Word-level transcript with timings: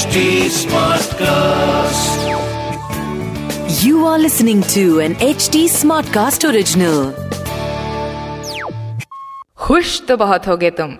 HD 0.00 0.20
Smartcast. 0.48 2.20
You 3.84 4.06
are 4.06 4.18
listening 4.18 4.62
to 4.74 5.00
an 5.00 5.16
HD 5.16 5.64
Smartcast 5.72 6.46
original. 6.50 7.12
खुश 9.66 10.00
तो 10.08 10.16
बहुत 10.16 10.46
होगे 10.48 10.70
तुम 10.80 10.96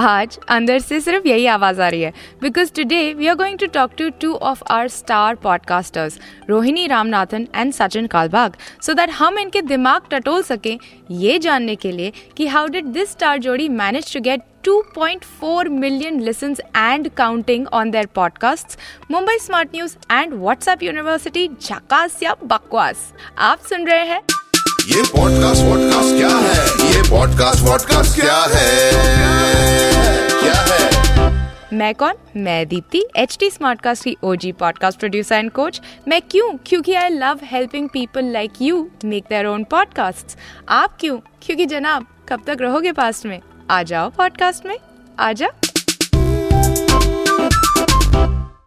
आज 0.00 0.38
अंदर 0.48 0.78
से 0.78 1.00
सिर्फ़ 1.00 1.26
यही 1.28 1.46
आवाज़ 1.46 1.80
आ 1.82 1.88
रही 1.88 2.02
है 2.02 2.12
because 2.42 2.72
today 2.76 3.02
we 3.14 3.26
are 3.26 3.34
going 3.36 3.58
to 3.58 3.66
talk 3.74 3.90
to 3.98 4.08
two 4.20 4.32
of 4.50 4.62
our 4.72 4.88
star 4.88 5.34
podcasters 5.42 6.18
Rohini 6.48 6.86
Ramnathan 6.86 7.46
and 7.54 7.72
Sachin 7.72 8.06
Kalbag 8.06 8.56
so 8.82 8.92
that 8.94 9.10
हम 9.12 9.38
इनके 9.38 9.62
दिमाग 9.62 10.08
टटोल 10.10 10.42
सकें 10.42 10.76
ये 11.10 11.38
जानने 11.38 11.76
के 11.76 11.92
लिए 11.92 12.12
कि 12.36 12.46
हाउ 12.46 12.66
डिड 12.68 12.86
दिस 12.92 13.10
स्टार 13.10 13.38
जोड़ी 13.38 13.68
manage 13.68 14.12
to 14.12 14.20
get 14.20 14.48
2.4 14.64 15.68
million 15.74 16.18
listens 16.20 16.60
and 16.74 17.06
counting 17.16 17.66
on 17.68 17.92
their 17.92 18.08
podcasts, 18.08 18.76
Mumbai 19.08 19.36
Smart 19.38 19.72
News 19.72 19.96
and 20.10 20.34
WhatsApp 20.40 20.82
University 20.82 21.46
झकास 21.60 22.22
या 22.22 22.34
बकवास 22.44 23.12
आप 23.38 23.60
सुन 23.68 23.86
रहे 23.86 24.04
हैं 24.04 24.20
ये 24.90 25.02
पॉडकास्ट 25.02 25.62
वॉडकास्ट 25.62 26.16
क्या 26.16 26.28
है? 26.28 26.92
ये 26.92 27.02
पॉडकास्ट 27.10 27.60
वॉडकास्ट 27.64 28.20
क्या 28.20 28.38
है? 28.48 28.90
क्या 30.40 30.54
है? 30.62 31.52
मैं 31.72 31.94
कौन? 31.94 32.14
मैं 32.36 32.68
दीप्ति 32.68 33.02
एच 33.16 33.36
टी 33.40 33.50
स्मार्टकास्ट 33.50 34.04
की 34.04 34.16
OG 34.24 34.52
podcast 34.52 34.98
producer 34.98 35.34
and 35.34 35.50
coach 35.50 35.80
मैं 36.08 36.20
क्यों? 36.30 36.50
क्योंकि 36.66 36.94
I 36.94 37.08
love 37.08 37.40
helping 37.44 37.88
people 37.88 38.24
like 38.24 38.50
you 38.62 38.90
make 39.04 39.24
their 39.28 39.46
own 39.46 39.64
podcast 39.64 40.36
आप 40.68 40.96
क्यों? 41.00 41.18
क्योंकि 41.42 41.66
जनाब 41.66 42.06
कब 42.28 42.42
तक 42.46 42.56
रहोगे 42.60 42.92
पास्ट 42.92 43.26
में? 43.26 43.40
आ 43.70 43.82
जाओ 43.82 44.10
पॉडकास्ट 44.10 44.66
में। 44.66 44.76
आ 45.20 45.32
जाओ 45.32 45.50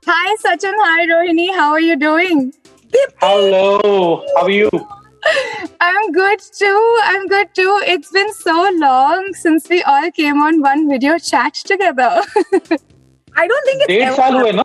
Hi 0.07 0.31
Sachin, 0.39 0.81
hi 0.87 1.03
Rohini, 1.11 1.51
how 1.59 1.69
are 1.75 1.85
you 1.89 2.01
doing? 2.07 2.51
Hello, 3.21 4.21
how 4.35 4.43
are 4.43 4.49
you? 4.49 4.92
I'm 5.80 6.12
good 6.12 6.40
too. 6.58 6.98
I'm 7.04 7.26
good 7.28 7.54
too. 7.54 7.80
It's 7.94 8.10
been 8.12 8.32
so 8.34 8.70
long 8.74 9.32
since 9.34 9.68
we 9.68 9.82
all 9.82 10.10
came 10.10 10.40
on 10.42 10.60
one 10.60 10.88
video 10.88 11.18
chat 11.18 11.54
together. 11.54 12.10
I 13.40 13.46
don't 13.46 13.64
think 13.66 13.82
it's 13.82 13.88
डेढ़ 13.88 14.02
ever 14.06 14.16
साल 14.16 14.36
हुए 14.36 14.52
ना 14.52 14.62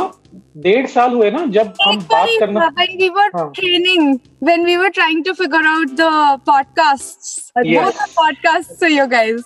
डेढ़ 0.65 0.87
साल 0.89 1.13
हुए 1.13 1.29
ना 1.31 1.45
जब 1.57 1.73
हम 1.87 1.97
बात 2.13 2.29
करना 2.39 2.69
when 2.77 2.97
we 3.01 3.09
were 3.17 3.29
हाँ. 3.35 3.53
training, 3.55 4.19
when 4.39 4.63
we 4.63 4.77
were 4.77 4.89
trying 4.89 5.23
to 5.23 5.35
figure 5.35 5.65
out 5.73 5.95
the 6.03 6.11
podcasts, 6.51 7.51
Yes. 7.63 7.83
both 7.83 7.99
the 8.03 8.09
podcasts 8.21 8.79
for 8.79 8.87
you 8.87 9.07
guys. 9.07 9.43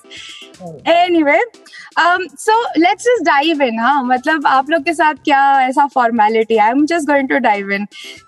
anyway 0.88 1.40
so 1.98 2.60
let's 2.78 3.04
just 3.04 3.24
dive 3.26 3.62
in 3.62 3.78
हाँ? 3.78 4.02
मतलब 4.04 4.46
आप 4.46 4.70
लोग 4.70 4.84
के 4.84 4.94
साथ 4.94 5.14
क्या 5.24 5.40
ऐसा 5.62 5.86
formality 5.94 6.56
I 6.56 6.70
am 6.70 6.84
just 6.86 7.06
going 7.06 7.28
to 7.28 7.38
dive 7.38 7.70
in 7.72 7.84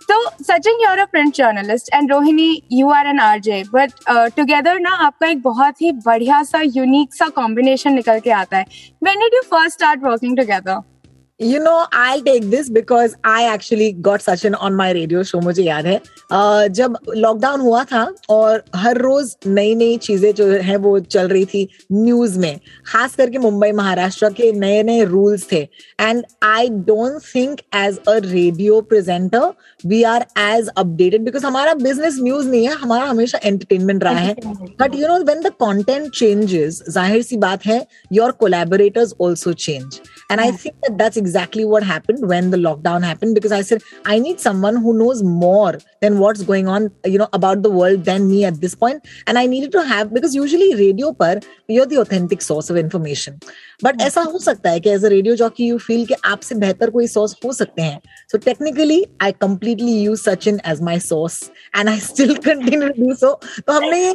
तो 0.09 0.21
Sachin 0.45 0.81
you 0.83 0.89
are 0.89 0.99
a 0.99 1.05
print 1.13 1.35
journalist 1.35 1.95
and 1.95 2.13
Rohini 2.13 2.63
you 2.73 2.89
are 2.91 3.07
an 3.07 3.21
R 3.21 3.39
J 3.41 3.63
but 3.75 3.93
together 4.37 4.81
ना 4.81 4.95
आपका 5.07 5.29
एक 5.29 5.43
बहुत 5.43 5.83
ही 5.83 5.93
बढ़िया 6.07 6.43
सा 6.43 6.61
यूनिक 6.65 7.15
सा 7.15 7.29
कॉम्बिनेशन 7.37 7.95
निकल 7.95 8.21
के 8.21 8.31
आता 8.31 8.57
है. 8.57 8.67
When 9.05 9.21
did 9.21 9.35
you 9.35 9.41
first 9.51 9.77
start 9.79 10.03
working 10.05 10.37
together 10.37 10.81
You 11.41 11.61
know 11.61 11.71
I 11.93 12.21
take 12.23 12.45
this 12.51 12.69
because 12.71 13.15
I 13.27 13.45
actually 13.45 13.91
got 14.03 14.21
Sachin 14.23 14.55
on 14.55 14.75
my 14.75 14.93
radio 14.93 15.23
show 15.23 15.39
मुझे 15.41 15.63
याद 15.63 15.87
है। 15.87 15.99
uh, 16.01 16.69
जब 16.69 16.97
लॉकडाउन 17.17 17.61
हुआ 17.61 17.83
था 17.85 18.03
और 18.31 18.63
हर 18.75 18.99
रोज 18.99 19.35
नई 19.47 19.75
नई 19.75 19.97
चीज़ें 19.97 20.35
जो 20.35 20.47
है 20.63 20.77
वो 20.77 20.99
चल 21.01 21.29
रही 21.29 21.45
थी 21.45 21.69
न्यूज़ 21.93 22.39
में 22.39 22.61
खास 22.87 23.17
करके 23.17 23.39
मुंबई 23.39 23.71
महाराष्ट्र 23.73 24.31
के 24.33 24.53
नए 24.53 24.83
नए 24.83 25.05
रूल्स 25.05 25.47
थे। 25.53 25.61
And 26.01 26.23
I 26.45 26.69
don't 26.69 27.21
think 27.35 27.61
as 27.77 27.99
a 27.99 28.17
radio 28.25 28.81
presenter 28.83 29.51
we 29.87 30.03
are 30.13 30.27
as 30.39 30.69
updated 30.69 31.25
because 31.25 31.47
हमारा 31.47 31.75
बिज़नेस 31.75 32.19
न्यूज़ 32.21 32.49
नहीं 32.49 32.67
है 32.69 32.75
हमारा 32.77 33.05
हमेशा 33.07 33.39
एंटरटेनमेंट 33.45 34.05
रहा 34.05 34.19
है। 34.19 34.35
But 34.81 34.95
you 34.95 35.09
know 35.09 35.19
when 35.25 35.43
the 35.43 35.53
content 35.59 36.11
changes 36.13 36.83
ज़ाहिर 36.89 37.23
सी 37.23 37.37
बात 37.39 37.67
है 37.67 37.85
your 38.13 38.31
collaborators 38.41 39.15
also 39.21 39.53
change 39.53 40.01
and 40.30 40.42
i 40.42 40.50
think 40.52 40.76
that 40.84 40.98
that's 40.98 41.18
exactly 41.18 41.66
what 41.66 41.84
happened 41.84 42.28
when 42.32 42.50
the 42.56 42.58
lockdown 42.58 43.04
happened 43.04 43.36
because 43.40 43.52
i 43.52 43.62
said 43.62 43.82
i 44.06 44.18
need 44.26 44.40
someone 44.40 44.76
who 44.76 44.94
knows 44.98 45.24
more 45.24 45.78
than 46.02 46.20
what's 46.20 46.44
going 46.52 46.68
on 46.68 46.90
you 47.06 47.18
know 47.18 47.30
about 47.34 47.64
the 47.64 47.70
world 47.70 48.06
than 48.06 48.28
me 48.34 48.44
at 48.52 48.60
this 48.62 48.76
point 48.76 49.10
and 49.28 49.38
i 49.38 49.46
needed 49.46 49.72
to 49.72 49.84
have 49.94 50.14
because 50.14 50.36
usually 50.36 50.70
radio 50.84 51.14
par 51.14 51.34
you're 51.68 51.90
the 51.96 52.00
authentic 52.06 52.46
source 52.50 52.70
of 52.70 52.84
information 52.86 53.40
but 53.84 54.02
ऐसा 54.02 54.22
हो 54.32 54.40
सकता 54.40 54.70
है 54.70 54.80
कि 54.80 54.90
as 54.90 55.06
a 55.06 55.08
radio 55.10 55.36
jockey 55.36 55.68
you 55.68 55.78
feel 55.78 56.06
कि 56.06 56.14
आपसे 56.26 56.56
बेहतर 56.64 56.90
कोई 56.90 57.08
source 57.08 57.36
हो 57.46 57.52
सकते 57.54 57.82
हैं 57.82 58.00
so 58.32 58.38
technically 58.46 59.04
I 59.24 59.32
completely 59.42 60.00
use 60.02 60.20
Sachin 60.20 60.60
as 60.72 60.82
my 60.90 61.00
source 61.00 61.42
and 61.78 61.90
I 61.90 62.00
still 62.08 62.36
continue 62.48 62.90
to 62.90 63.06
do 63.06 63.14
so 63.16 63.34
तो 63.68 63.74
हमने 63.74 64.06
ये 64.06 64.12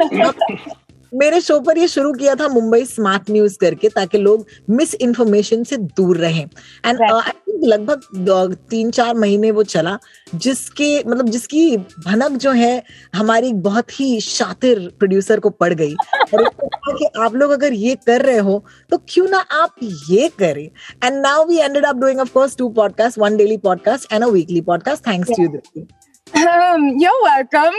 मेरे 1.14 1.42
शो 1.42 1.60
पर 1.60 1.78
ये 1.78 1.88
शुरू 1.88 2.14
किया 2.14 2.36
था 2.36 2.48
मुंबई 2.48 2.86
स्मार्ट 2.86 3.30
न्यूज़ 3.32 3.58
करके 3.62 3.90
ताकि 3.90 4.18
लोग 4.18 4.46
मिस 4.70 4.94
इन्फॉर्मेशन 4.96 5.64
से 5.64 5.78
दूर 5.78 6.18
रहें। 6.18 6.44
एंड 6.86 7.02
आई 7.02 7.32
थिंक 7.32 7.64
लगभग 7.64 8.58
तीन 8.70 8.92
चार 8.92 9.16
महीने 9.16 9.52
वो 9.52 9.64
चला 9.64 9.98
जिसके 10.36 11.00
मतलब 11.00 11.30
जिसकी 11.30 11.78
भनक 11.78 12.32
जो 12.32 12.52
है 12.52 12.84
हमारी 13.16 13.54
बहुत 13.54 14.00
ही 14.00 14.20
शातिर 14.22 14.80
प्रोड्यूसर 15.00 15.40
को 15.40 15.50
पड़ 15.50 15.74
गई। 15.74 15.94
और 16.34 16.50
कि 16.90 17.06
आप 17.20 17.36
लोग 17.36 17.52
अगर 17.52 17.74
ये 17.74 17.96
कर 18.08 18.22
रहे 18.22 18.38
हो 18.38 18.64
तो 18.90 18.98
क्यों 19.10 19.28
ना 19.28 19.38
आप 19.38 19.76
ये 20.10 20.30
करें? 20.40 20.70
And 21.04 21.22
now 21.22 21.46
we 21.46 21.58
ended 21.58 21.86
up 21.86 21.96
doing 21.96 22.20
of 22.20 22.32
course 22.34 22.56
two 22.58 22.70
podcast 22.70 23.20
one 23.20 23.38
daily 23.38 23.58
podcast 23.58 24.14
and 24.14 24.24
a 24.24 24.28
weekly 24.28 24.62
podcast 24.62 25.08
thanks 25.08 25.30
to 25.30 25.44
you 25.44 25.88
Um, 26.34 26.84
you're 26.98 27.22
welcome. 27.24 27.74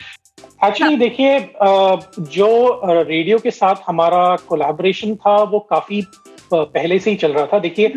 Actually 0.64 0.96
देखिए 0.96 1.52
जो 2.18 2.80
रेडियो 2.84 3.38
के 3.38 3.50
साथ 3.50 3.74
हमारा 3.86 4.36
कोलैबोरेशन 4.36 5.14
था 5.14 5.42
वो 5.42 5.58
काफ़ी 5.58 6.04
पहले 6.54 6.98
से 6.98 7.10
ही 7.10 7.16
चल 7.16 7.32
रहा 7.32 7.46
था। 7.46 7.58
देखिए 7.58 7.92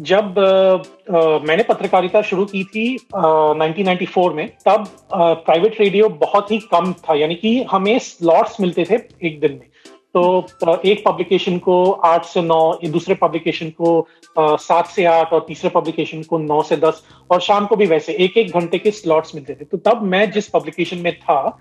जब 0.00 0.38
अ, 0.38 0.76
अ, 1.16 1.38
मैंने 1.48 1.62
पत्रकारिता 1.62 2.22
शुरू 2.22 2.44
की 2.44 2.64
थी 2.64 2.96
अ, 2.96 3.52
1994 3.56 4.32
में 4.32 4.48
तब 4.48 4.86
प्राइवेट 5.14 5.80
रेडियो 5.80 6.08
बहुत 6.08 6.50
ही 6.50 6.58
कम 6.58 6.92
था। 6.92 7.14
यानी 7.14 7.34
कि 7.34 7.62
हमें 7.62 7.98
स्लॉट्स 7.98 8.60
मिलते 8.60 8.84
थे 8.90 9.26
एक 9.26 9.40
दिन 9.40 9.52
में। 9.52 9.66
तो 10.14 10.46
एक 10.84 11.04
पब्लिकेशन 11.06 11.58
को 11.58 11.92
आठ 11.92 12.24
से 12.24 12.42
नौ 12.42 12.78
दूसरे 12.84 13.14
पब्लिकेशन 13.14 13.70
को 13.70 14.06
सात 14.38 14.86
से 14.86 15.04
आठ 15.04 15.32
और 15.32 15.44
तीसरे 15.48 15.70
पब्लिकेशन 15.70 16.22
को 16.22 16.38
नौ 16.38 16.62
से 16.62 16.76
दस 16.76 17.02
और 17.30 17.40
शाम 17.40 17.66
को 17.66 17.76
भी 17.76 17.86
वैसे 17.86 18.12
एक 18.12 18.36
एक 18.36 18.50
घंटे 18.50 18.78
के 18.78 18.90
स्लॉट्स 18.90 19.34
मिलते 19.34 19.54
थे। 19.54 19.64
तो 19.64 19.76
तब 19.76 20.02
मैं 20.02 20.30
जिस 20.30 20.48
पब्लिकेशन 20.48 20.98
में 20.98 21.18
था 21.18 21.58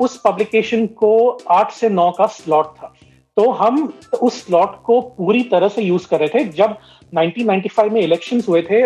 उस 0.00 0.20
पब्लिकेशन 0.24 0.86
को 0.86 1.38
आठ 1.50 1.72
से 1.72 1.88
नौ 1.88 2.10
का 2.10 2.26
स्लॉट 2.26 2.66
था। 2.66 2.94
तो 3.36 3.50
हम 3.50 3.92
उस 4.22 4.46
स्लॉट 4.46 4.82
को 4.82 5.00
पूरी 5.00 5.42
तरह 5.42 5.68
से 5.68 5.82
यूज़ 5.82 6.08
कर 6.08 6.20
रहे 6.20 6.28
थे। 6.28 6.44
जब 6.44 6.76
1995 7.14 7.90
में 7.92 8.00
इलेक्शंस 8.00 8.48
हुए 8.48 8.62
थे 8.62 8.80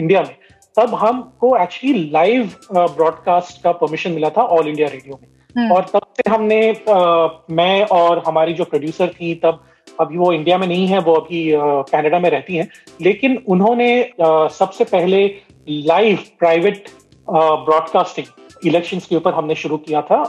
इंडिया 0.00 0.20
में 0.22 0.36
तब 0.76 0.94
हमको 0.94 1.56
एक्चुअली 1.56 2.10
लाइव 2.12 2.50
ब्रॉडकास्ट 2.72 3.62
का 3.62 3.72
परमिशन 3.72 4.12
मिला 4.12 4.28
था 4.28 4.42
ऑल 4.42 4.68
इंडिया 4.68 4.88
रेडियो 4.88 5.18
में। 5.22 5.28
और 5.70 5.86
तब 5.92 6.00
से 6.16 6.30
हमने 6.30 6.72
अ, 6.88 7.28
मैं 7.50 7.82
और 7.82 8.22
हमारी 8.26 8.52
जो 8.52 8.64
प्रोड्यूसर 8.64 9.08
थी 9.08 9.34
तब 9.34 9.64
अभी 10.00 10.16
वो 10.18 10.32
इंडिया 10.32 10.58
में 10.58 10.66
नहीं 10.66 10.86
है 10.86 10.98
वो 10.98 11.14
अभी 11.14 11.52
कनाडा 11.92 12.18
में 12.18 12.30
रहती 12.30 12.56
हैं। 12.56 12.68
लेकिन 13.00 13.42
उन्होंने 13.48 14.10
सबसे 14.22 14.84
पहले 14.84 15.34
लाइव 15.68 16.18
प्राइवेट 16.38 16.84
ब्रॉडकास्टिंग 17.30 18.26
इलेक्शंस 18.66 19.06
के 19.06 19.16
ऊपर 19.16 19.34
हमने 19.34 19.54
शुरू 19.54 19.76
किया 19.76 20.02
था 20.02 20.22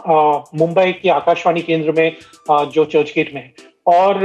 मुंबई 0.56 0.92
के 0.92 1.10
आकाशवाणी 1.10 1.62
केंद्र 1.62 1.92
में 1.92 2.10
अ, 2.52 2.64
जो 2.66 2.86
चर्च 2.86 3.12
गेट 3.16 3.34
में 3.36 3.42
है 3.42 3.54
और 3.98 4.18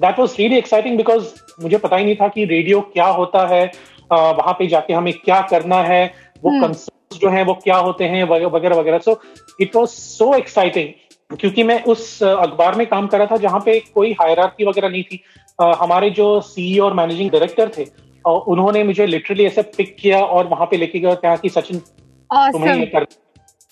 that 0.00 0.18
was 0.18 0.34
really 0.38 0.56
exciting 0.58 0.96
because 0.96 1.34
मुझे 1.62 1.76
पता 1.78 1.96
ही 1.96 2.04
नहीं 2.04 2.16
था 2.16 2.28
कि 2.28 2.44
रेडियो 2.44 2.80
क्या 2.92 3.06
होता 3.06 3.46
है 3.46 3.64
वहाँ 4.12 4.52
पे 4.58 4.66
जाके 4.66 4.92
हमें 4.94 5.12
क्या 5.14 5.40
करना 5.50 5.82
है 5.82 6.04
वो 6.44 6.50
कंसर्न्स 6.60 7.20
जो 7.20 7.28
हैं 7.30 7.44
वो 7.46 7.54
क्या 7.54 7.76
होते 7.76 8.04
हैं 8.04 8.24
वगैरह 8.28 8.76
वगैरह 8.76 8.98
so 8.98 9.20
it 9.60 9.76
was 9.76 9.90
so 9.90 10.34
exciting 10.34 11.36
क्योंकि 11.38 11.62
मैं 11.62 11.82
उस 11.84 12.22
अखबार 12.22 12.74
में 12.74 12.86
काम 12.86 13.06
कर 13.06 13.18
रहा 13.18 13.26
था 13.26 13.36
जहाँ 13.36 13.60
पे 13.60 13.78
कोई 13.94 14.12
हायरार्की 14.20 14.64
वगैरह 14.64 14.88
नहीं 14.88 15.02
थी 15.02 15.22
अ, 15.58 15.64
हमारे 15.82 16.10
जो 16.10 16.40
सीईओ 16.40 16.84
और 16.84 16.94
मैनेजिंग 16.94 17.30
डायरेक्टर 17.30 17.70
थे 17.78 17.86
उन्होंने 18.24 18.82
मुझे 18.84 19.06
लिटरली 19.06 19.44
ऐसे 19.44 19.62
पिक 19.62 19.96
किया 20.00 20.20
और 20.24 20.46
वहाँ 20.48 20.66
पे 20.66 20.76
लेके 20.76 20.98
गया 20.98 21.14
कहा 21.14 21.36
कि 21.36 21.48
सचिन 21.48 21.78
awesome. 21.78 22.52
तुम्हें 22.52 22.74
ये. 22.76 22.86
कर 22.86 23.06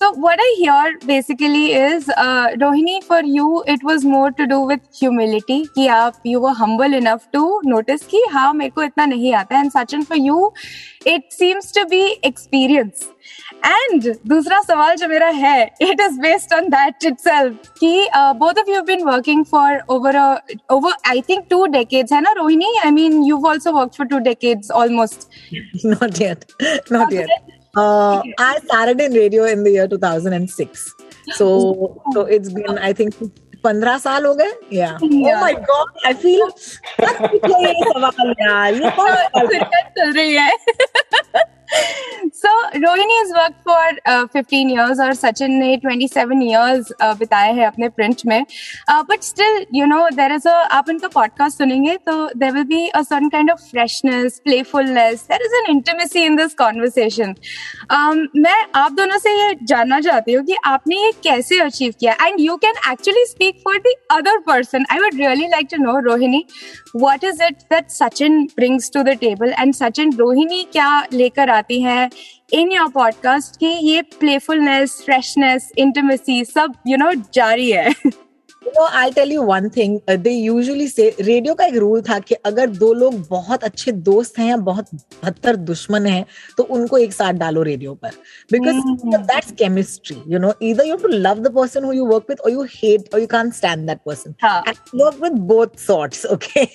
So 0.01 0.12
what 0.12 0.38
I 0.39 0.56
hear 0.59 1.00
basically 1.07 1.74
is, 1.74 2.07
uh, 2.07 2.50
Rohini, 2.63 3.04
for 3.04 3.21
you, 3.24 3.63
it 3.65 3.83
was 3.83 4.04
more 4.06 4.30
to 4.39 4.45
do 4.45 4.59
with 4.71 4.81
humility. 4.98 5.65
कि 5.77 5.88
आप 5.88 6.19
you 6.24 6.39
were 6.39 6.54
humble 6.54 6.94
enough 6.94 7.25
to 7.31 7.42
notice 7.63 8.04
कि 8.12 8.21
हाँ 8.33 8.54
मेरे 8.54 8.69
को 8.75 8.83
इतना 8.83 9.06
नहीं 9.06 9.33
आता 9.33 9.56
है. 9.56 9.62
And 9.63 9.74
Sachin, 9.74 10.06
for 10.06 10.15
you, 10.15 10.54
it 11.06 11.33
seems 11.39 11.71
to 11.71 11.88
be 11.88 12.19
experience. 12.24 13.07
And 13.63 14.07
दूसरा 14.27 14.62
सवाल 14.68 14.95
जो 14.98 15.07
मेरा 15.07 15.30
है, 15.39 15.69
it 15.81 16.00
is 16.00 16.19
based 16.27 16.54
on 16.59 16.69
that 16.69 17.09
itself. 17.12 17.74
कि 17.81 18.07
uh, 18.13 18.33
both 18.36 18.59
of 18.59 18.68
you 18.68 18.75
have 18.75 18.86
been 18.86 19.04
working 19.04 19.44
for 19.44 19.81
over 19.89 20.09
a 20.09 20.42
over 20.69 20.94
I 21.06 21.21
think 21.21 21.50
two 21.50 21.68
decades, 21.80 22.12
है 22.12 22.21
ना 22.21 22.36
Rohini? 22.38 22.71
I 22.83 22.92
mean, 22.92 23.24
you've 23.24 23.45
also 23.45 23.74
worked 23.74 23.95
for 23.95 24.06
two 24.06 24.19
decades 24.19 24.69
almost. 24.69 25.30
not 25.83 26.19
yet 26.19 26.51
not 26.92 27.12
yet 27.12 27.30
uh, 27.81 28.21
i 28.44 28.54
started 28.65 29.01
in 29.07 29.18
radio 29.21 29.44
in 29.56 29.63
the 29.68 29.74
year 29.77 29.88
2006 29.88 30.86
so 31.39 31.48
so 32.15 32.24
it's 32.38 32.54
been 32.57 32.80
i 32.89 32.94
think 33.01 33.19
15 33.65 33.98
साल 34.00 34.25
हो 34.25 34.33
गए 34.42 34.51
या 34.77 34.89
Yeah. 35.01 35.30
oh 35.30 35.38
my 35.44 35.54
god 35.69 36.01
i 36.09 36.13
feel 36.24 36.51
मत 37.01 37.21
पूछो 37.31 37.62
ये 37.65 37.74
सवाल 37.89 38.33
यार 38.42 38.74
ये 38.74 38.89
कौन 39.00 39.12
सवाल 39.12 39.42
है? 39.44 39.48
क्रिकेट 39.48 39.89
चल 40.00 40.13
रही 40.19 40.36
है 40.36 40.51
so 42.32 42.50
Rohini 42.74 43.14
has 43.14 43.32
worked 43.36 43.62
for 43.69 43.84
uh, 44.12 44.26
15 44.34 44.70
years 44.70 45.00
और 45.00 45.12
सचिन 45.14 45.52
ने 45.58 45.76
27 45.84 46.42
years 46.42 46.90
uh, 47.02 47.14
बिताए 47.19 47.52
हैं 47.52 47.66
अपने 47.66 47.88
print 47.98 48.24
में 48.26 48.44
uh, 48.90 49.02
but 49.10 49.24
still 49.24 49.58
you 49.78 49.86
know 49.92 50.00
there 50.19 50.32
is 50.36 50.46
a 50.46 50.56
आप 50.78 50.90
इनका 50.90 51.08
podcast 51.16 51.58
सुनेंगे 51.58 51.96
तो 52.08 52.16
there 52.42 52.52
will 52.56 52.69
be 52.72 52.82
a 53.00 53.04
certain 53.04 53.30
kind 53.30 53.52
of 53.54 53.60
freshness 53.70 54.38
playfulness 54.48 55.22
there 55.32 55.46
is 55.48 55.56
an 55.60 55.70
intimacy 55.74 56.24
in 56.30 56.36
this 56.36 56.54
conversation 56.62 57.34
um, 57.98 58.22
मैं 58.36 58.56
आप 58.82 58.92
दोनों 59.00 59.19
से 59.19 59.36
ये 59.38 59.54
जानना 59.72 60.00
चाहती 60.08 60.32
हूँ 60.32 60.44
कि 60.46 60.56
आपने 60.72 61.02
ये 61.04 61.12
कैसे 61.24 61.60
अचीव 61.60 61.94
किया 62.00 62.16
and 62.26 62.44
you 62.46 62.58
can 62.66 62.82
actually 62.92 63.26
speak 63.32 63.60
for 63.66 63.74
the 63.88 63.96
other 64.19 64.36
person 64.50 64.86
I 64.90 65.00
would 65.00 65.19
really 65.24 65.50
like 65.56 65.69
to 65.74 65.82
know 65.84 65.98
Rohini 66.10 66.44
what 67.06 67.24
is 67.24 67.40
it 67.40 67.64
that 67.70 67.88
Sachin 67.88 68.40
brings 68.56 68.90
to 68.90 69.04
the 69.10 69.16
table 69.16 69.58
and 69.58 69.80
Sachin 69.82 70.16
Rohini 70.19 70.62
क्या 70.72 70.90
लेकर 71.12 71.48
आती 71.50 71.62
जाती 71.62 71.81
है 71.82 72.11
इन 72.53 72.73
योर 72.73 72.88
पॉडकास्ट 72.88 73.56
की 73.56 73.67
ये 73.67 74.03
प्लेफुलनेस 74.03 75.03
फ्रेशनेस 75.05 75.70
इंटीमेसी 75.79 76.44
सब 76.44 76.75
you 76.87 76.97
you 76.97 77.05
no 77.05 77.11
know, 77.12 77.32
जारी 77.35 77.70
है। 77.70 77.93
I 78.81 79.11
tell 79.11 79.32
you 79.32 79.43
one 79.43 79.69
thing 79.76 79.99
they 80.11 80.31
usually 80.31 80.87
say 80.88 81.09
radio 81.20 81.55
का 81.55 81.64
एक 81.67 81.76
रूल 81.76 82.03
था 82.09 82.19
कि 82.19 82.35
अगर 82.35 82.70
दो 82.70 82.93
लोग 82.94 83.14
बहुत 83.29 83.64
अच्छे 83.64 83.93
दोस्त 83.93 84.38
हैं 84.38 84.49
या 84.49 84.56
बहुत 84.69 84.88
बदतर 85.25 85.56
दुश्मन 85.70 86.06
हैं 86.06 86.25
तो 86.56 86.62
उनको 86.76 86.99
एक 86.99 87.12
साथ 87.12 87.32
डालो 87.43 87.62
रेडियो 87.62 87.94
पर 88.03 88.11
because 88.53 89.17
that's 89.17 89.53
chemistry 89.59 90.17
you 90.32 90.38
know 90.38 90.53
either 90.62 90.87
you 90.87 90.97
to 90.97 91.09
love 91.09 91.38
the 91.43 91.55
person 91.56 91.93
you 91.94 92.06
work 92.06 92.25
with 92.29 92.41
और 92.41 92.50
यू 92.50 92.62
हेट 92.75 93.14
और 93.14 93.20
you 93.20 93.26
can't 93.26 93.50
stand 93.61 93.87
that 93.87 93.99
person 94.06 94.35
work 94.94 95.23
with 95.23 95.38
both 95.53 95.79
sorts 95.87 96.26
okay 96.26 96.67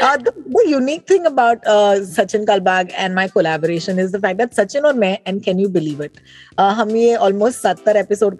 Uh, 0.00 0.16
the, 0.16 0.32
the 0.46 0.64
unique 0.68 1.06
thing 1.06 1.26
about 1.26 1.58
uh, 1.66 1.96
Sachin 1.96 2.44
Kalbag 2.46 2.92
and 2.96 3.14
my 3.14 3.28
collaboration 3.28 3.98
is 3.98 4.12
the 4.12 4.20
fact 4.20 4.38
that 4.38 4.52
Sachin 4.52 4.84
or 4.84 4.94
me, 4.94 5.18
and 5.26 5.42
can 5.42 5.58
you 5.58 5.68
believe 5.68 6.00
it? 6.00 6.20
Uh, 6.56 6.86
we 6.88 7.14
almost 7.16 7.60
70 7.60 7.98
episodes. 7.98 8.36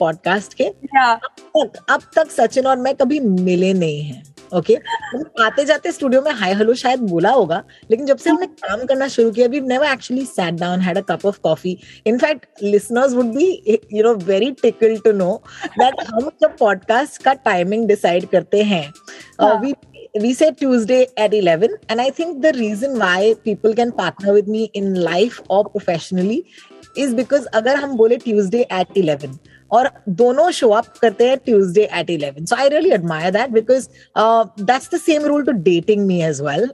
Podcast 0.00 0.54
के 0.54 0.64
yeah. 0.64 1.14
तक 1.56 1.84
अब 1.90 2.02
तक 2.16 2.30
सचिन 2.30 2.66
और 2.66 2.76
मैं 2.86 2.94
कभी 2.94 3.20
मिले 3.20 3.72
नहीं 3.74 4.02
हैं 4.02 4.22
ओके 4.54 4.74
हम 5.12 5.24
आते 5.44 5.64
जाते 5.64 5.90
स्टूडियो 5.92 6.20
में 6.22 6.30
हाय 6.32 6.54
हेलो 6.54 6.74
शायद 6.82 7.00
बोला 7.10 7.30
होगा 7.30 7.62
लेकिन 7.90 8.06
जब 8.06 8.18
से 8.18 8.30
हमने 8.30 8.46
काम 8.46 8.84
करना 8.86 9.08
शुरू 9.08 9.30
किया 9.30 9.48
we 9.48 9.60
never 9.60 9.86
actually 9.86 10.24
sat 10.26 10.54
down 10.60 10.80
had 10.80 10.98
a 10.98 11.00
cup 11.08 11.26
of 11.26 11.38
coffee 11.42 11.76
in fact 12.06 12.62
listeners 12.62 13.14
would 13.14 13.34
be 13.34 13.50
you 13.92 14.02
know 14.04 14.14
very 14.26 14.50
tickled 14.62 14.96
to 15.04 15.12
know 15.12 15.30
that 15.78 16.00
हम 16.14 16.30
जब 16.42 16.56
पॉडकास्ट 16.58 17.22
का 17.22 17.32
टाइमिंग 17.50 17.86
डिसाइड 17.88 18.28
करते 18.28 18.62
हैं 18.72 18.86
हाँ. 19.40 19.54
We 19.60 19.74
we 20.14 20.28
say 20.34 20.46
Tuesday 20.52 20.98
at 21.16 21.34
11 21.34 21.74
and 21.88 22.00
I 22.00 22.10
think 22.10 22.38
the 22.42 22.52
reason 22.54 22.94
why 22.98 23.34
people 23.44 23.74
can 23.74 23.92
partner 23.92 24.32
with 24.32 24.48
me 24.48 24.62
in 24.74 24.86
life 25.02 25.36
or 25.48 25.58
professionally 25.66 26.38
is 26.96 27.12
because 27.14 27.46
अगर 27.54 27.76
हम 27.76 27.96
बोले 27.96 28.18
Tuesday 28.20 28.64
at 28.78 28.96
11 28.96 29.38
और 29.70 29.90
दोनों 30.20 30.50
शो 30.50 30.68
अप 30.70 30.86
करते 31.02 31.28
हैं 31.28 31.36
Tuesday 31.38 31.88
at 31.94 32.10
11 32.10 32.46
so 32.48 32.56
I 32.56 32.68
really 32.68 32.90
admire 32.94 33.30
that 33.32 33.50
because 33.50 33.88
that's 34.18 34.94
the 34.94 34.98
same 35.00 35.26
rule 35.26 35.44
to 35.44 35.52
dating 35.64 36.06
me 36.06 36.22
as 36.24 36.40
well 36.42 36.70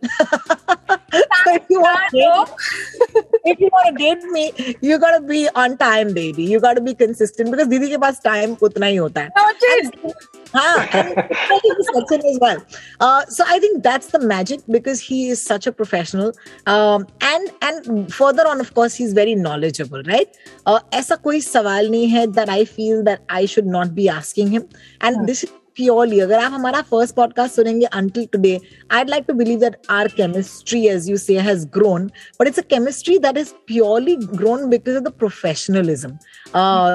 if 3.46 3.60
you 3.60 3.70
want 3.74 3.88
to 3.88 4.04
date, 4.04 4.18
if 4.18 4.24
you 4.24 4.30
want 4.30 4.56
to 4.56 4.62
date 4.62 4.76
me 4.76 4.76
you 4.82 4.98
got 5.00 5.18
to 5.18 5.22
be 5.22 5.50
on 5.56 5.78
time 5.78 6.14
baby 6.14 6.44
you 6.44 6.60
got 6.60 6.74
to 6.74 6.82
be 6.82 6.94
consistent 6.94 7.52
because 7.52 7.68
दीदी 7.68 7.90
के 7.90 7.98
पास 7.98 8.22
time 8.24 8.56
उतना 8.62 8.86
ही 8.86 8.96
होता 8.96 9.22
है 9.22 9.30
Noted. 9.38 10.14
हाँ, 10.56 10.78
and 10.94 11.10
especially 11.20 11.86
Sachin 11.88 12.24
as 12.26 12.40
well. 12.42 12.62
Uh, 13.00 13.26
so 13.26 13.44
I 13.48 13.60
think 13.60 13.84
that's 13.84 14.08
the 14.08 14.20
magic 14.20 14.62
because 14.68 15.00
he 15.00 15.30
is 15.30 15.44
such 15.44 15.68
a 15.68 15.72
professional, 15.72 16.32
um, 16.66 17.06
and 17.22 17.52
and 17.62 18.14
further 18.14 18.48
on, 18.48 18.60
of 18.60 18.74
course, 18.74 18.96
he's 18.96 19.14
very 19.14 19.36
knowledgeable, 19.36 20.02
right? 20.04 20.28
Uh, 20.66 20.80
ऐसा 20.94 21.16
कोई 21.16 21.42
सवाल 21.42 21.90
नहीं 21.90 22.08
है 22.08 22.26
that 22.34 22.50
I 22.50 22.66
feel 22.66 23.04
that 23.04 23.22
I 23.30 23.46
should 23.46 23.68
not 23.68 23.94
be 23.96 24.10
asking 24.10 24.52
him, 24.58 24.68
and 25.02 25.28
this 25.28 25.44
is 25.44 25.52
purely 25.77 26.21
अगर 26.21 26.39
आप 26.39 26.53
हमारा 26.53 26.81
first 26.91 27.15
podcast 27.15 27.55
सुनेंगे 27.55 27.87
until 27.93 28.27
today 28.33 28.59
I 28.93 29.05
like 29.05 29.25
to 29.29 29.35
believe 29.35 29.59
that 29.61 29.77
our 29.91 30.09
chemistry 30.17 30.87
as 30.89 31.09
you 31.11 31.17
say 31.17 31.39
has 31.39 31.67
grown 31.75 32.07
but 32.41 32.47
it's 32.47 32.59
a 32.59 32.63
chemistry 32.71 33.19
that 33.19 33.37
is 33.37 33.53
purely 33.67 34.17
grown 34.17 34.69
because 34.71 34.97
of 34.97 35.05
the 35.05 35.13
professionalism 35.19 36.19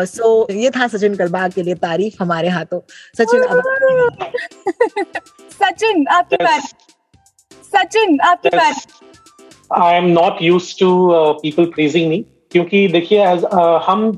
so 0.07 0.31
ये 0.51 0.69
था 0.69 0.87
सचिन 0.87 1.15
कलबा 1.15 1.47
के 1.47 1.63
लिए 1.63 1.75
तारीफ़ 1.83 2.15
हमारे 2.19 2.49
हाथों। 2.49 2.79
सचिन 3.17 3.43
सचिन 5.59 6.05
आपकी 6.07 6.43
बात 6.43 6.63
सचिन 7.73 8.19
आपकी 8.23 8.49
बात 8.49 8.75
I 9.71 9.95
am 9.95 10.05
not 10.11 10.41
used 10.41 10.75
to 10.79 10.91
people 11.41 11.65
pleasing 11.75 12.09
me 12.09 12.25
क्योंकि 12.51 12.87
देखिए 12.87 13.25
हम 13.79 14.11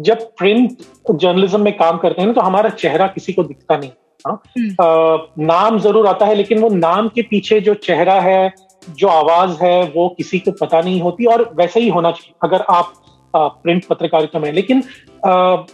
जब 0.00 0.30
प्रिंट 0.38 0.82
जर्नलिज्म 1.12 1.60
में 1.60 1.76
काम 1.76 1.98
करते 1.98 2.20
हैं 2.20 2.26
ना 2.28 2.32
तो 2.32 2.40
हमारा 2.40 2.70
चेहरा 2.70 3.06
किसी 3.06 3.32
को 3.32 3.42
दिखता 3.42 3.76
नहीं। 3.76 3.90
हाँ? 4.26 4.36
uh, 4.36 5.18
नाम 5.38 5.78
ज़रूर 5.78 6.06
आता 6.06 6.26
है 6.26 6.34
लेकिन 6.34 6.58
वो 6.58 6.68
नाम 6.68 7.08
के 7.08 7.22
पीछे 7.22 7.60
जो 7.60 7.74
चेहरा 7.74 8.20
है 8.20 8.52
जो 8.98 9.08
आवाज़ 9.08 9.62
है 9.62 9.82
वो 9.84 10.08
किसी 10.08 10.38
को 10.38 10.50
पता 10.60 10.80
नहीं 10.80 11.00
होती 11.00 11.24
और 11.24 11.50
वैसे 11.54 11.80
ही 11.80 11.88
होना 11.88 12.10
चाहिए 12.10 12.34
अगर 12.42 12.64
आप 12.70 12.92
आ, 13.34 13.46
प्रिंट 13.48 13.84
पत्रकारिता 13.84 14.38
में 14.38 14.52
लेकिन 14.52 14.82
uh, 15.26 15.70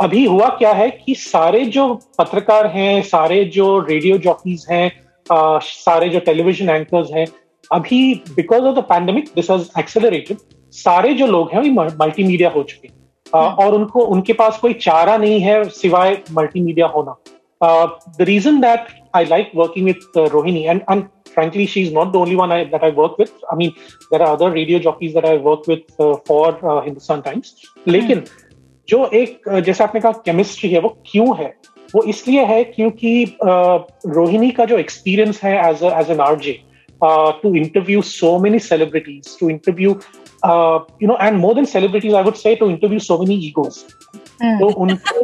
अभी 0.00 0.24
हुआ 0.24 0.48
क्या 0.48 0.72
है 0.72 0.90
कि 0.90 1.14
सारे 1.14 1.64
जो 1.66 1.86
पत्रकार 2.18 2.66
हैं 2.66 3.02
सारे 3.02 3.44
जो 3.44 3.78
रेडियो 3.80 4.18
जॉकीज 4.18 4.66
हैं 4.70 4.90
सारे 5.62 6.08
जो 6.08 6.20
टेलीविज़न 6.20 6.68
एंकर्स 6.70 7.10
हैं 7.12 7.26
अभी 7.70 8.00
because 8.36 8.62
of 8.62 8.76
the 8.76 8.82
pandemic 8.84 9.30
this 9.34 9.50
has 9.50 9.68
accelerated 9.78 10.38
सारे 10.74 11.14
जो 11.14 11.26
लोग 11.26 11.50
हैं 11.52 11.60
वो 11.60 11.84
मल्टीमीडिया 12.04 12.50
हो 12.50 12.62
चुके 12.62 12.88
हैं। 12.88 12.96
और 13.34 13.74
उनको 13.74 14.04
उनके 14.14 14.32
पास 14.32 14.58
कोई 14.60 14.74
चारा 14.82 15.16
नहीं 15.16 15.40
है 15.40 15.62
सिवाय 15.70 16.22
मल्टीमीडिया 16.32 16.86
होना 16.96 17.16
the 17.62 18.24
reason 18.28 18.60
that 18.60 18.86
I 19.16 19.24
like 19.24 19.50
working 19.56 19.86
with 19.86 20.16
Rohini 20.32 20.62
and 20.64 20.80
and 20.90 21.04
frankly 21.30 21.66
she's 21.66 21.92
not 21.92 22.12
the 22.12 22.18
only 22.18 22.36
one 22.36 22.52
I, 22.52 22.64
that 22.64 22.84
I 22.84 22.90
work 22.90 23.18
with. 23.18 23.32
I 23.50 23.56
mean, 23.56 23.74
there 24.10 24.22
are 24.22 24.32
other 24.34 24.50
radio 24.50 24.78
jockeys 24.78 25.14
that 25.14 25.24
I 25.24 25.36
work 25.38 25.66
with 25.66 25.84
uh, 25.98 26.16
for 26.26 26.46
uh, 26.64 26.80
Hindustan 26.82 27.22
Times. 27.22 27.52
लेकिन 27.86 28.24
जो 28.88 29.04
एक 29.14 29.48
uh, 29.48 29.60
जैसे 29.60 29.84
आपने 29.84 30.00
कहा 30.00 30.12
chemistry 30.24 30.70
है 30.70 30.80
वो 30.80 30.88
क्यों 31.10 31.36
है 31.38 31.52
वो 31.94 32.02
इसलिए 32.12 32.44
है 32.46 32.62
क्योंकि 32.66 33.12
uh, 33.26 34.14
रोहिणी 34.16 34.50
का 34.50 34.64
जो 34.64 34.78
एक्सपीरियंस 34.78 35.42
है 35.44 35.54
as 35.68 35.84
as 35.92 36.10
an 36.10 36.20
RJ 36.20 36.58
to 37.42 37.54
interview 37.56 38.02
so 38.02 38.38
many 38.38 38.58
celebrities 38.60 39.38
to 39.40 39.50
interview 39.50 39.92
you 41.02 41.08
know 41.08 41.18
and 41.22 41.38
more 41.38 41.54
than 41.54 41.64
celebrities 41.64 42.14
I 42.14 42.22
would 42.22 42.34
say 42.34 42.54
to 42.54 42.70
interview 42.70 42.98
so 42.98 43.18
many 43.18 43.34
egos 43.34 43.78
तो 44.42 44.72
उनको 44.72 45.20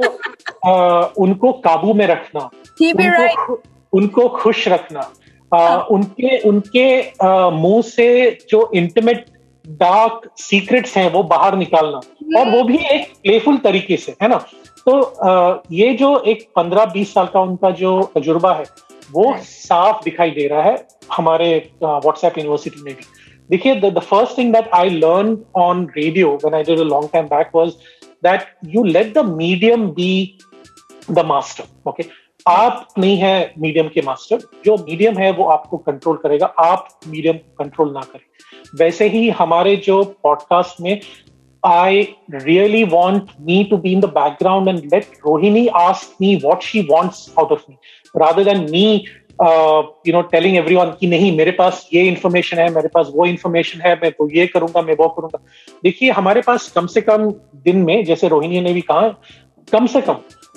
uh, 0.71 1.17
उनको 1.19 1.53
काबू 1.53 1.95
में 1.95 2.07
रखना 2.07 2.51
it 2.83 2.97
right. 2.97 3.39
उनको, 3.39 3.63
उनको 3.93 4.29
खुश 4.29 4.69
रखना 4.69 5.13
आ, 5.55 5.77
उनके 5.77 6.39
उनके 6.39 7.03
आ, 7.23 7.51
मुँह 7.51 7.83
से 7.83 8.39
जो 8.51 8.71
इंटीमेट 8.75 9.27
डार्क 9.69 10.31
सीक्रेट्स 10.37 10.97
हैं 10.97 11.13
वो 11.13 11.23
बाहर 11.23 11.57
निकालना। 11.57 12.01
और 12.41 12.51
वो 12.51 12.63
भी 12.63 12.79
एक 12.79 13.13
प्लेफुल 13.23 13.57
तरीके 13.57 13.97
से 13.97 14.15
है 14.23 14.29
ना? 14.29 14.37
तो 14.87 15.01
आ, 15.01 15.63
ये 15.73 15.95
जो 15.95 16.19
एक 16.21 16.49
पंद्रह 16.57 16.85
बीस 16.85 17.15
साल 17.15 17.27
का 17.27 17.41
उनका 17.41 17.71
जो 17.71 18.11
तजुर्बा 18.15 18.55
है 18.55 18.65
वो 19.13 19.37
साफ़ 19.39 20.05
दिखाई 20.05 20.31
दे 20.31 20.49
रहा 20.49 20.63
है 20.63 20.87
हमारे 21.13 21.71
व्हाट्सएप 21.83 22.39
यूनिवर्सिटी 22.39 22.83
में 22.83 22.95
भी। 22.95 23.05
देखिए 23.50 23.76
the 23.82 24.00
first 24.00 24.38
thing 24.38 24.54
that 24.54 24.70
I 24.74 24.90
learn 24.90 25.38
on 25.58 25.88
radio 25.98 26.32
when 26.34 26.56
I 26.56 26.64
did 26.64 26.80
a 26.80 26.84
long 26.86 27.10
time 27.14 27.26
back 27.28 27.52
was 27.56 27.70
that 28.24 28.48
you 28.76 28.84
let 28.86 29.14
the 29.14 29.26
medium 29.28 29.88
be 29.92 30.12
the 31.12 31.26
master 31.26 31.90
okay 31.90 32.04
आप 32.46 32.88
नहीं 33.00 33.18
है 33.18 33.54
मीडियम 33.60 33.88
के 33.88 34.02
मास्टर 34.02 34.40
जो 34.66 34.78
मीडियम 34.80 35.18
है 35.18 35.32
वो 35.32 35.46
आपको 35.50 35.78
कंट्रोल 35.78 36.18
करेगा 36.18 36.46
आप 36.60 36.88
मीडियम 37.08 37.38
कंट्रोल 37.60 37.92
ना 37.94 38.02
करें 38.02 38.78
वैसे 38.80 39.08
ही 39.10 39.30
हमारे 39.30 39.76
जो 39.86 40.04
पॉडकास्ट 40.24 40.82
में 40.82 41.00
I 41.64 42.02
really 42.34 42.84
want 42.84 43.30
me 43.42 43.64
to 43.64 43.78
be 43.78 43.92
in 43.94 44.00
the 44.00 44.06
background 44.16 44.70
and 44.70 44.80
let 44.94 45.06
Rohini 45.28 45.68
ask 45.76 46.16
me 46.22 46.36
what 46.44 46.64
she 46.64 46.82
wants 46.92 47.28
out 47.40 47.52
of 47.52 47.64
me 47.70 47.76
rather 48.16 48.44
than 48.44 48.66
me 48.72 49.06
you 49.39 50.13
know 50.13 50.21
telling 50.23 50.57
every 50.57 50.77
कि 51.01 51.07
नहीं 51.07 51.37
मेरे 51.37 51.51
पास 51.53 51.89
ये 51.95 52.03
इन्फॉर्मेशन 52.09 52.59
है 52.59 52.69
मेरे 52.75 52.89
पास 52.89 53.11
वो 53.15 53.27
इन्फॉर्मेशन 53.27 53.81
है 53.81 53.95
मैं 54.03 54.11
तो 54.13 54.29
ये 54.31 54.47
करूँगा 54.47 54.83
मैं 54.83 54.95
वो 54.95 55.09
करूँगा। 55.09 55.39
देखिए 55.85 56.11
हमारे 56.13 56.41
पास 56.43 56.71
कम 56.77 56.87
से 56.87 57.01
कम 57.01 57.31
दिन 57.65 57.83
में 57.85 58.05
जैसे 58.05 58.29
रोहिणी 58.29 58.61
ने 58.61 58.73
भी 58.73 58.81
कहा 58.83 59.09
कम 59.69 59.87
से 59.87 60.01
कम 60.01 60.17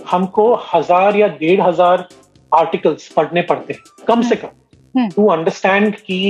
हमको 0.10 0.54
हज़ार 0.74 1.16
या 1.18 1.28
डेढ़ 1.40 1.62
हज़ार 1.62 2.08
आर्टिकल्स 2.52 3.08
पढ़ने 3.14 3.42
पड़ते 3.44 3.74
हैं 3.74 4.06
कम 4.08 4.22
से 4.22 4.36
कम। 4.36 5.08
टू 5.10 5.28
अंडरस्टैंड 5.30 5.96
की 5.96 6.22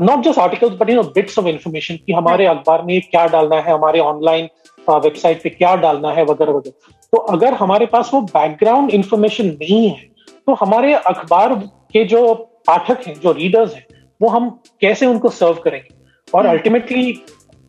not 0.00 0.24
just 0.24 0.38
articles 0.38 0.72
but 0.78 0.90
you 0.90 0.96
know 0.96 1.02
bits 1.14 1.38
of 1.38 1.46
information 1.48 1.96
कि 1.96 2.12
हमारे 2.12 2.46
अखबार 2.46 2.82
में 2.82 3.00
क्या 3.00 3.26
डालना 3.28 3.56
है 3.56 3.72
हमारे 3.72 4.00
ऑनलाइन 4.02 4.48
वेबसाइट 4.88 5.42
पे 5.42 5.50
क्या 5.50 5.74
डालना 5.76 6.10
है 6.12 6.24
वगैरह 6.24 6.52
वगैरह। 6.52 6.92
तो 7.12 7.18
अगर 7.34 7.54
हमारे 7.54 7.86
पास 7.86 8.10
वो 8.14 8.20
बैकग्राउंड 8.22 8.90
इंफॉर्मेशन 8.92 9.46
नहीं 9.60 9.88
है 9.88 10.12
तो 10.46 10.54
हमारे 10.54 10.92
अखबार 10.94 11.54
के 11.92 12.04
जो 12.04 12.34
पाठक 12.66 13.06
हैं 13.06 13.14
जो 13.20 13.32
रीडर्स 13.32 13.74
हैं 13.74 13.86
वो 14.20 14.28
हम 14.28 14.48
कैसे 14.80 15.06
उनको 15.06 15.28
सर्व 15.28 15.54
करेंगे? 15.64 15.88
और 16.34 16.46
अल्टीमेटली 16.46 17.22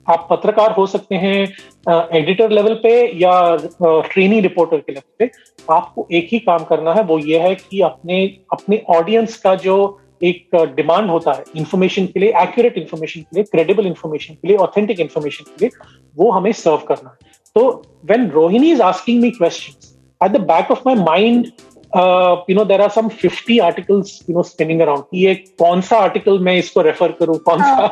आप 0.08 0.28
पत्रकार 0.32 0.72
हो 0.72 0.86
सकते 0.88 1.16
हैं 1.16 2.18
एडिटर 2.18 2.52
लेवल 2.52 2.74
पे 2.84 2.92
या 3.22 3.34
ट्रेनिंग 3.82 4.42
रिपोर्टर 4.42 4.78
के 4.78 4.92
लेवल 4.92 5.26
पे 5.26 5.74
आपको 5.74 6.08
एक 6.12 6.28
ही 6.32 6.40
काम 6.40 6.64
करना 6.64 6.94
है 6.94 7.04
वो 7.04 7.18
ये 7.20 7.40
है 7.40 7.54
कि 7.56 7.82
अपने 7.82 8.26
अपने 8.52 8.82
ऑडियंस 8.90 9.38
का 9.38 9.56
जो 9.56 9.78
एक 10.24 10.56
डिमांड 10.76 11.10
होता 11.10 11.32
है 11.32 11.44
इंफॉर्मेशन 11.56 12.06
के 12.06 12.20
लिए 12.20 12.34
एक्यूरेट 12.42 12.78
इंफॉर्मेशन 12.78 13.22
के 13.22 13.36
लिए 13.36 13.44
क्रेडिबल 13.44 13.88
इंफॉर्मेशन 13.88 14.34
के 14.34 14.48
लिए 14.48 14.58
ऑथेंटिक 14.58 15.00
इंफॉर्मेशन 15.00 15.44
के 15.44 15.66
लिए 15.66 15.88
वो 16.16 16.32
हमें 16.32 16.52
सर्व 16.52 16.86
करना 16.88 17.10
है। 17.10 17.32
तो 17.56 17.70
when 18.06 18.30
Rohini 18.30 18.72
is 18.72 18.82
asking 18.82 19.22
me 19.22 19.32
question 19.32 20.26
at 20.26 20.32
the 20.32 20.42
back 20.52 20.72
of 20.72 20.82
my 20.86 20.96
mind 20.96 21.52
you 21.96 22.56
know 22.56 22.66
there 22.66 22.82
are 22.82 22.90
some 22.90 23.08
fifty 23.08 23.60
articles 23.60 24.20
you 24.30 24.36
know 24.36 24.44
spinning 24.44 24.82
around 24.82 25.04
ये 25.14 25.36
कौन 25.36 25.82
सा 25.82 25.98
आर्टिकल 25.98 26.40
मैं 26.40 26.56
इसको 26.58 26.82
रेफर 26.82 27.12
करूँ? 27.12 27.38
कौन 27.38 27.62
सा 27.62 27.88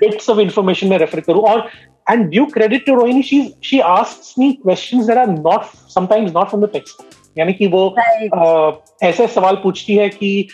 बिट्स 0.00 0.30
ऑफ़ 0.30 0.40
इंफॉर्मेशन 0.40 0.88
में 0.88 0.98
रेफर 0.98 1.20
करूँ? 1.20 1.42
और 1.42 1.68
and 2.10 2.28
due 2.30 2.46
credit 2.46 2.86
to 2.86 2.94
Rohini 2.94 3.22
she 3.22 3.40
she 3.64 3.80
asks 3.80 4.34
me 4.38 4.52
questions 4.52 5.06
that 5.06 5.18
are 5.18 5.26
not 5.26 5.64
sometimes 5.94 6.32
not 6.34 6.48
from 6.48 6.62
the 6.62 6.68
text 6.72 7.02
यानी 7.38 7.52
कि 7.52 7.66
वो 7.66 7.94
uh, 8.34 8.72
ऐसे 9.02 9.26
सवाल 9.26 9.56
पूछती 9.56 9.96
है 9.96 10.08
कि 10.08 10.48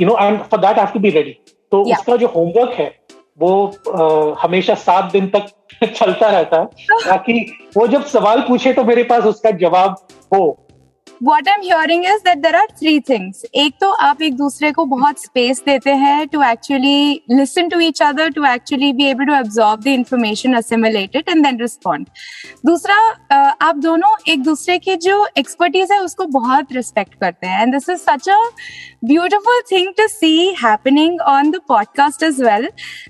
you 0.00 0.06
know 0.06 0.16
and 0.20 0.38
for 0.40 0.60
that 0.60 0.78
have 0.78 0.86
to 0.86 1.00
be 1.00 1.10
ready 1.10 1.36
तो 1.72 1.82
उसका 1.82 2.16
जो 2.16 2.26
होमवर्क 2.26 2.70
है 2.70 2.94
वो 3.40 3.50
uh, 3.88 4.36
हमेशा 4.42 4.74
सात 4.74 5.12
दिन 5.12 5.26
तक 5.28 5.46
चलता 5.84 6.28
रहता 6.28 6.60
है। 6.60 6.66
ताकि 7.06 7.32
वो 7.76 7.86
जब 7.86 8.04
सवाल 8.04 8.40
पूछे 8.40 8.72
तो 8.72 8.84
मेरे 8.84 9.02
पास 9.02 9.24
उसका 9.24 9.50
जवाब 9.50 9.96
हो। 10.34 10.65
What 11.22 11.48
am 11.48 11.60
hearing 11.62 12.04
is 12.06 12.22
that 12.24 12.38
there 12.38 12.56
are 12.56 12.66
three 12.78 12.98
things 13.08 13.44
एक 13.54 13.74
तो 13.80 13.90
आप 14.06 14.22
एक 14.22 14.36
दूसरे 14.36 14.70
को 14.72 14.84
बहुत 14.86 15.22
स्पेस 15.22 15.62
देते 15.66 15.90
हैं 16.02 16.26
to 16.28 16.42
actually 16.42 17.22
listen 17.30 17.68
to 17.68 17.80
each 17.80 18.02
other 18.02 18.30
to 18.32 18.44
actually 18.46 18.92
be 18.92 19.04
able 19.10 19.26
to 19.26 19.34
absorb 19.34 19.82
the 19.82 19.86
information 19.88 20.54
assimilated 20.56 21.28
and 21.28 21.44
then 21.44 21.60
respond 21.60 22.08
दूसरा 22.66 22.96
आप 23.68 23.76
दोनों 23.82 24.14
एक 24.32 24.42
दूसरे 24.42 24.78
की 24.78 24.96
जो 25.06 25.26
एक्सपर्टीज 25.38 25.92
है 25.92 25.98
उसको 26.00 26.26
बहुत 26.40 26.72
रिस्पेक्ट 26.72 27.14
करते 27.20 27.46
हैं 27.46 27.62
and 27.62 27.74
this 27.74 27.88
is 27.90 28.00
such 28.00 28.28
a 28.28 28.38
beautiful 29.02 29.58
thing 29.68 29.92
to 29.94 30.08
see 30.08 30.54
happening 30.54 31.18
on 31.20 31.50
the 31.52 31.60
podcast 31.70 32.22
as 32.22 32.38
well 32.38 32.64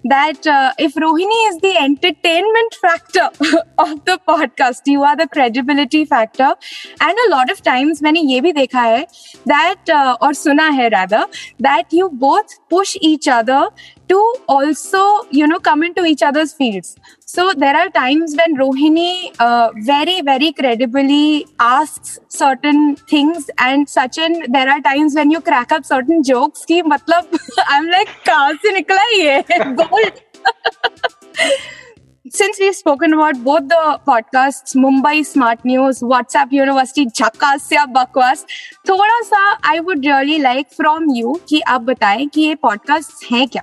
that 0.05 0.47
uh, 0.47 0.73
if 0.79 0.95
rohini 0.95 1.39
is 1.49 1.59
the 1.61 1.75
entertainment 1.79 2.75
factor 2.75 3.29
of 3.79 3.95
the 4.05 4.19
podcast 4.29 4.83
you 4.87 5.03
are 5.03 5.17
the 5.17 5.29
credibility 5.29 6.05
factor. 6.05 6.55
And 7.01 7.17
a 7.27 7.31
lot 7.31 7.51
of 7.51 7.63
times 7.63 7.96
instance 7.97 8.03
मैंने 8.03 8.21
ये 8.33 8.41
भी 8.41 8.53
देखा 8.53 8.81
है 8.81 9.03
that 9.49 9.91
और 10.23 10.35
सुना 10.35 10.69
है 10.71 10.89
Radha 10.89 11.27
that 11.63 11.95
you 11.95 12.09
both 12.17 12.59
push 12.71 12.97
each 13.03 13.29
other 13.29 13.69
to 14.09 14.21
also 14.51 15.05
you 15.35 15.47
know 15.47 15.59
come 15.65 15.85
in 15.85 15.93
to 15.93 16.05
each 16.05 16.23
others 16.25 16.53
field 16.55 16.85
so 17.27 17.53
there 17.55 17.77
are 17.77 17.89
times 17.95 18.35
when 18.39 18.57
Rohini 18.57 19.31
very 19.41 20.21
very 20.23 20.51
credibly 20.53 21.45
ask 21.61 22.21
certain 22.33 22.95
things 23.13 23.51
and 23.61 23.87
such 23.89 24.19
an 24.19 24.41
there 24.49 24.69
are 24.69 24.79
times 24.83 25.17
when 25.17 25.33
you 25.33 25.41
crack up 25.47 25.85
certain 25.85 26.23
jokes 26.31 26.65
की 26.65 26.83
मतलब 26.85 27.39
I 27.61 27.79
am 27.79 27.89
like 27.89 28.09
कहा 28.27 28.53
से 28.53 28.75
निकला 28.75 29.03
ये? 29.15 29.43
Gold 29.51 30.25
since 32.31 32.59
we've 32.59 32.75
spoken 32.75 33.13
about 33.13 33.43
both 33.45 33.69
the 33.69 34.01
podcasts, 34.07 34.75
Mumbai 34.75 35.25
Smart 35.25 35.65
News, 35.65 36.01
WhatsApp 36.01 36.53
University, 36.53 37.07
Jhakas 37.07 37.73
या 37.73 37.87
बकवास 37.95 38.45
थोड़ा 38.89 39.21
सा 39.31 39.61
I 39.63 39.81
would 39.81 40.05
really 40.05 40.39
like 40.41 40.73
from 40.73 41.09
you 41.15 41.39
कि 41.49 41.61
आप 41.61 41.81
बताएँ 41.83 42.29
कि 42.35 42.41
ये 42.41 42.57
podcasts 42.65 43.25
हैं 43.31 43.49
क्या 43.49 43.63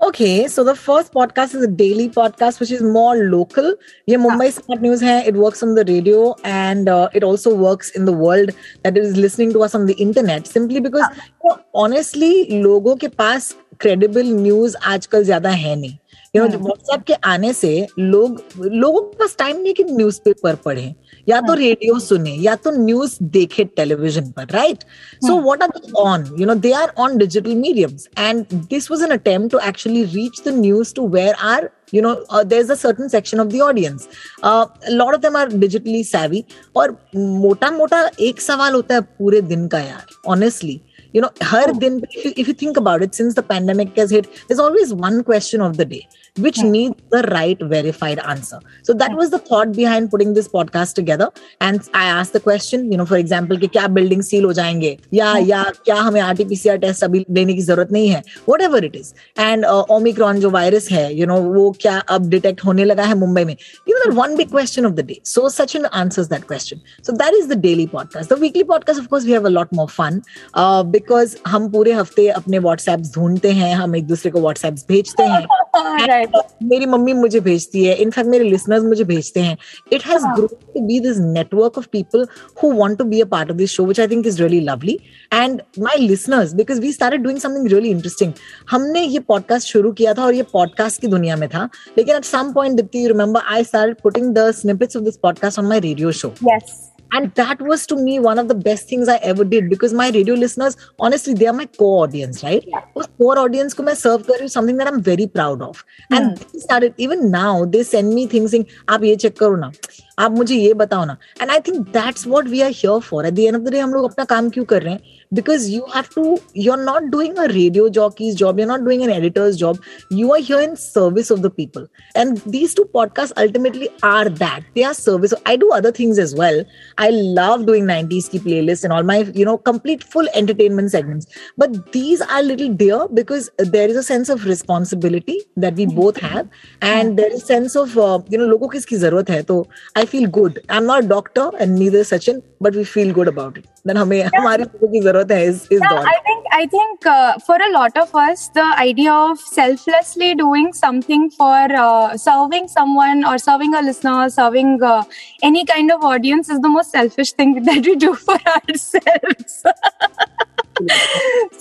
Okay, 0.00 0.48
so 0.48 0.64
the 0.64 0.74
first 0.74 1.12
podcast 1.14 1.54
is 1.54 1.62
a 1.62 1.68
daily 1.68 2.08
podcast, 2.08 2.58
which 2.58 2.72
is 2.72 2.82
more 2.82 3.14
local. 3.16 3.76
Yeah, 4.06 4.16
Mumbai 4.16 4.52
Smart 4.52 4.82
News 4.82 5.00
hai. 5.00 5.20
It 5.20 5.34
works 5.34 5.62
on 5.62 5.76
the 5.76 5.84
radio 5.84 6.34
and 6.42 6.88
uh, 6.88 7.08
it 7.14 7.22
also 7.22 7.54
works 7.54 7.90
in 7.90 8.04
the 8.04 8.12
world 8.12 8.50
that 8.82 8.98
is 8.98 9.16
listening 9.16 9.52
to 9.52 9.62
us 9.62 9.76
on 9.76 9.86
the 9.86 9.94
internet. 9.94 10.48
Simply 10.48 10.80
because, 10.80 11.06
you 11.16 11.50
know, 11.50 11.60
honestly, 11.72 12.46
लोगों 12.50 12.96
के 12.96 13.08
पास 13.08 13.54
credible 13.78 14.24
news 14.24 14.74
आजकल 14.74 15.24
ज़्यादा 15.24 15.50
है 15.50 15.76
नहीं. 15.76 15.98
You 16.34 16.44
know 16.44 16.58
WhatsApp 16.58 17.02
के 17.06 17.14
आने 17.30 17.52
से 17.52 17.70
लोग 17.98 18.40
लोगों 18.58 19.00
के 19.00 19.16
पास 19.16 19.34
टाइम 19.38 19.56
नहीं 19.56 19.72
कि 19.74 19.84
न्यूज़पेपर 19.84 20.54
पढ़े 20.64 20.94
या 21.28 21.40
तो 21.40 21.46
हाँ। 21.46 21.56
रेडियो 21.56 21.98
सुने 21.98 22.30
या 22.30 22.54
तो 22.64 22.70
न्यूज़ 22.76 23.16
देखे 23.32 23.64
टेलीविज़न 23.76 24.30
पर 24.36 24.46
right 24.52 24.84
so 25.26 25.36
what 25.40 25.62
are 25.62 25.68
they 25.76 25.92
on 26.02 26.24
you 26.38 26.46
know 26.46 26.54
they 26.54 26.72
are 26.72 26.92
on 26.98 27.16
digital 27.18 27.54
mediums 27.54 28.08
and 28.18 28.44
this 28.70 28.90
was 28.90 29.02
an 29.02 29.10
attempt 29.18 29.52
to 29.52 29.58
actually 29.68 30.04
reach 30.04 30.42
the 30.46 30.54
news 30.54 30.94
to 30.94 31.06
where 31.08 31.34
are 31.50 31.68
you 31.94 32.02
know 32.02 32.14
there 32.34 32.62
is 32.62 32.72
a 32.72 32.74
certain 32.74 33.08
section 33.08 33.40
of 33.40 33.48
the 33.48 33.60
audience 33.62 34.08
a 34.44 34.64
lot 34.90 35.14
of 35.14 35.20
them 35.22 35.36
are 35.36 35.52
digitally 35.56 36.02
savvy 36.04 36.44
और 36.76 36.96
मोटा 37.16 37.70
मोटा 37.70 38.08
एक 38.20 38.40
सवाल 38.40 38.74
होता 38.74 38.94
है 38.94 39.00
पूरे 39.18 39.40
दिन 39.52 39.68
का 39.68 39.78
यार 39.80 40.16
honestly 40.30 40.80
you 41.14 41.20
know 41.20 41.30
her 41.42 41.64
oh. 41.68 41.78
din 41.78 42.02
if 42.10 42.24
you, 42.24 42.32
if 42.36 42.48
you 42.48 42.54
think 42.54 42.76
about 42.76 43.02
it 43.02 43.14
since 43.14 43.34
the 43.34 43.42
pandemic 43.42 43.96
has 43.96 44.10
hit 44.10 44.28
there's 44.48 44.58
always 44.58 44.92
one 44.94 45.22
question 45.24 45.60
of 45.60 45.76
the 45.76 45.84
day. 45.84 46.08
Which 46.38 46.58
hmm. 46.58 46.70
needs 46.70 46.96
the 47.10 47.22
right 47.24 47.58
verified 47.60 48.18
answer. 48.20 48.58
So 48.82 48.94
that 48.94 49.12
was 49.14 49.30
the 49.30 49.38
thought 49.38 49.72
behind 49.72 50.10
putting 50.10 50.32
this 50.32 50.48
podcast 50.48 50.94
together. 50.94 51.30
And 51.60 51.86
I 51.92 52.04
asked 52.04 52.32
the 52.32 52.40
question, 52.40 52.90
you 52.90 52.96
know, 52.96 53.04
for 53.04 53.18
example, 53.18 53.58
कि 53.58 53.68
क्या 53.68 53.86
building 53.94 54.22
seal 54.22 54.44
हो 54.44 54.52
जाएँगे 54.52 54.98
या 55.14 55.36
या 55.36 55.62
क्या 55.84 55.94
हमें 55.94 56.20
RT-PCR 56.22 56.80
test 56.84 57.04
अभी 57.04 57.24
लेने 57.30 57.54
की 57.54 57.62
ज़रूरत 57.62 57.92
नहीं 57.92 58.08
है 58.08 58.22
whatever 58.48 58.82
it 58.82 58.96
is. 58.96 59.12
And 59.36 59.64
uh, 59.64 59.84
Omicron 59.90 60.40
जो 60.40 60.50
virus 60.50 60.90
है, 60.92 61.12
you 61.18 61.26
know, 61.26 61.38
वो 61.54 61.70
क्या 61.80 61.98
अब 61.98 62.30
detect 62.30 62.64
होने 62.64 62.84
लगा 62.84 63.04
है 63.04 63.14
मुंबई 63.14 63.44
में. 63.44 63.56
You 63.88 63.94
know, 63.94 64.04
that 64.04 64.16
one 64.16 64.36
big 64.36 64.50
question 64.50 64.86
of 64.86 64.96
the 64.96 65.02
day. 65.02 65.20
So 65.24 65.42
Sachin 65.48 65.88
answers 65.92 66.28
that 66.28 66.46
question. 66.46 66.80
So 67.02 67.12
that 67.12 67.34
is 67.34 67.48
the 67.48 67.56
daily 67.56 67.86
podcast. 67.86 68.28
The 68.28 68.36
weekly 68.36 68.64
podcast, 68.64 68.98
of 68.98 69.10
course, 69.10 69.24
we 69.24 69.32
have 69.32 69.44
a 69.44 69.50
lot 69.50 69.70
more 69.72 69.88
fun 69.88 70.22
uh, 70.54 70.82
because 70.82 71.36
हम 71.46 71.68
पूरे 71.72 71.92
हफ़्ते 71.92 72.28
अपने 72.28 72.60
WhatsApps 72.60 73.14
ढूंढते 73.14 73.52
हैं 73.52 73.74
हम 73.74 73.96
एक 73.96 74.06
दूसरे 74.06 74.30
को 74.30 74.40
WhatsApps 74.40 74.88
भेजते 74.88 75.22
हैं 75.22 75.46
मेरी 75.74 76.86
मम्मी 76.86 77.12
मुझे 77.12 77.40
भेजती 77.40 77.84
है। 77.84 77.94
इनफैक्ट 77.94 78.30
मेरे 78.30 78.44
लिसनर्स 78.44 78.82
मुझे 78.84 79.04
भेजते 79.04 79.40
हैं। 79.40 79.56
It 79.92 80.06
has 80.06 80.22
grown 80.26 80.72
to 80.74 80.80
be 80.86 80.98
this 81.00 81.16
network 81.18 81.78
of 81.78 81.86
people 81.92 82.26
who 82.62 82.72
want 82.72 82.98
to 82.98 83.04
be 83.04 83.20
a 83.20 83.24
part 83.24 83.50
of 83.50 83.56
this 83.56 83.70
show 83.70 83.84
which 83.84 84.00
I 84.00 84.08
think 84.08 84.26
is 84.26 84.40
really 84.42 84.60
lovely 84.60 84.98
and 85.32 85.62
my 85.78 85.96
listeners 85.96 86.52
because 86.54 86.80
we 86.80 86.92
started 86.92 87.22
doing 87.22 87.38
something 87.38 87.66
really 87.68 87.88
interesting 87.88 88.32
हमने 88.70 89.02
ये 89.02 89.18
podcast 89.18 89.68
शुरू 89.68 89.92
किया 89.92 90.14
था 90.14 90.24
और 90.24 90.34
ये 90.34 90.42
podcast 90.52 91.00
की 91.00 91.06
दुनिया 91.06 91.36
में 91.36 91.48
था। 91.48 91.68
लेकिन 91.98 92.16
at 92.16 92.24
some 92.24 92.52
point 92.52 92.76
Deepti 92.76 93.04
you 93.04 93.08
remember 93.08 93.40
I 93.46 93.64
started 93.64 93.96
putting 94.02 94.32
the 94.34 94.50
snippets 94.52 94.96
of 94.96 95.04
this 95.04 95.16
podcast 95.16 95.58
on 95.58 95.66
my 95.66 95.80
radio 95.80 96.12
show 96.12 96.34
yes 96.44 96.91
and 97.11 97.33
that 97.35 97.61
was 97.61 97.85
to 97.87 97.95
me 97.95 98.19
one 98.19 98.39
of 98.39 98.47
the 98.47 98.55
best 98.55 98.89
things 98.89 99.07
i 99.07 99.17
ever 99.17 99.43
did 99.43 99.69
because 99.69 99.93
my 99.93 100.09
radio 100.09 100.35
listeners 100.35 100.77
honestly 100.99 101.33
they 101.33 101.47
are 101.47 101.53
my 101.53 101.65
core 101.65 102.03
audience 102.03 102.43
right 102.43 102.65
yeah. 102.67 102.81
उस 102.97 103.07
core 103.21 103.37
audience 103.43 103.73
को 103.73 103.83
मैं 103.83 103.93
serve 103.93 104.27
कर 104.27 104.33
रही 104.33 104.47
हूँ 104.47 104.49
something 104.55 104.77
that 104.77 104.91
I'm 104.91 105.01
very 105.01 105.27
proud 105.37 105.61
of 105.61 105.83
and 106.11 106.37
hmm. 106.37 106.49
they 106.53 106.59
started 106.59 106.93
even 106.97 107.31
now 107.31 107.65
they 107.65 107.83
send 107.83 108.13
me 108.13 108.27
things 108.27 108.51
saying 108.51 108.65
आप 108.89 109.03
ये 109.03 109.15
check 109.15 109.37
करो 109.39 109.55
ना 109.55 109.71
आप 110.19 110.31
मुझे 110.31 110.55
ये 110.55 110.73
बताओ 110.73 111.05
ना 111.05 111.17
and 111.41 111.51
I 111.51 111.59
think 111.67 111.77
that's 111.93 112.27
what 112.27 112.47
we 112.47 112.61
are 112.61 112.71
here 112.75 112.99
for 113.09 113.25
at 113.25 113.33
the 113.33 113.39
end 113.39 113.55
of 113.55 113.61
the 113.61 113.71
day 113.71 113.79
हम 113.79 113.93
लोग 113.93 114.11
अपना 114.11 114.25
काम 114.25 114.49
क्यों 114.49 114.65
कर 114.65 114.83
रहे 114.83 114.93
हैं 114.93 115.20
because 115.32 115.68
you 115.70 115.86
have 115.86 116.08
to 116.10 116.38
you're 116.54 116.82
not 116.84 117.10
doing 117.10 117.36
a 117.38 117.48
radio 117.48 117.88
jockey's 117.88 118.34
job 118.34 118.58
you're 118.58 118.68
not 118.68 118.84
doing 118.84 119.02
an 119.02 119.10
editor's 119.10 119.56
job. 119.56 119.78
You 120.10 120.32
are 120.34 120.38
here 120.38 120.60
in 120.60 120.76
service 120.76 121.30
of 121.30 121.42
the 121.42 121.50
people. 121.50 121.86
And 122.14 122.38
these 122.38 122.74
two 122.74 122.84
podcasts 122.94 123.32
ultimately 123.36 123.88
are 124.02 124.28
that. 124.28 124.62
They 124.74 124.84
are 124.84 124.94
service. 124.94 125.34
I 125.46 125.56
do 125.56 125.70
other 125.72 125.92
things 125.92 126.18
as 126.18 126.34
well. 126.34 126.64
I 126.98 127.10
love 127.10 127.66
doing 127.66 127.84
90s 127.84 128.30
key 128.30 128.38
playlists 128.38 128.84
and 128.84 128.92
all 128.92 129.02
my 129.02 129.18
you 129.40 129.44
know 129.44 129.58
complete 129.58 130.04
full 130.04 130.28
entertainment 130.34 130.90
segments. 130.90 131.26
But 131.56 131.92
these 131.92 132.20
are 132.20 132.42
little 132.42 132.72
dear 132.84 133.08
because 133.08 133.50
there 133.58 133.88
is 133.88 133.96
a 133.96 134.02
sense 134.02 134.28
of 134.28 134.44
responsibility 134.44 135.40
that 135.56 135.74
we 135.74 135.86
both 135.86 136.16
have. 136.18 136.48
And 136.80 137.10
hmm. 137.10 137.16
there 137.16 137.32
is 137.32 137.44
sense 137.44 137.76
of 137.76 137.96
uh, 137.98 138.20
you 138.28 138.38
know 138.38 138.46
logo 138.54 138.68
kiski 138.76 138.98
zarurat 139.04 139.36
hai 139.36 139.42
so 139.52 139.60
i 139.96 140.04
feel 140.14 140.28
good. 140.40 140.64
I'm 140.68 140.86
not 140.86 141.04
a 141.04 141.08
doctor 141.14 141.50
and 141.58 141.78
neither 141.84 142.08
sachin 142.14 142.42
but 142.60 142.82
we 142.82 142.84
feel 142.96 143.12
good 143.20 143.28
about 143.36 143.62
it. 143.62 143.71
Then 143.86 143.96
हमें 143.96 144.22
हमारी 144.22 144.62
लोगों 144.62 144.88
की 144.92 145.00
ज़रूरत 145.00 145.30
है 145.32 145.44
इस 145.44 145.68
इस 145.72 145.80
Yeah, 145.80 145.94
दौर 145.94 146.06
I 146.08 146.18
think 146.26 146.44
I 146.56 146.66
think 146.74 147.06
uh, 147.12 147.38
for 147.46 147.56
a 147.66 147.70
lot 147.76 147.96
of 148.02 148.12
us, 148.24 148.42
the 148.58 148.66
idea 148.82 149.12
of 149.12 149.40
selflessly 149.46 150.28
doing 150.40 150.68
something 150.80 151.24
for 151.38 151.56
uh, 151.84 152.16
serving 152.24 152.68
someone 152.74 153.24
or 153.30 153.38
serving 153.44 153.74
a 153.74 153.82
listener, 153.86 154.28
serving 154.34 154.70
uh, 154.90 155.02
any 155.50 155.64
kind 155.72 155.94
of 155.96 156.04
audience 156.10 156.52
is 156.56 156.60
the 156.66 156.72
most 156.74 156.92
selfish 156.98 157.32
thing 157.40 157.54
that 157.70 157.90
we 157.90 157.96
do 158.04 158.12
for 158.28 158.38
ourselves. 158.54 159.56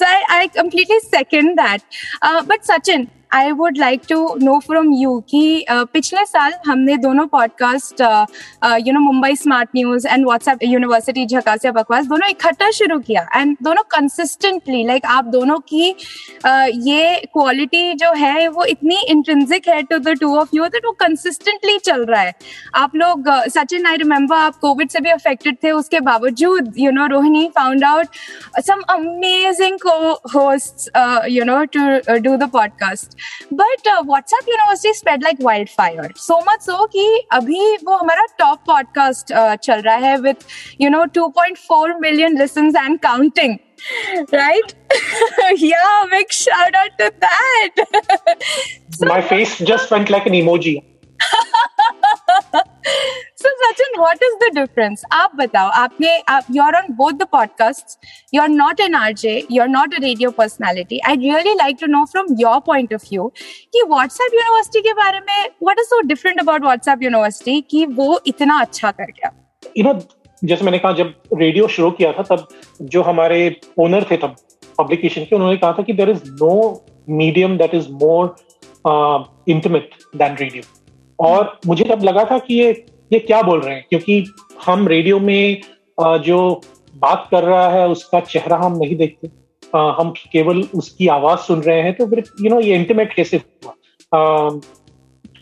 so 0.01 0.11
I, 0.11 0.19
I 0.41 0.47
completely 0.59 0.99
second 1.07 1.57
that. 1.57 1.83
Uh, 2.21 2.43
but 2.43 2.69
Sachin, 2.71 3.09
I 3.35 3.51
would 3.51 3.77
like 3.77 4.01
to 4.09 4.35
know 4.41 4.53
from 4.71 4.91
you 4.93 5.19
कि 5.29 5.65
uh, 5.71 5.85
पिछले 5.93 6.25
साल 6.25 6.53
हमने 6.67 6.97
दोनों 6.97 7.25
podcast 7.27 8.01
you 8.87 8.93
know 8.93 8.99
Mumbai 8.99 9.35
smart 9.35 9.69
news 9.75 10.07
and 10.07 10.25
WhatsApp 10.25 10.59
university 10.63 11.25
झकास 11.25 11.65
या 11.65 11.71
बकवास 11.71 12.05
दोनों 12.05 12.29
इकट्ठा 12.29 12.69
शुरू 12.71 12.99
किया 12.99 13.27
एंड 13.35 13.57
दोनों 13.63 13.83
कंसिस्टेंटली 13.83 14.83
लाइक 14.83 15.05
आप 15.05 15.25
दोनों 15.25 15.57
की 15.59 15.95
uh, 16.45 16.67
ये 16.73 17.15
क्वालिटी 17.33 17.93
जो 17.93 18.13
है 18.13 18.47
वो 18.47 18.65
इतनी 18.65 19.01
इंट्रेंसिक 19.07 19.67
है 19.67 19.81
to 19.83 19.97
the 19.97 20.17
two 20.21 20.35
of 20.37 20.49
you 20.53 20.65
that 20.65 20.85
वो 20.85 20.91
कंसिस्टेंटली 20.91 21.77
चल 21.77 22.05
रहा 22.05 22.21
है। 22.21 22.33
आप 22.75 22.95
लोग 22.95 23.29
सचिन 23.29 23.85
आई 23.85 23.95
रिमेम्बर 23.95 24.35
आप 24.35 24.55
कोविड 24.55 24.89
से 24.89 24.99
भी 24.99 25.09
अफेक्टेड 25.09 25.57
थे 25.63 25.71
उसके 25.71 25.99
बावजूद 25.99 26.73
you 26.77 26.91
know 26.91 27.07
Rohini 27.07 27.47
found 27.47 27.83
out 27.83 28.07
some 28.65 28.81
amazing 28.89 29.77
co-hosts, 29.79 30.89
uh, 30.93 31.23
you 31.27 31.45
know, 31.45 31.65
to 31.65 32.01
uh, 32.07 32.17
do 32.19 32.37
the 32.37 32.47
podcast. 33.21 33.47
But 33.51 33.87
uh, 33.87 34.03
WhatsApp 34.03 34.47
University 34.47 34.93
spread 34.93 35.21
like 35.21 35.39
wildfire. 35.39 36.11
So 36.15 36.39
much 36.39 36.61
so 36.61 36.87
कि 36.87 37.27
अभी 37.31 37.77
वो 37.77 37.97
हमारा 37.97 38.25
top 38.41 38.59
podcast 38.69 39.31
uh, 39.31 39.55
चल 39.55 39.81
रहा 39.81 39.95
है 39.95 40.17
with, 40.17 40.45
you 40.81 40.89
know, 40.89 41.05
2.4 41.07 41.99
million 41.99 42.37
listens 42.37 42.75
and 42.75 43.01
counting. 43.01 43.59
Right? 44.31 44.75
yeah, 45.55 46.03
big 46.09 46.31
shout 46.31 46.75
out 46.75 46.97
to 46.99 47.13
that. 47.19 47.75
so, 48.89 49.05
My 49.05 49.21
face 49.21 49.59
just 49.59 49.91
went 49.91 50.09
like 50.09 50.25
an 50.25 50.33
emoji. 50.33 50.83
So 53.41 53.49
Sachin, 53.61 53.97
what 54.03 54.23
is 54.27 54.35
the 54.43 54.49
difference? 54.55 55.03
आप 55.13 55.35
बताओ 55.35 55.69
आपने 55.81 56.11
आप 56.29 56.45
you're 56.57 56.75
on 56.79 56.93
both 57.01 57.17
the 57.21 57.27
podcasts. 57.35 57.97
You're 58.37 58.51
not 58.53 58.79
an 58.85 58.97
RJ. 59.01 59.33
You're 59.49 59.71
not 59.73 59.97
a 59.97 60.01
radio 60.05 60.31
personality. 60.31 61.01
I'd 61.11 61.25
really 61.29 61.55
like 61.63 61.77
to 61.83 61.91
know 61.95 62.05
from 62.13 62.33
your 62.43 62.55
point 62.69 62.95
of 62.97 63.03
view 63.09 63.29
कि 63.75 63.83
WhatsApp 63.91 64.37
University 64.39 64.81
के 64.87 64.93
बारे 65.01 65.19
में 65.29 65.49
what 65.67 65.83
is 65.83 65.89
so 65.95 66.01
different 66.13 66.41
about 66.45 66.67
WhatsApp 66.69 67.05
University 67.09 67.61
कि 67.71 67.85
वो 67.99 68.19
इतना 68.27 68.59
अच्छा 68.61 68.91
कर 68.91 69.11
गया? 69.11 69.31
यू 69.77 69.83
नो 69.83 69.93
जैसे 70.43 70.65
मैंने 70.65 70.79
कहा 70.79 70.91
जब 70.97 71.13
रेडियो 71.39 71.67
शुरू 71.67 71.91
किया 71.97 72.11
था 72.13 72.23
तब 72.29 72.47
जो 72.93 73.01
हमारे 73.03 73.39
ओनर 73.79 74.05
थे 74.11 74.17
तब 74.17 74.35
पब्लिकेशन 74.79 75.25
के 75.25 75.35
उन्होंने 75.35 75.57
कहा 75.57 75.73
था 75.79 75.83
कि 75.83 75.93
there 75.93 76.09
is 76.09 76.23
no 76.43 76.53
medium 77.09 77.57
that 77.57 77.73
is 77.75 77.89
more 78.03 78.35
intimate 79.55 79.89
than 80.15 80.35
radio 80.39 80.63
और 81.21 81.59
मुझे 81.67 81.83
तब 81.85 82.03
लगा 82.03 82.23
था 82.31 82.37
कि 82.39 82.53
ये 82.55 82.71
ये 83.13 83.19
क्या 83.19 83.41
बोल 83.41 83.59
रहे 83.61 83.75
हैं? 83.75 83.85
क्योंकि 83.89 84.23
हम 84.65 84.87
रेडियो 84.87 85.19
में 85.19 85.61
जो 85.97 86.39
बात 86.95 87.27
कर 87.31 87.43
रहा 87.43 87.69
है, 87.69 87.87
उसका 87.89 88.19
चेहरा 88.19 88.57
हम 88.57 88.77
नहीं 88.77 88.95
देखते। 88.95 89.29
हम 89.73 90.13
केवल 90.31 90.61
उसकी 90.75 91.07
आवाज़ 91.07 91.39
सुन 91.39 91.61
रहे 91.61 91.81
हैं 91.81 91.93
तो 91.93 92.05
फिर 92.07 92.23
यू 92.41 92.49
नो 92.49 92.59
ये 92.59 92.75
इंटीमेट 92.75 93.13
कैसे 93.13 93.37
हुआ? 93.37 94.59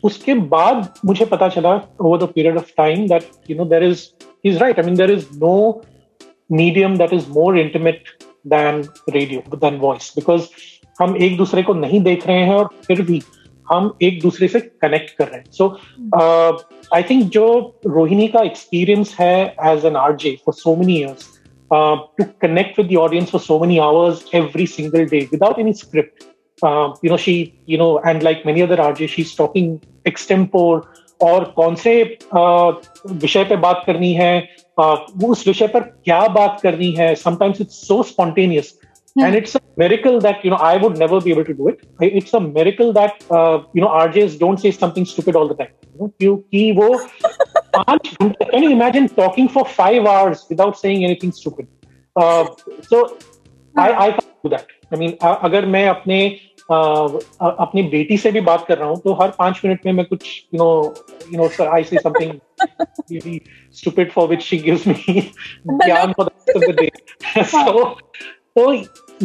उसके 0.04 0.34
बाद 0.52 0.88
मुझे 1.06 1.26
पता 1.26 1.48
चला 1.50 1.74
over 2.02 2.18
the 2.18 2.28
period 2.36 2.58
of 2.58 2.72
time 2.78 3.08
that 3.08 3.24
you 3.50 3.58
know 3.58 3.66
there 3.66 3.84
is 3.84 4.06
is 4.46 4.58
right 4.60 4.80
I 4.80 4.86
mean 4.86 4.96
there 4.96 5.12
is 5.12 5.26
no 5.36 5.82
medium 6.52 6.98
that 6.98 7.14
is 7.14 7.30
more 7.30 7.60
intimate 7.60 8.04
than 8.48 8.84
radio 9.10 9.58
than 9.58 9.78
voice 9.80 10.14
because 10.16 10.48
हम 11.02 11.16
एक 11.18 11.38
दूसरे 11.38 11.64
को 11.64 11.74
नहीं 11.74 12.02
देख 12.04 12.28
रहे 12.28 12.44
हैं 12.44 12.56
और 12.56 12.70
फिर 12.88 13.02
भी 13.02 13.22
हम 13.72 13.94
एक 14.02 14.22
दूसरे 14.22 14.48
से 14.48 14.60
कनेक्ट 14.60 15.16
कर 15.18 15.28
रहे 15.28 15.38
हैं. 15.38 15.52
सो 15.52 15.78
आई 16.96 17.04
थिंक 17.04 17.24
जो 17.24 17.80
रोहिणी 17.86 18.28
का 18.28 18.42
एक्सपीरियंस 18.42 19.16
है 19.20 19.56
as 19.66 19.86
an 19.86 19.96
R 19.96 20.16
J 20.16 20.38
for 20.46 20.54
so 20.54 20.76
many 20.76 20.98
years 21.00 21.28
to 21.74 22.24
connect 22.42 22.80
with 22.80 22.92
the 22.92 22.96
audience 22.96 23.32
for 23.32 23.42
so 23.42 23.60
many 23.60 23.78
hours 23.78 24.26
every 24.36 24.68
single 24.68 25.06
day 25.06 25.20
without 25.20 25.60
any 25.60 25.74
script 25.74 26.24
uh, 26.64 26.94
you 27.02 27.10
know 27.10 27.18
she 27.18 27.54
you 27.66 27.78
know 27.78 28.00
and 28.00 28.24
like 28.24 28.46
many 28.46 28.62
other 28.62 28.78
RJs 28.78 29.10
she's 29.10 29.36
talking 29.36 29.80
extempore 30.06 30.82
और 31.22 31.44
कौन 31.56 31.76
से 31.76 32.18
uh, 32.38 32.74
विषय 33.08 33.44
पे 33.44 33.56
बात 33.56 33.84
करनी 33.86 34.14
है 34.14 34.50
uh, 34.80 35.26
उस 35.26 35.48
विषय 35.48 35.68
पर 35.68 35.80
क्या 35.80 36.28
बात 36.28 36.60
करनी 36.64 36.92
है? 36.92 37.16
Sometimes 37.16 37.62
it's 37.62 37.88
so 37.88 38.04
spontaneous 38.04 38.79
and 39.17 39.35
it's 39.41 39.55
a 39.55 39.61
miracle 39.77 40.21
that 40.21 40.45
you 40.45 40.51
know 40.51 40.57
I 40.57 40.77
would 40.77 40.97
never 40.99 41.21
be 41.21 41.31
able 41.31 41.45
to 41.45 41.55
do 41.55 41.69
it. 41.69 41.79
I- 42.03 42.13
It's 42.21 42.35
a 42.35 42.41
miracle 42.41 42.93
that 42.93 43.15
uh, 43.31 43.57
you 43.73 43.83
know 43.85 43.89
RJs 43.89 44.39
don't 44.39 44.61
say 44.65 44.73
something 44.79 45.05
stupid 45.05 45.37
all 45.37 45.49
the 45.49 45.59
time. 45.61 45.73
You 45.93 46.01
know, 46.01 46.09
क्योंकि 46.21 46.73
वो 46.79 46.89
पांच 47.77 48.11
घंटे 48.23 48.51
can 48.53 48.63
you 48.67 48.71
imagine 48.79 49.09
talking 49.21 49.49
for 49.57 49.65
five 49.77 50.09
hours 50.15 50.45
without 50.51 50.79
saying 50.83 51.05
anything 51.11 51.33
stupid? 51.41 51.69
Uh, 52.17 52.45
so 52.93 53.03
I 53.77 53.89
I 54.07 54.11
can't 54.19 54.49
do 54.49 54.51
that. 54.57 54.67
I 54.93 54.97
mean 55.05 55.17
अ- 55.23 55.39
अगर 55.51 55.67
मैं 55.77 55.87
अपने 55.89 56.19
uh, 56.73 57.21
अ- 57.43 57.57
अपनी 57.67 57.83
बेटी 57.95 58.19
से 58.19 58.33
भी 58.33 58.41
बात 58.51 58.65
कर 58.69 58.79
रहा 58.79 58.89
हूँ 58.89 59.01
तो 59.05 59.15
हर 59.23 59.31
पांच 59.39 59.61
मिनट 59.65 59.87
में 59.87 59.93
मैं 59.93 60.07
कुछ 60.07 60.35
you 60.55 60.59
know 60.59 60.69
you 61.33 61.39
know 61.39 61.49
sir 61.59 61.69
I 61.77 61.85
say 61.93 61.99
something 61.99 62.41
really 63.13 63.33
stupid 63.79 64.13
for 64.13 64.23
which 64.29 64.45
she 64.51 64.59
gives 64.67 64.85
me 64.91 65.15
ज्ञान 65.67 66.13
for 66.19 66.25
the 66.29 66.33
rest 66.35 66.57
of 66.61 66.63
the 66.69 66.77
day. 66.83 66.91
so 67.51 67.73
तो 68.56 68.74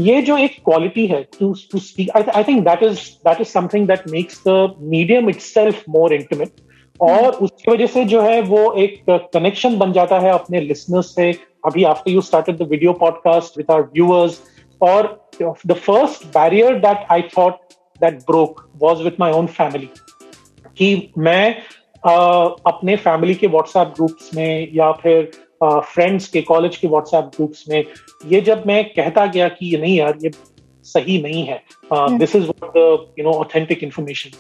ये 0.03 0.23
जो 0.23 0.37
एक 0.37 0.57
क्वालिटी 0.65 1.07
है 1.07 1.23
to 1.23 1.55
to 1.73 1.79
speak 1.79 2.11
I 2.35 2.45
think 2.45 2.65
that 2.65 2.83
is 2.83 2.99
that 2.99 3.41
is 3.41 3.49
something 3.49 3.89
that 3.89 4.03
makes 4.11 4.43
the 4.49 4.75
medium 4.81 5.29
itself 5.29 5.85
more 5.89 6.15
intimate 6.15 6.49
और 7.01 7.27
उसकी 7.27 7.73
वजह 7.73 7.87
से 7.87 8.05
जो 8.05 8.21
है 8.23 8.43
वो 8.43 8.73
एक 8.73 9.05
कनेक्शन 9.11 9.79
बन 9.79 9.93
जाता 9.93 10.19
है 10.19 10.31
अपने 10.31 10.61
लिसनर्स 10.61 11.15
से। 11.15 11.33
अभी 11.67 11.85
after 11.85 12.11
you 12.11 12.21
started 12.21 12.57
the 12.59 12.63
video 12.63 12.93
podcast 12.93 13.59
with 13.59 13.67
our 13.71 13.83
viewers 13.83 14.41
और 14.83 15.31
the 15.67 15.73
first 15.73 16.27
barrier 16.27 16.75
that 16.75 17.07
I 17.11 17.23
thought 17.23 17.53
that 18.01 18.15
broke 18.15 18.71
was 18.83 19.01
with 19.01 19.17
my 19.21 19.33
own 19.33 19.47
family 19.47 19.89
कि 20.79 21.13
मैं 21.19 21.55
अ, 22.07 22.11
अपने 22.67 22.97
फैमिली 22.97 23.35
के 23.35 23.47
व्हाट्सएप 23.47 23.89
ग्रुप्स 23.89 24.31
में 24.35 24.69
या 24.73 24.93
फिर 24.93 25.31
फ्रेंड्स 25.65 26.29
के 26.29 26.43
कॉलेज 26.43 26.77
के 26.77 26.89
व्हाट्सएप 26.89 27.31
ग्रुप्स 27.37 27.65
में 27.69 27.85
ये 28.27 28.41
जब 28.41 28.63
मैं 28.67 28.85
कहता 28.85 29.27
गया 29.27 29.49
कि 29.49 29.67
ये 29.67 29.81
नहीं 29.81 29.97
यार 29.99 30.19
ये 30.23 30.31
सही 30.87 31.23
नहीं 31.23 31.45
है 31.45 31.63
this 32.19 32.37
is 32.37 32.45
what 32.45 32.71
the 32.77 33.15
you 33.19 33.25
know 33.25 33.33
authentic 33.33 33.83
information 33.83 34.31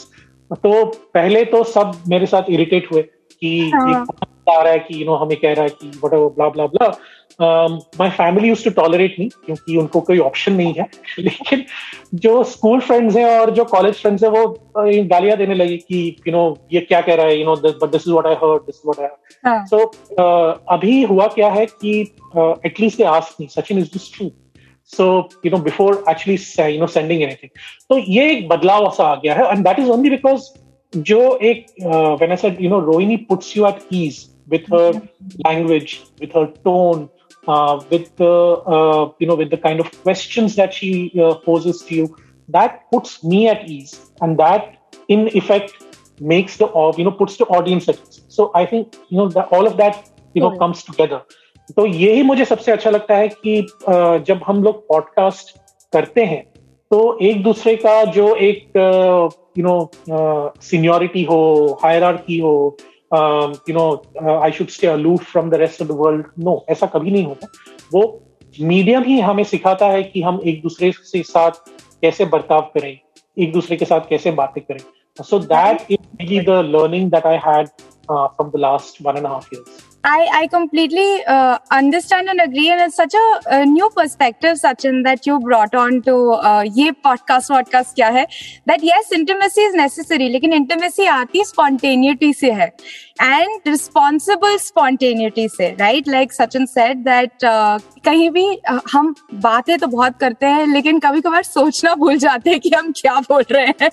तो 0.55 0.85
पहले 1.15 1.45
तो 1.45 1.63
सब 1.65 1.93
मेरे 2.09 2.27
साथ 2.27 2.51
इरिटेट 2.51 2.91
हुए 2.93 3.03
कि 3.03 3.71
हाँ। 4.48 4.62
रहा 4.64 4.72
है 4.72 4.78
कि 4.78 5.00
यू 5.00 5.07
नो 5.07 5.14
हमें 5.16 5.37
कह 5.37 5.52
रहा 5.52 5.64
है 5.64 5.70
कि 5.70 5.90
whatever 6.14 6.28
blah 6.28 6.48
blah 6.48 6.66
blah 6.66 6.88
my 7.98 8.11
family 8.11 8.48
use 8.48 8.64
to 8.64 8.70
tolerate 8.70 9.16
me 9.18 9.28
क्योंकि 9.46 9.76
उनको 9.76 10.00
कोई 10.00 10.18
ऑप्शन 10.18 10.52
नहीं 10.52 10.74
है 10.74 10.88
लेकिन 11.18 11.64
जो 12.16 12.42
स्कूल 12.44 12.80
फ्रेंड्स 12.80 13.16
हैं 13.16 13.38
और 13.38 13.50
जो 13.50 13.64
कॉलेज 13.64 13.94
फ्रेंड्स 13.94 14.22
हैं 14.24 14.30
वो 14.30 14.46
गालियाँ 14.76 15.37
देने 15.37 15.54
लगे 15.54 15.76
कि 15.78 16.04
यू 16.26 16.33
नो 16.33 16.44
ये 16.72 16.80
क्या 16.80 17.00
कह 17.00 17.14
रहा 17.14 17.26
है 17.26 17.38
you 17.38 17.46
know 17.46 17.57
but 17.57 17.90
this 17.90 18.02
is 18.02 18.12
what 18.12 18.26
I 18.26 18.35
heard 18.35 18.62
this 18.62 18.80
what 18.87 19.00
I. 19.00 19.59
So 19.66 19.85
अभी 20.74 21.02
हुआ 21.02 21.26
क्या 21.35 21.50
है 21.50 21.66
कि 21.66 22.00
at least 22.37 22.98
they 22.98 23.04
ask 23.09 23.40
me 23.40 23.46
Sachin 23.50 23.78
is 23.78 23.92
this 23.92 24.12
true 24.14 24.30
so 24.90 25.07
you 25.46 25.50
know 25.50 25.59
before 25.62 26.04
actually 26.11 26.74
you 26.74 26.80
know 26.80 26.87
sending 26.87 27.22
anything 27.22 27.50
तो 27.88 27.98
ये 27.98 28.30
एक 28.30 28.48
बदलाव 28.48 28.87
ऐसा 28.87 29.04
आ 29.04 29.14
गया 29.14 29.35
है 29.35 29.50
and 29.52 29.64
that 29.64 29.78
is 29.78 29.90
only 29.90 30.11
because 30.11 30.50
जो 30.92 31.20
एक 31.42 31.66
when 31.83 32.30
I 32.30 32.37
said 32.37 32.61
you 32.61 32.70
know 32.70 32.80
Rohini 32.80 33.16
puts 33.28 33.57
you 33.57 33.66
at 33.66 33.78
ease 33.92 34.24
with 34.48 34.66
her 34.68 35.00
language 35.44 36.04
with 36.20 36.33
her 36.33 36.46
tone 36.64 37.09
uh, 37.48 37.80
with 37.90 38.16
the 38.16 38.33
uh, 38.66 39.11
you 39.18 39.26
know 39.26 39.37
with 39.37 39.50
the 39.50 39.57
kind 39.57 39.80
of 39.80 39.90
questions 40.02 40.57
that 40.57 40.72
she 40.74 41.12
uh, 41.20 41.35
poses 41.35 41.83
to 41.83 41.94
you 41.94 42.16
that 42.48 42.90
puts 42.90 43.24
me 43.24 43.48
at 43.48 43.68
ease 43.68 44.11
and 44.20 44.38
that 44.38 44.76
in 45.09 45.28
effect 45.28 45.72
uh, 45.80 45.85
makes 46.20 46.57
the 46.57 46.66
uh, 46.66 46.88
uh, 46.88 46.92
you 46.96 47.04
know 47.04 47.11
uh, 47.11 47.14
uh, 47.14 47.18
puts 47.18 47.40
uh, 47.40 47.44
the 47.44 47.44
uh, 47.44 47.54
uh, 47.54 47.54
uh, 47.54 47.59
audience 47.59 47.88
at 47.88 47.96
ease. 47.96 48.22
So 48.28 48.50
I 48.54 48.66
think 48.66 48.96
you 49.09 49.18
know 49.18 49.28
that 49.28 49.48
all 49.52 49.66
of 49.66 49.76
that 49.76 50.09
you 50.35 50.42
know 50.42 50.59
comes 50.59 50.83
together. 50.83 51.20
तो 51.76 51.87
यही 51.87 52.22
मुझे 52.22 52.44
सबसे 52.44 52.72
अच्छा 52.72 52.90
लगता 52.90 53.16
है 53.16 53.28
कि 53.28 53.61
अ, 53.88 54.18
जब 54.18 54.40
हम 54.46 54.62
लोग 54.62 54.88
पॉडकास्ट 54.88 55.59
करते 55.92 56.24
हैं 56.24 56.42
तो 56.90 57.18
एक 57.22 57.42
दूसरे 57.42 57.76
का 57.76 58.04
जो 58.04 58.35
एक 58.37 58.72
यू 59.59 59.64
नो 59.64 59.90
सीनियोरिटी 60.61 61.24
हो 61.24 61.78
हायरार्की 61.83 62.38
हो 62.38 62.76
you 63.68 63.74
know 63.74 64.40
I 64.40 64.53
should 64.53 64.68
stay 64.68 64.87
aloof 64.87 65.24
from 65.31 65.50
the 65.50 65.55
rest 65.62 65.83
of 65.83 65.88
the 65.88 65.96
world 65.98 66.27
no 66.44 66.64
ऐसा 66.70 66.87
कभी 66.87 67.11
नहीं 67.11 67.24
होता। 67.24 67.48
वो 67.92 68.03
मीडियम 68.61 69.03
ही 69.03 69.18
हमें 69.20 69.44
सिखाता 69.44 69.87
है 69.88 70.03
कि 70.03 70.22
हम 70.22 70.40
एक 70.44 70.62
दूसरे 70.62 70.90
के 70.90 71.22
साथ 71.22 71.50
कैसे 72.03 72.24
बर्ताव 72.27 72.61
करें, 72.74 72.98
एक 73.37 73.53
दूसरे 73.53 73.77
के 73.77 73.85
साथ 73.85 74.09
कैसे 74.09 74.31
बातें 74.33 74.62
करें। 74.64 75.24
So 75.24 75.38
that 75.40 75.87
is 75.90 76.44
the 76.46 76.61
learning 76.66 77.11
that 77.11 77.27
I 77.27 77.38
had 77.46 77.68
from 78.07 78.50
the 78.50 78.61
last 78.61 79.03
one 79.03 79.16
and 79.16 79.27
half 79.27 79.55
years. 79.55 79.93
I, 80.05 80.29
I 80.35 80.47
completely 80.49 81.25
uh, 81.25 81.59
understand 81.71 82.29
and 82.29 82.38
agree, 82.38 82.69
and 82.71 82.81
it's 82.83 82.95
such 82.95 83.14
a, 83.14 83.40
a 83.47 83.64
new 83.64 83.88
perspective, 83.97 84.59
Sachin, 84.59 85.03
that 85.05 85.27
you 85.27 85.40
brought 85.40 85.75
on 85.75 86.03
to 86.03 86.17
uh, 86.33 86.62
ये 86.79 86.90
podcast 87.07 87.51
podcast 87.51 87.95
क्या 87.95 88.09
है 88.17 88.27
that 88.67 88.85
yes 88.88 89.11
intimacy 89.19 89.62
is 89.71 89.75
necessary 89.75 90.29
लेकिन 90.29 90.53
intimacy 90.59 91.07
आती 91.09 91.45
spontaneity 91.45 92.33
से 92.37 92.51
है 92.53 92.71
and 93.23 93.71
responsible 93.73 94.59
spontaneity 94.67 95.49
से 95.57 95.71
right 95.81 96.07
like 96.07 96.37
Sachin 96.40 96.69
said 96.75 97.05
that 97.05 97.49
uh, 97.53 97.79
कहीं 98.05 98.29
भी 98.31 98.47
uh, 98.71 98.81
हम 98.93 99.14
बातें 99.43 99.79
तो 99.79 99.87
बहुत 99.87 100.19
करते 100.21 100.47
हैं 100.47 100.67
लेकिन 100.73 100.99
कभी 101.01 101.21
कभार 101.21 101.43
सोचना 101.43 101.95
भूल 102.05 102.19
जाते 102.27 102.51
हैं 102.51 102.61
कि 102.61 102.71
हम 102.77 102.93
क्या 103.01 103.19
बोल 103.31 103.45
रहे 103.53 103.73
हैं 103.81 103.90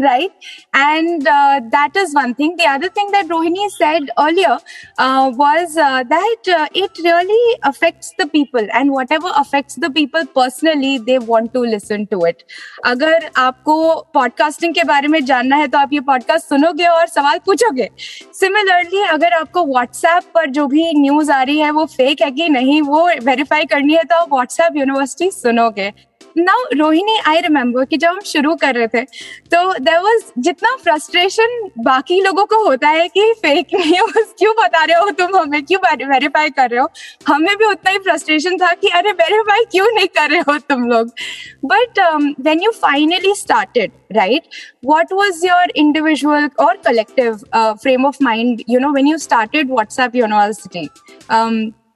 right 0.00 0.32
and 0.74 1.28
uh, 1.36 1.60
that 1.76 2.02
is 2.04 2.14
one 2.20 2.34
thing 2.34 2.56
the 2.56 2.66
other 2.74 2.88
thing 2.98 3.10
that 3.12 3.28
Rohini 3.36 3.70
said 3.78 4.10
earlier 4.18 4.58
uh, 4.98 5.32
was 5.36 5.76
uh, 5.76 6.02
that 6.04 6.48
uh, 6.48 6.66
it 6.74 6.98
really 7.04 7.56
affects 7.64 8.12
the 8.18 8.26
people 8.26 8.66
and 8.72 8.90
whatever 8.90 9.30
affects 9.40 9.76
the 9.76 9.90
people 9.90 10.26
personally 10.38 10.98
they 10.98 11.18
want 11.18 11.52
to 11.54 11.62
listen 11.72 12.06
to 12.08 12.20
it. 12.30 12.42
अगर 12.84 13.30
आपको 13.36 13.76
podcasting 14.14 14.74
के 14.74 14.84
बारे 14.84 15.08
में 15.08 15.24
जानना 15.24 15.56
है 15.56 15.68
तो 15.68 15.78
आप 15.78 15.92
ये 15.92 16.00
पॉडकास्ट 16.10 16.48
सुनोगे 16.48 16.86
और 16.86 17.06
सवाल 17.06 17.38
पूछोगे। 17.46 17.88
सिमिलरली 18.40 19.02
अगर 19.08 19.32
आपको 19.32 19.64
व्हाट्सएप 19.66 20.30
पर 20.34 20.50
जो 20.50 20.66
भी 20.66 20.92
न्यूज़ 21.00 21.32
आ 21.32 21.42
रही 21.42 21.58
है 21.58 21.70
वो 21.70 21.84
फेक 21.96 22.22
है 22.22 22.30
कि 22.30 22.48
नहीं 22.48 22.80
वो 22.82 23.06
वेरीफाई 23.24 23.64
करनी 23.72 23.94
है 23.94 24.04
तो 24.04 24.16
आप 24.16 24.32
व्हाट्सएप 24.32 24.76
यूनिवर्सिटी 24.76 25.30
सुनोगे। 25.30 25.92
नाउ 26.38 26.64
रोहिणी 26.78 27.16
आई 27.26 27.40
रिमेम्बर 27.40 27.84
कि 27.84 27.96
जब 27.96 28.08
हम 28.08 28.20
शुरू 28.26 28.54
कर 28.54 28.74
रहे 28.74 28.86
थे 28.86 29.02
तो 29.52 29.78
देर 29.78 29.98
वॉज़ 29.98 30.24
जितना 30.38 30.74
फ्रस्ट्रेशन 30.82 31.68
बाकी 31.84 32.20
लोगों 32.20 32.44
को 32.46 32.56
होता 32.68 32.88
है 32.88 33.06
कि 33.08 33.32
फेक 33.42 33.74
न्यूज़ 33.74 34.32
क्यों 34.38 34.52
बता 34.58 34.84
रहे 34.84 34.96
हो 34.96 35.10
तुम 35.10 35.36
हमें? 35.36 35.64
क्यों 35.64 35.80
वेरीफाई 36.08 36.50
कर 36.50 36.70
रहे 36.70 36.80
हो? 36.80 36.88
हमें 37.28 37.56
भी 37.56 37.64
उतना 37.64 37.90
ही 37.90 37.98
फ्रस्ट्रेशन 37.98 38.56
था 38.56 38.72
कि 38.72 38.88
अरे 38.88 39.12
वेरीफाई 39.12 39.64
क्यों 39.64 39.86
नहीं 39.94 40.08
कर 40.18 40.30
रहे 40.30 40.40
हो 40.40 40.58
तुम 40.58 40.84
लोग? 40.88 41.08
But 41.64 42.00
when 42.40 42.62
you 42.62 42.70
finally 42.82 43.34
started 43.34 43.92
right 44.12 44.42
what 44.90 45.12
was 45.12 45.46
your 45.46 45.70
individual 45.76 46.48
और 46.60 46.76
collective 46.76 47.34
frame 47.56 48.06
of 48.06 48.16
mind 48.22 48.62
you 48.70 48.80
know 48.80 48.92
when 48.92 49.06
you 49.06 49.18
started 49.18 49.70
started 49.90 50.16
university 50.16 50.88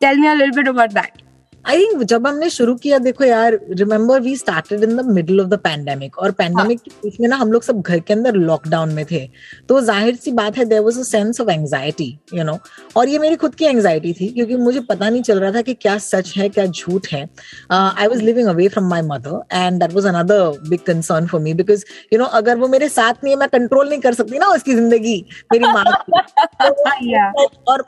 tell 0.03 0.17
me 0.17 0.29
a 0.29 0.35
little 0.35 0.55
bit 0.55 0.69
about 0.69 0.95
that. 0.95 1.20
I 1.65 1.79
think 1.79 2.03
जब 2.03 2.27
हमने 2.27 2.49
शुरू 2.51 2.75
किया 2.75 2.99
देखो 2.99 3.25
यार 3.25 3.59
remember 3.71 4.21
we 4.21 4.35
started 4.37 4.83
in 4.85 4.97
the 4.97 5.05
middle 5.07 5.41
of 5.41 5.49
the 5.49 5.55
pandemic 5.65 6.17
और 6.19 6.31
pandemic 6.33 6.81
के 6.81 6.91
बीच 7.03 7.19
में 7.21 7.29
ना 7.29 7.37
हम 7.37 7.53
लोग 7.53 7.63
सब 7.63 7.81
घर 7.81 7.99
के 8.01 8.13
अंदर 8.15 8.35
लॉकडाउन 8.35 8.93
में 8.95 9.05
थे। 9.11 9.21
तो 9.69 9.81
ज़ाहिर 9.81 10.15
सी 10.17 10.33
बात 10.33 10.57
है 10.59 10.65
there 10.65 10.83
was 10.83 10.99
a 10.99 11.03
sense 11.03 11.41
of 11.41 11.51
anxiety 11.51 12.09
you 12.35 12.45
know 12.45 12.59
और 12.97 13.09
ये 13.09 13.19
मेरी 13.19 13.37
खुद 13.37 13.55
की 13.55 13.65
एंगजाइटी 13.65 14.13
थी 14.13 14.29
क्योंकि 14.29 14.57
मुझे 14.57 14.81
पता 14.89 15.09
नहीं 15.09 15.23
चल 15.23 15.41
रहा 15.41 15.53
था 15.53 15.63
कि 15.63 15.75
क्या 15.75 15.97
सच 15.99 16.33
है 16.37 16.49
क्या 16.49 16.67
झूठ 16.67 17.13
है। 17.13 17.23
I 17.71 18.07
was 18.07 18.23
living 18.23 18.49
away 18.49 18.69
from 18.69 18.89
my 18.91 19.03
mother 19.03 19.57
and 19.57 19.81
that 19.81 19.93
was 19.95 20.09
another 20.09 20.69
big 20.69 20.81
concern 20.87 21.27
for 21.27 21.41
me 21.41 21.55
because 21.55 21.85
you 22.13 22.19
know 22.19 22.25
अगर 22.41 22.59
वो 22.59 22.69
मेरे 22.69 22.89
साथ 22.89 23.25
नहीं 23.25 23.35
है 23.35 23.39
मैं 23.41 23.49
कंट्रोल 23.49 23.89
नहीं 23.89 24.01
कर 24.01 24.15
सकती 24.15 24.39
ना 24.39 24.47
उसकी 24.55 24.75
ज़िंदगी 24.75 25.25
मेरी 25.53 25.73
माँ 25.73 25.85
और 27.69 27.85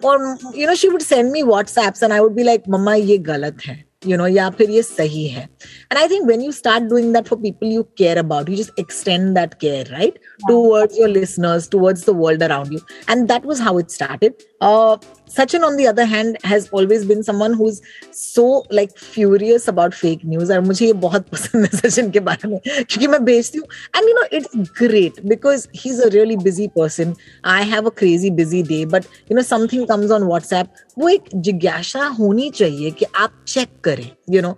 you 0.57 0.67
know 0.69 0.75
she 0.75 0.89
would 0.89 1.03
send 1.03 1.31
me 1.33 1.43
WhatsApps 1.43 2.03
and 2.03 2.13
I 2.13 2.19
would 2.19 2.35
be 2.35 2.43
like 2.43 2.63
मम्मा 2.69 2.95
ये 2.95 3.19
गलत 3.23 3.62
है 4.05 4.11
you 4.11 4.17
know 4.17 4.29
या 4.29 4.51
फिर 4.51 4.71
ये 4.71 4.83
सही 4.83 5.27
है 5.29 5.49
and 5.91 5.99
i 5.99 6.09
think 6.09 6.27
when 6.31 6.41
you 6.41 6.53
start 6.53 6.89
doing 6.89 7.13
that 7.13 7.29
for 7.29 7.37
people 7.37 7.69
you 7.69 7.87
care 8.03 8.19
about 8.19 8.49
you 8.49 8.57
just 8.57 8.79
extend 8.79 9.37
that 9.37 9.61
care 9.61 9.85
right 9.91 10.19
towards 10.49 10.99
your 10.99 11.09
listeners 11.09 11.69
towards 11.69 12.05
the 12.05 12.13
world 12.13 12.43
around 12.43 12.73
you 12.73 12.81
and 13.09 13.29
that 13.29 13.45
was 13.45 13.61
how 13.61 13.79
it 13.79 13.91
started 13.91 14.35
uh 14.61 14.97
Sachin, 15.35 15.65
on 15.65 15.77
the 15.77 15.87
other 15.87 16.05
hand, 16.05 16.37
has 16.45 16.69
always 16.71 17.05
been 17.07 17.23
someone 17.23 17.55
who's 17.55 17.81
so 18.13 18.65
like 18.71 18.97
furious 18.99 19.69
about 19.69 19.95
fake 19.95 20.25
news. 20.25 20.51
और 20.51 20.61
मुझे 20.61 20.87
ये 20.87 20.93
बहुत 21.05 21.29
पसंद 21.31 21.65
है 21.65 21.79
सचिन 21.79 22.11
के 22.11 22.21
बारे 22.21 22.49
में 22.49 22.59
क्योंकि 22.65 23.07
मैं 23.07 23.25
भेजती 23.25 23.59
हूँ 23.59 23.67
and 23.97 24.09
you 24.09 24.15
know 24.15 24.27
it's 24.39 24.73
great 24.81 25.21
because 25.27 25.67
he's 25.73 26.01
a 26.01 26.11
really 26.11 26.37
busy 26.37 26.69
person. 26.69 27.17
I 27.45 27.63
have 27.75 27.87
a 27.87 27.95
crazy 28.03 28.31
busy 28.31 28.63
day, 28.63 28.85
but 28.87 29.07
you 29.29 29.37
know 29.37 29.43
something 29.45 29.87
comes 29.87 30.17
on 30.19 30.29
WhatsApp. 30.33 30.69
वो 30.99 31.09
एक 31.09 31.29
जिज्ञासा 31.35 32.07
होनी 32.19 32.49
चाहिए 32.51 32.91
कि 32.91 33.07
आप 33.17 33.45
चेक 33.49 33.69
करें 33.85 34.11
यू 34.31 34.43
नो 34.43 34.57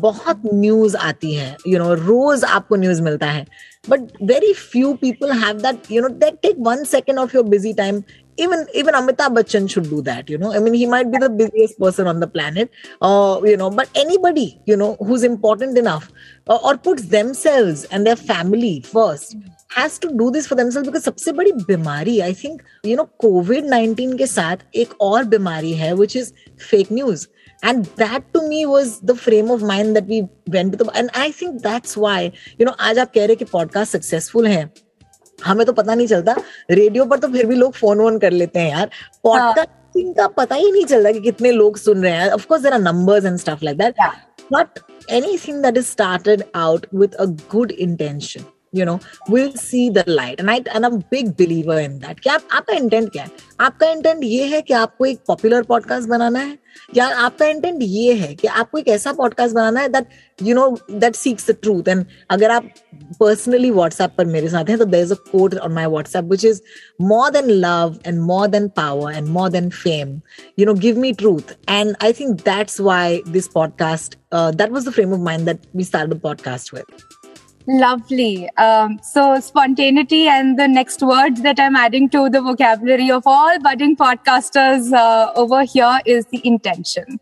बहुत 0.00 0.42
न्यूज़ 0.54 0.96
आती 0.96 1.32
है 1.34 1.56
यू 1.68 1.78
नो 1.78 1.94
रोज 1.94 2.44
आपको 2.44 2.76
न्यूज़ 2.76 3.02
मिलता 3.02 3.26
है 3.26 3.46
but 3.88 4.00
very 4.22 4.52
few 4.54 4.92
people 5.00 5.32
have 5.38 5.60
that 5.60 5.90
you 5.92 6.02
know 6.02 6.08
that 6.22 6.34
take 6.42 6.56
one 6.66 6.84
second 6.84 7.18
of 7.18 7.36
your 7.36 7.44
busy 7.46 7.72
time 7.72 8.02
even 8.39 8.65
even 8.73 8.93
Amitabh 8.93 9.35
Bachchan 9.37 9.69
should 9.69 9.89
do 9.89 10.01
that. 10.01 10.29
You 10.29 10.37
know, 10.37 10.53
I 10.53 10.59
mean, 10.59 10.73
he 10.73 10.85
might 10.85 11.11
be 11.11 11.17
the 11.17 11.29
busiest 11.29 11.79
person 11.79 12.07
on 12.07 12.19
the 12.19 12.27
planet, 12.27 12.71
uh, 13.01 13.39
you 13.43 13.57
know, 13.57 13.69
but 13.69 13.89
anybody 13.95 14.59
you 14.65 14.77
know 14.77 14.95
who's 14.99 15.23
important 15.23 15.77
enough 15.77 16.11
uh, 16.47 16.59
or 16.63 16.77
puts 16.77 17.07
themselves 17.15 17.83
and 17.85 18.05
their 18.05 18.15
family 18.15 18.81
first 18.81 19.35
has 19.75 19.99
to 19.99 20.11
do 20.17 20.31
this 20.31 20.47
for 20.47 20.55
themselves 20.55 20.87
because 20.87 21.03
सबसे 21.03 21.33
बड़ी 21.39 21.51
बीमारी 21.65 22.21
I 22.23 22.33
think 22.33 22.63
you 22.83 22.95
know 22.95 23.09
COVID 23.23 23.69
19 23.73 24.17
के 24.17 24.27
साथ 24.27 24.65
एक 24.83 24.95
और 25.01 25.23
बीमारी 25.35 25.73
है 25.83 25.93
which 25.97 26.15
is 26.15 26.33
fake 26.57 26.91
news. 26.91 27.27
And 27.61 27.85
that 27.99 28.33
to 28.33 28.41
me 28.47 28.65
was 28.65 29.01
the 29.01 29.13
frame 29.15 29.49
of 29.51 29.61
mind 29.61 29.93
that 29.97 30.05
we 30.05 30.25
went 30.47 30.71
to 30.71 30.77
the 30.81 30.91
and 30.99 31.09
I 31.13 31.31
think 31.31 31.61
that's 31.61 31.97
why, 31.97 32.31
you 32.57 32.65
know, 32.65 32.75
आज 32.79 32.99
आप 32.99 33.11
कह 33.13 33.25
रहे 33.25 33.35
कि 33.35 33.45
पॉडकास्ट 33.45 33.91
सक्सेसफुल 33.91 34.47
है 34.47 34.63
हमें 35.38 35.64
तो 35.66 35.72
पता 35.72 35.94
नहीं 35.94 36.06
चलता। 36.06 36.36
रेडियो 36.70 37.04
पर 37.04 37.18
तो 37.18 37.28
फिर 37.28 37.46
भी 37.46 37.56
लोग 37.56 37.72
फ़ोन 37.74 37.98
वोन 37.98 38.18
कर 38.18 38.30
लेते 38.30 38.60
हैं 38.60 38.70
यार। 38.70 38.90
पॉडकास्टिंग 39.24 40.14
का 40.14 40.26
पता 40.36 40.54
ही 40.54 40.70
नहीं 40.72 40.84
चलता 40.84 41.12
कि 41.12 41.20
कितने 41.20 41.52
लोग 41.52 41.76
सुन 41.76 42.02
रहे 42.02 42.12
हैं। 42.12 42.30
Of 42.30 42.46
course 42.46 42.62
there 42.62 42.74
are 42.74 42.80
numbers 42.80 43.24
and 43.24 43.38
stuff 43.38 43.64
like 43.64 43.78
that 43.78 43.94
but 44.52 44.78
anything 45.12 45.62
that 45.62 45.76
is 45.76 45.86
started 45.86 46.44
out 46.54 46.86
with 46.94 47.14
a 47.14 47.24
good 47.24 47.72
good 47.72 48.53
intention 48.74 48.78
you 48.78 48.84
know 48.84 49.00
will 49.28 49.52
see 49.52 49.90
the 49.90 50.04
light 50.06 50.40
and 50.40 50.50
I 50.50 50.62
and 50.74 50.86
I'm 50.86 50.94
a 50.94 51.04
big 51.10 51.36
believer 51.36 51.78
in 51.78 51.98
that 52.00 52.20
कि 52.20 52.30
आप 52.30 52.42
आपका 52.52 52.74
intent 52.74 53.12
क्या 53.12 53.22
है 53.24 53.30
आपका 53.60 53.90
intent 53.90 54.24
ये 54.24 54.46
है 54.48 54.62
कि 54.62 54.74
आपको 54.74 55.06
एक 55.06 55.18
पॉपुलर 55.28 55.62
पॉडकास्ट 55.62 56.08
बनाना 56.08 56.38
है 56.38 56.58
या 56.96 57.06
आपका 57.24 57.46
इंटेंट 57.46 57.82
ये 57.82 58.14
है 58.14 58.34
कि 58.34 58.48
आपको 58.48 58.78
एक 58.78 58.88
ऐसा 58.88 59.12
पॉडकास्ट 59.12 59.54
बनाना 59.54 59.80
है 59.80 59.88
that 59.88 60.06
you 60.42 60.54
know 60.54 60.68
that 60.90 61.14
seeks 61.16 61.50
the 61.50 61.56
truth 61.62 61.88
and 61.88 62.04
अगर 62.30 62.50
आप 62.50 62.68
पर्सनली 63.20 63.70
व्हाट्सएप 63.70 64.14
पर 64.18 64.24
मेरे 64.26 64.48
साथ 64.48 64.68
हैं 64.68 64.78
तो 64.78 64.84
there 64.84 65.04
is 65.04 65.12
a 65.12 65.16
code 65.32 65.54
on 65.54 65.72
my 65.72 65.86
WhatsApp 65.86 66.24
which 66.24 66.44
is 66.44 66.60
more 67.02 67.30
than 67.30 67.50
love 67.50 67.96
and 68.06 68.20
more 68.20 68.48
than 68.48 68.68
power 68.76 69.14
and 69.14 69.28
more 69.28 69.50
than 69.50 69.70
fame 69.70 70.20
you 70.56 70.66
know 70.66 70.74
give 70.74 70.96
me 70.96 71.12
truth 71.12 71.56
and 71.68 71.96
i 72.00 72.12
think 72.12 72.42
that's 72.44 72.78
why 72.78 73.22
this 73.26 73.48
podcast 73.48 74.16
uh, 74.32 74.50
that 74.52 74.70
was 74.70 74.84
the 74.84 74.92
frame 74.92 75.12
of 75.12 75.20
mind 75.20 75.48
that 75.48 75.58
we 75.72 75.84
started 75.84 76.10
the 76.10 76.20
podcast 76.28 76.72
with 76.72 77.23
Lovely. 77.67 78.49
Um, 78.57 78.99
so, 79.03 79.39
spontaneity 79.39 80.27
and 80.27 80.57
the 80.57 80.67
next 80.67 81.03
words 81.03 81.41
that 81.41 81.59
I'm 81.59 81.75
adding 81.75 82.09
to 82.09 82.27
the 82.27 82.41
vocabulary 82.41 83.11
of 83.11 83.27
all 83.27 83.59
budding 83.59 83.95
podcasters 83.95 84.91
uh, 84.91 85.31
over 85.35 85.63
here 85.63 85.99
is 86.03 86.25
the 86.31 86.41
intention. 86.43 87.19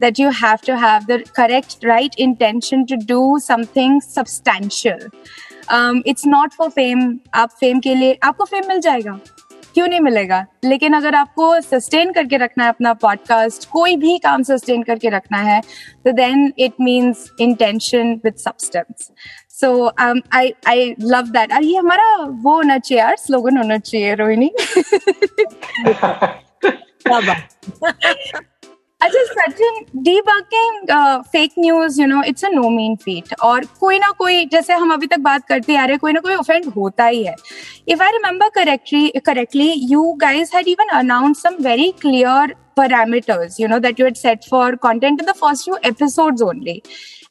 That 0.00 0.18
you 0.18 0.30
have 0.30 0.60
to 0.62 0.76
have 0.76 1.06
the 1.06 1.24
correct, 1.34 1.78
right 1.82 2.14
intention 2.18 2.86
to 2.88 2.96
do 2.98 3.38
something 3.38 4.02
substantial. 4.02 4.98
Um, 5.68 6.02
it's 6.04 6.26
not 6.26 6.52
for 6.52 6.70
fame. 6.70 7.20
आप 7.34 7.58
fame 7.64 7.80
के 7.82 7.94
लिए 7.94 8.18
आपको 8.22 8.46
fame 8.46 8.68
मिल 8.68 8.80
जाएगा 8.80 9.20
क्यों 9.74 9.86
नहीं 9.88 10.00
मिलेगा 10.00 10.46
लेकिन 10.64 10.92
अगर 10.92 11.14
आपको 11.14 11.60
सस्टेन 11.60 12.12
करके 12.12 12.36
रखना 12.36 12.64
है 12.64 12.70
अपना 12.70 12.92
पॉडकास्ट 12.92 13.68
कोई 13.70 13.96
भी 13.96 14.18
काम 14.18 14.42
सस्टेन 14.42 14.82
करके 14.82 15.08
रखना 15.08 15.38
है 15.38 15.60
तो 16.04 16.12
then 16.12 16.52
it 16.58 16.72
means 16.80 17.30
intention 17.40 18.14
with 18.24 18.34
substance 18.34 19.10
so 19.61 19.69
I 20.33 20.53
I 20.67 20.93
love 21.01 21.31
that 21.31 21.51
ये 21.63 21.75
हमारा 21.77 22.15
वो 22.43 22.53
होना 22.55 22.77
चाहिए 22.77 23.01
यार 23.01 23.15
स्लोगन 23.17 23.57
होना 23.57 23.77
चाहिए 23.77 24.13
रोहिणी। 24.15 24.49
अच्छा 29.01 29.23
Sachin 29.25 29.85
debunking 30.03 30.91
fake 31.31 31.51
news 31.59 31.99
you 32.01 32.07
know 32.07 32.21
it's 32.27 32.45
a 32.45 32.49
no 32.49 32.69
mean 32.69 32.95
feat 33.03 33.33
और 33.43 33.65
कोई 33.79 33.99
ना 33.99 34.09
कोई 34.17 34.45
जैसे 34.51 34.73
हम 34.73 34.93
अभी 34.93 35.07
तक 35.07 35.19
बात 35.19 35.45
करते 35.49 35.75
आ 35.75 35.85
रहे 35.85 35.97
कोई 35.97 36.13
ना 36.13 36.19
कोई 36.19 36.35
ऑफेंड 36.35 36.65
होता 36.75 37.05
ही 37.05 37.23
है। 37.23 37.35
If 37.87 38.03
I 38.03 38.11
remember 38.11 38.49
correctly 38.55 39.07
correctly 39.25 39.71
you 39.91 40.11
guys 40.21 40.55
had 40.55 40.67
even 40.67 40.97
announce 40.97 41.41
some 41.43 41.55
very 41.67 41.91
clear 42.01 42.55
parameters 42.79 43.55
you 43.59 43.67
know 43.69 43.77
that 43.85 43.97
you 43.99 44.05
had 44.05 44.17
set 44.17 44.45
for 44.49 44.67
content 44.83 45.23
in 45.23 45.27
the 45.29 45.33
first 45.39 45.65
few 45.67 45.79
episodes 45.89 46.43
only. 46.45 46.75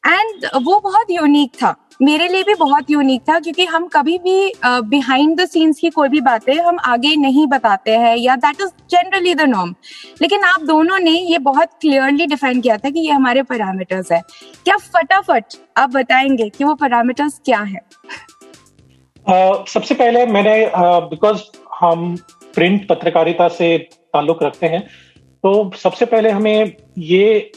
And 0.07 0.45
वो 0.65 0.79
बहुत 0.81 1.11
यूनिक 1.11 1.51
था। 1.63 1.71
मेरे 2.03 2.29
लिए 2.29 2.43
भी 2.43 2.55
बहुत 2.55 2.91
यूनिक 2.91 3.23
था 3.23 3.41
क्योंकि 3.41 3.65
हम 3.65 3.87
कभी 3.87 4.19
भी 4.19 4.53
बिहाइंड 4.67 5.41
द 5.41 5.45
सीन्स 5.45 5.79
की 5.79 5.91
कोई 5.91 6.09
भी 6.09 6.21
बातें 6.21 6.55
हम 6.55 6.79
आगे 6.85 7.17
नहीं 7.17 7.47
बताते 7.47 7.97
हैं 7.97 8.17
या 8.17 8.37
that 8.37 8.61
is 8.61 8.71
generally 8.91 9.35
the 9.35 9.41
norm 9.41 9.75
लेकिन 10.23 10.45
आप 10.45 10.63
दोनों 10.63 10.99
ने 10.99 11.11
ये 11.11 11.39
बहुत 11.39 11.69
क्लियरली 11.81 12.27
डिफाइन 12.27 12.61
किया 12.61 12.77
था 12.77 12.91
कि 12.91 13.01
ये 13.01 13.13
हमारे 13.13 13.43
पैरामीटर्स 13.43 14.13
है। 14.13 14.21
क्या 14.65 14.77
फटाफट 14.77 15.45
आप 15.77 15.91
बताएँगे 15.91 16.49
कि 16.49 16.65
वो 16.65 16.75
पैरामीटर्स 16.75 17.41
क्या 17.45 17.61
है? 17.61 17.81
uh, 19.27 19.69
सबसे 19.69 19.95
पहले 19.95 20.27
मैंने 20.27 20.71
बिकॉज़ 20.77 21.37
uh, 21.37 21.57
हम 21.81 22.17
प्रिंट 22.55 22.89
पत्रकारिता 22.89 23.49
से 23.49 23.79
ताल्लुक 23.79 24.43
रखते 24.43 24.67
हैं 24.67 24.87
तो 25.45 25.71
सबसे 25.77 26.07
पहले 26.07 26.31
हमें 26.31 26.77
ये 26.99 27.53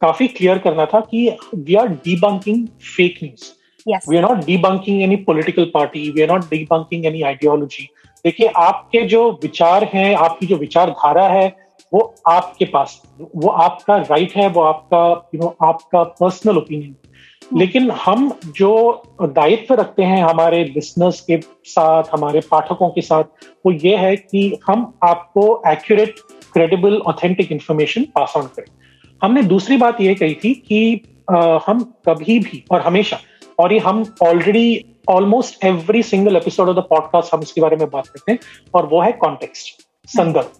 काफ़ी 0.00 0.28
क्लियर 0.28 0.58
करना 0.58 0.86
था 0.86 1.00
कि 1.00 1.36
we 1.54 1.74
are 1.74 1.88
debunking 1.88 2.66
fake 2.96 3.18
news 3.24 3.57
we 3.88 4.16
are 4.16 4.22
not 4.22 4.44
debunking 4.44 5.02
any 5.02 5.16
political 5.16 5.70
party 5.74 6.10
we 6.10 6.22
are 6.22 6.28
not 6.28 6.44
debunking 6.44 7.06
any 7.06 7.22
ideology 7.22 7.88
देखिए 8.24 8.46
आपके 8.46 9.00
जो 9.00 9.30
विचार 9.30 9.90
हैं 9.94 10.16
आपकी 10.16 10.46
जो 10.46 10.56
विचारधारा 10.56 11.28
है 11.28 11.68
वो 11.92 12.14
आपके 12.28 12.64
पास 12.64 13.02
वो 13.36 13.48
आपका 13.48 13.96
राइट 13.96 14.32
है 14.36 14.48
वो 14.48 14.60
आपका 14.60 15.28
यू 15.34 15.40
नो 15.40 15.56
आपका 15.62 16.02
पर्सनल 16.02 16.58
ओपिनियन 16.58 16.94
hmm. 17.48 17.58
लेकिन 17.58 17.90
हम 17.90 18.32
जो 18.46 19.02
दायित्व 19.22 19.74
रखते 19.74 20.02
हैं 20.02 20.24
हमारे 20.24 20.64
बिज़नेस 20.64 21.20
के 21.20 21.40
साथ 21.64 22.04
हमारे 22.12 22.40
पाठकों 22.40 22.88
के 22.88 23.00
साथ 23.00 23.24
वो 23.66 23.72
ये 23.72 23.96
है 23.96 24.16
कि 24.16 24.58
हम 24.66 24.98
आपको 25.02 25.62
accurate 25.66 26.14
credible 26.52 26.96
authentic 26.96 27.52
information 27.52 28.02
pass 28.02 28.32
on 28.36 28.42
करें। 28.42 28.72
हमने 29.22 29.42
दूसरी 29.42 29.76
बात 29.76 30.00
ये 30.00 30.14
कही 30.14 30.34
थी 30.34 30.54
कि 30.54 31.00
आ, 31.30 31.58
हम 31.66 31.94
कभी 32.08 32.38
भी 32.38 32.64
और 32.70 32.80
हमेशा 32.80 33.18
और 33.58 33.72
ये 33.72 33.78
हम 33.78 34.04
already 34.22 34.84
almost 35.10 35.64
every 35.64 36.02
single 36.02 36.36
episode 36.36 36.68
of 36.68 36.76
the 36.76 36.80
podcast 36.90 37.34
हम 37.34 37.42
इसके 37.42 37.60
बारे 37.60 37.76
में 37.76 37.88
बात 37.90 38.06
करते 38.06 38.32
हैं, 38.32 38.38
और 38.74 38.86
वो 38.86 39.00
है 39.02 39.12
कॉन्टेक्स्ट 39.12 39.86
संदर्भ 40.08 40.50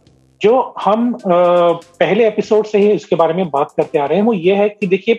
जो 0.40 0.74
हम 0.80 1.16
पहले 1.24 2.26
एपिसोड 2.26 2.66
से 2.66 2.78
ही 2.78 2.90
इसके 2.90 3.16
बारे 3.16 3.34
में 3.34 3.48
बात 3.50 3.72
करते 3.76 3.98
आ 3.98 4.04
रहे 4.06 4.18
हैं, 4.18 4.24
वो 4.24 4.32
ये 4.32 4.54
है 4.54 4.68
कि 4.68 4.86
देखिए, 4.86 5.18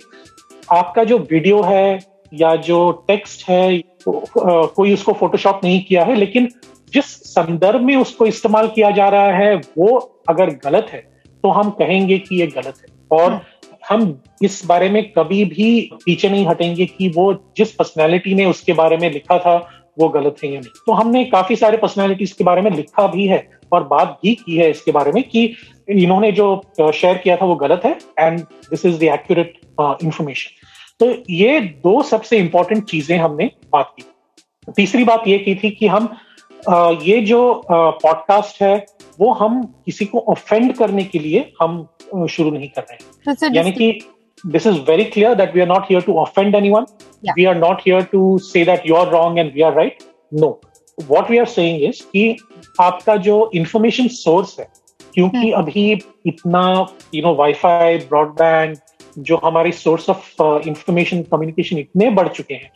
आपका 0.71 1.03
जो 1.03 1.17
वीडियो 1.31 1.61
है 1.61 1.99
या 2.33 2.55
जो 2.57 2.91
टेक्स्ट 3.07 3.49
है 3.49 3.81
कोई 4.07 4.93
उसको 4.93 5.13
फोटोशॉप 5.13 5.61
नहीं 5.63 5.83
किया 5.83 6.03
है, 6.03 6.15
लेकिन 6.15 6.49
जिस 6.93 7.05
संदर्भ 7.25 7.81
में 7.81 7.95
उसको 7.95 8.25
इस्तेमाल 8.25 8.67
किया 8.67 8.91
जा 8.91 9.07
रहा 9.09 9.31
है, 9.33 9.55
वो 9.55 9.97
अगर 10.29 10.49
गलत 10.65 10.87
है 10.91 10.99
तो 11.43 11.49
हम 11.51 11.69
कहेंगे 11.71 12.17
कि 12.19 12.39
ये 12.39 12.47
गलत 12.47 12.81
है 12.81 13.19
और 13.19 13.31
हाँ। 13.31 13.41
हम 13.89 14.21
इस 14.43 14.61
बारे 14.65 14.89
में 14.89 15.03
कभी 15.11 15.43
भी 15.45 15.69
पीछे 16.05 16.29
नहीं 16.29 16.45
हटेंगे 16.47 16.85
कि 16.87 17.09
वो 17.09 17.33
जिस 17.57 17.71
पर्सनैलिटी 17.71 18.33
ने 18.35 18.45
उसके 18.45 18.73
बारे 18.73 18.97
में 18.97 19.11
लिखा 19.11 19.37
था, 19.39 19.57
वो 19.99 20.07
गलत 20.09 20.35
है 20.43 20.51
या 20.51 20.59
नहीं। 20.59 20.81
तो 20.85 20.91
हमने 20.93 21.23
काफ़ी 21.25 21.55
सारे 21.55 21.77
पर्सनैलिटीज 21.77 22.31
के 22.31 22.43
बारे 22.43 22.61
में 22.61 22.71
लिखा 22.71 23.07
भी 23.07 23.25
है 23.27 23.47
और 23.71 23.83
बात 23.87 24.19
भी 24.23 24.33
की 24.35 24.57
है 24.57 24.69
इसके 24.69 24.91
बारे 24.91 25.11
में 25.11 25.23
कि 25.23 25.43
इन्होंने 25.91 26.31
जो 26.31 26.91
शेयर 26.93 27.17
किया 27.17 27.35
था 27.37 27.45
वो 27.45 27.55
गलत 27.55 27.81
है 27.85 27.97
and 28.19 28.39
this 28.39 28.85
is 28.85 28.99
the 28.99 29.03
accurate 29.13 29.59
information 30.03 30.67
तो 30.99 31.11
ये 31.29 31.59
दो 31.83 32.01
सबसे 32.03 32.37
इंपॉर्टेंट 32.37 32.83
चीज़ें 32.85 33.17
हमने 33.17 33.51
बात 33.73 33.93
की। 33.97 34.71
तीसरी 34.77 35.03
बात 35.03 35.27
ये 35.27 35.37
की 35.39 35.55
थी 35.55 35.69
कि 35.71 35.87
हम 35.87 36.09
ये 37.03 37.21
जो 37.21 37.63
पॉडकास्ट 37.69 38.61
है 38.61 38.85
वो 39.19 39.31
हम 39.33 39.63
किसी 39.85 40.05
को 40.05 40.19
ऑफेंड 40.19 40.73
करने 40.73 41.03
के 41.03 41.19
लिए 41.19 41.51
हम 41.61 41.87
शुरू 42.29 42.51
नहीं 42.51 42.69
कर 42.69 42.81
रहे 42.81 42.93
हैं। 42.93 43.55
यानी 43.55 43.71
कि 43.71 43.91
this 44.45 44.67
is 44.67 44.79
very 44.79 45.05
clear 45.05 45.35
that 45.35 45.55
we 45.55 45.61
are 45.61 45.67
not 45.67 45.83
here 45.83 46.01
to 46.01 46.13
offend 46.13 46.55
anyone 46.55 46.85
we 47.35 47.45
are 47.45 47.55
not 47.55 47.81
here 47.87 48.01
to 48.01 48.37
say 48.37 48.65
that 48.65 48.87
you 48.87 48.95
are 48.95 49.09
wrong 49.09 49.39
and 49.39 49.53
we 49.53 49.61
are 49.61 49.73
right 49.73 49.97
no 50.33 50.61
what 51.07 51.31
we 51.31 51.37
are 51.37 51.45
saying 51.45 51.83
is 51.83 52.03
कि 52.03 52.37
आपका 52.81 53.15
जो 53.15 53.51
इंफॉर्मेशन 53.55 54.07
source 54.07 54.59
है 54.59 54.67
क्योंकि 55.13 55.37
hmm. 55.37 55.53
अभी 55.53 56.01
इतना 56.25 56.87
you 57.15 57.21
know 57.21 57.35
WiFi 57.35 57.97
broadband 57.97 58.77
जो 59.19 59.37
हमारी 59.43 59.71
सोर्स 59.71 60.09
ऑफ़ 60.09 60.41
इंफॉर्मेशन 60.67 61.21
कम्युनिकेशन 61.21 61.77
इतने 61.77 62.09
बढ़ 62.09 62.27
चुके 62.27 62.53
हैं। 62.53 62.71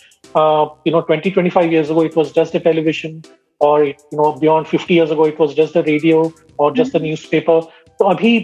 You 0.88 0.92
know 0.92 1.00
twenty 1.00 1.32
twenty 1.32 1.50
five 1.50 1.74
years 1.74 1.92
ago 1.92 2.04
it 2.04 2.18
was 2.18 2.34
just 2.36 2.58
the 2.58 2.62
television 2.62 3.22
और 3.64 3.86
you 3.88 3.92
know 4.14 4.32
beyond 4.40 4.68
fifty 4.68 4.96
years 4.96 5.12
ago 5.12 5.28
it 5.28 5.40
was 5.42 5.54
just 5.56 5.78
the 5.78 5.84
radio 5.88 6.32
और 6.60 6.74
just 6.74 6.98
the 6.98 7.02
news 7.02 7.26
paper 7.32 7.60
तो 8.00 8.06
अभी 8.06 8.36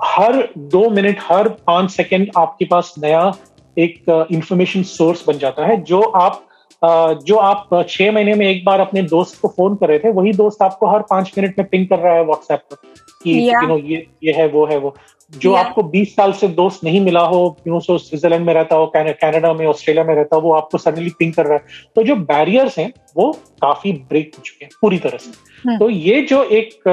हर 0.00 0.48
दो 0.58 0.88
minute 0.90 1.18
हर 1.22 1.48
पाँच 1.66 1.90
सेकंड 1.90 2.30
आपके 2.36 2.64
पास 2.64 2.94
नया 2.98 3.32
एक 3.76 4.26
इंफॉर्मेशन 4.32 4.82
uh, 4.82 4.86
सोर्स 4.86 5.24
बन 5.28 5.38
जाता 5.38 5.66
है 5.66 5.80
जो 5.82 6.00
आप 6.00 6.42
uh, 6.82 7.24
जो 7.24 7.36
आप 7.36 7.68
छह 7.88 8.12
महीने 8.12 8.34
में 8.34 8.46
एक 8.46 8.64
बार 8.64 8.80
अपने 8.80 9.02
दोस्त 9.02 9.40
को 9.40 9.48
फ़ोन 9.48 9.74
कर 9.74 9.88
रहे 9.88 9.98
थे 9.98 10.10
वही 10.12 10.32
दोस्त 10.32 10.62
आपको 10.62 10.86
हर 10.86 11.02
पाँच 11.10 11.32
मिनट 11.38 11.58
में 11.58 11.68
पिंग 11.68 11.86
कर 11.86 11.98
रहा 11.98 12.14
है 12.14 12.24
व्हाट्सएप 12.24 12.60
पर 12.70 12.76
कि 13.24 13.38
यू 13.48 13.66
नो 13.68 13.78
ये 13.78 14.06
ये 14.24 14.32
है 14.32 14.48
वो 14.48 14.66
है 14.66 14.78
वो। 14.78 14.94
जो. 15.32 15.52
आपको 15.54 15.82
20 15.90 16.14
साल 16.16 16.32
से 16.32 16.48
दोस्त 16.50 16.84
नहीं 16.84 17.00
मिला 17.00 17.20
हो 17.22 17.48
क्यों 17.62 17.80
सो 17.80 17.96
स्विट्जरलैंड 17.98 18.46
में 18.46 18.52
रहता 18.54 18.76
हो 18.76 18.86
कनाडा 18.96 19.52
में 19.52 19.66
ऑस्ट्रेलिया 19.66 20.04
में 20.04 20.14
रहता 20.14 20.36
हो 20.36 20.42
वो 20.42 20.52
आपको 20.54 20.78
सडनली 20.78 21.10
पिंक 21.18 21.34
कर 21.36 21.46
रहा 21.46 21.54
है। 21.54 21.64
तो 21.96 22.02
जो 22.02 22.16
बैरियर्स 22.16 22.78
हैं 22.78 22.92
वो 23.16 23.30
काफ़ी 23.62 23.92
ब्रेक 23.92 24.34
हो 24.38 24.42
चुके 24.42 24.64
हैं 24.64 24.70
पूरी 24.80 24.98
तरह 24.98 25.18
से। 25.18 25.30
Hmm. 25.30 25.78
तो 25.78 25.88
ये 25.90 26.20
जो 26.22 26.42
एक 26.44 26.86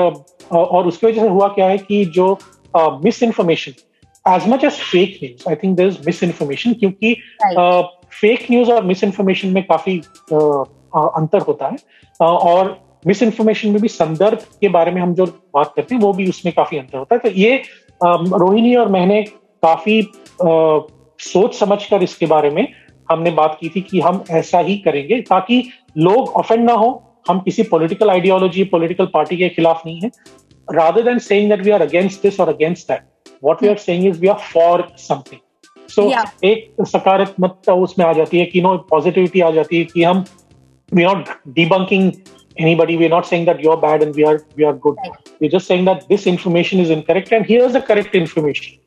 और 0.51 0.87
उसकी 0.87 1.07
वजह 1.07 1.21
से 1.21 1.27
हुआ 1.27 1.47
क्या 1.47 1.67
है 1.67 1.77
कि 1.77 2.03
जो 2.05 2.37
misinformation 3.23 3.73
as 4.25 4.47
much 4.49 4.63
as 4.63 4.71
fake 4.71 5.19
news 5.23 5.49
I 5.49 5.55
think 5.55 5.77
there 5.77 5.87
is 5.87 5.97
misinformation 6.23 6.73
क्योंकि 6.73 7.13
फेक 8.11 8.45
न्यूज़ 8.51 8.71
और 8.71 8.83
मिस 8.83 9.03
इन्फॉर्मेशन 9.03 9.49
में 9.49 9.63
काफ़ी 9.63 9.97
अंतर 10.33 11.41
होता 11.41 11.67
है। 11.67 11.77
और 12.19 12.77
मिस 13.07 13.21
इन्फॉर्मेशन 13.23 13.69
में 13.69 13.81
भी 13.81 13.87
संदर्भ 13.87 14.39
के 14.61 14.69
बारे 14.69 14.91
में 14.91 15.01
हम 15.01 15.13
जो 15.15 15.25
बात 15.53 15.71
करते 15.75 15.95
हैं 15.95 16.01
वो 16.01 16.11
भी 16.13 16.27
उसमें 16.29 16.53
काफ़ी 16.53 16.77
अंतर 16.77 16.97
होता 16.97 17.15
है। 17.15 17.19
तो 17.19 17.29
ये 17.31 17.61
रोहिणी 18.03 18.75
और 18.75 18.87
मैंने 18.91 19.21
काफ़ी 19.63 20.01
सोच 21.19 21.55
समझ 21.59 21.83
कर 21.85 22.03
इसके 22.03 22.25
बारे 22.25 22.49
में 22.49 22.67
हमने 23.11 23.31
बात 23.31 23.57
की 23.61 23.69
थी 23.69 23.81
कि 23.81 23.99
हम 24.01 24.23
ऐसा 24.31 24.59
ही 24.59 24.77
करेंगे 24.77 25.21
ताकि 25.29 25.63
लोग 25.97 26.29
ऑफेंड 26.37 26.63
ना 26.65 26.73
हो 26.73 26.91
हम 27.29 27.39
किसी 27.39 27.63
पॉलिटिकल 27.71 28.09
आइडियोलॉजी 28.09 28.63
पॉलिटिकल 28.73 29.05
पार्टी 29.13 29.37
के 29.37 29.49
खिलाफ 29.49 29.81
नहीं 29.85 29.99
है 30.01 30.11
rather 30.67 31.03
than 31.03 31.19
saying 31.19 31.49
that 31.49 31.63
we 31.63 31.71
are 31.71 31.81
against 31.81 32.21
this 32.21 32.39
or 32.39 32.49
against 32.49 32.87
that, 32.87 33.05
what 33.41 33.61
we 33.61 33.69
are 33.69 33.77
saying 33.77 34.05
is 34.05 34.19
we 34.19 34.29
are 34.29 34.39
for 34.39 34.87
something. 34.97 35.39
So 35.89 36.09
yeah. 36.09 36.25
एक 36.43 36.83
सकारात्मकता 36.87 37.73
उसमें 37.85 38.05
आ 38.05 38.11
जाती 38.13 38.39
है 38.39 38.45
कि 38.45 38.61
नो 38.61 38.75
पॉजिटिविटी 38.89 39.41
आ 39.41 39.49
जाती 39.51 39.77
है 39.77 39.85
कि 39.85 40.03
हम 40.03 40.23
we 40.91 41.03
not 41.03 41.29
debunking 41.53 42.11
anybody 42.56 42.96
we're 42.96 43.08
not 43.08 43.26
saying 43.26 43.44
that 43.46 43.60
you're 43.60 43.76
bad 43.76 44.02
and 44.02 44.14
we 44.14 44.24
are 44.24 44.38
we 44.56 44.64
are 44.64 44.74
good 44.74 44.96
right. 45.04 45.30
we're 45.40 45.50
just 45.50 45.66
saying 45.66 45.84
that 45.84 46.08
this 46.08 46.26
information 46.26 46.80
is 46.80 46.90
incorrect 46.90 47.32
and 47.32 47.46
here's 47.46 47.72
the 47.72 47.82
correct 47.82 48.14
information 48.14 48.80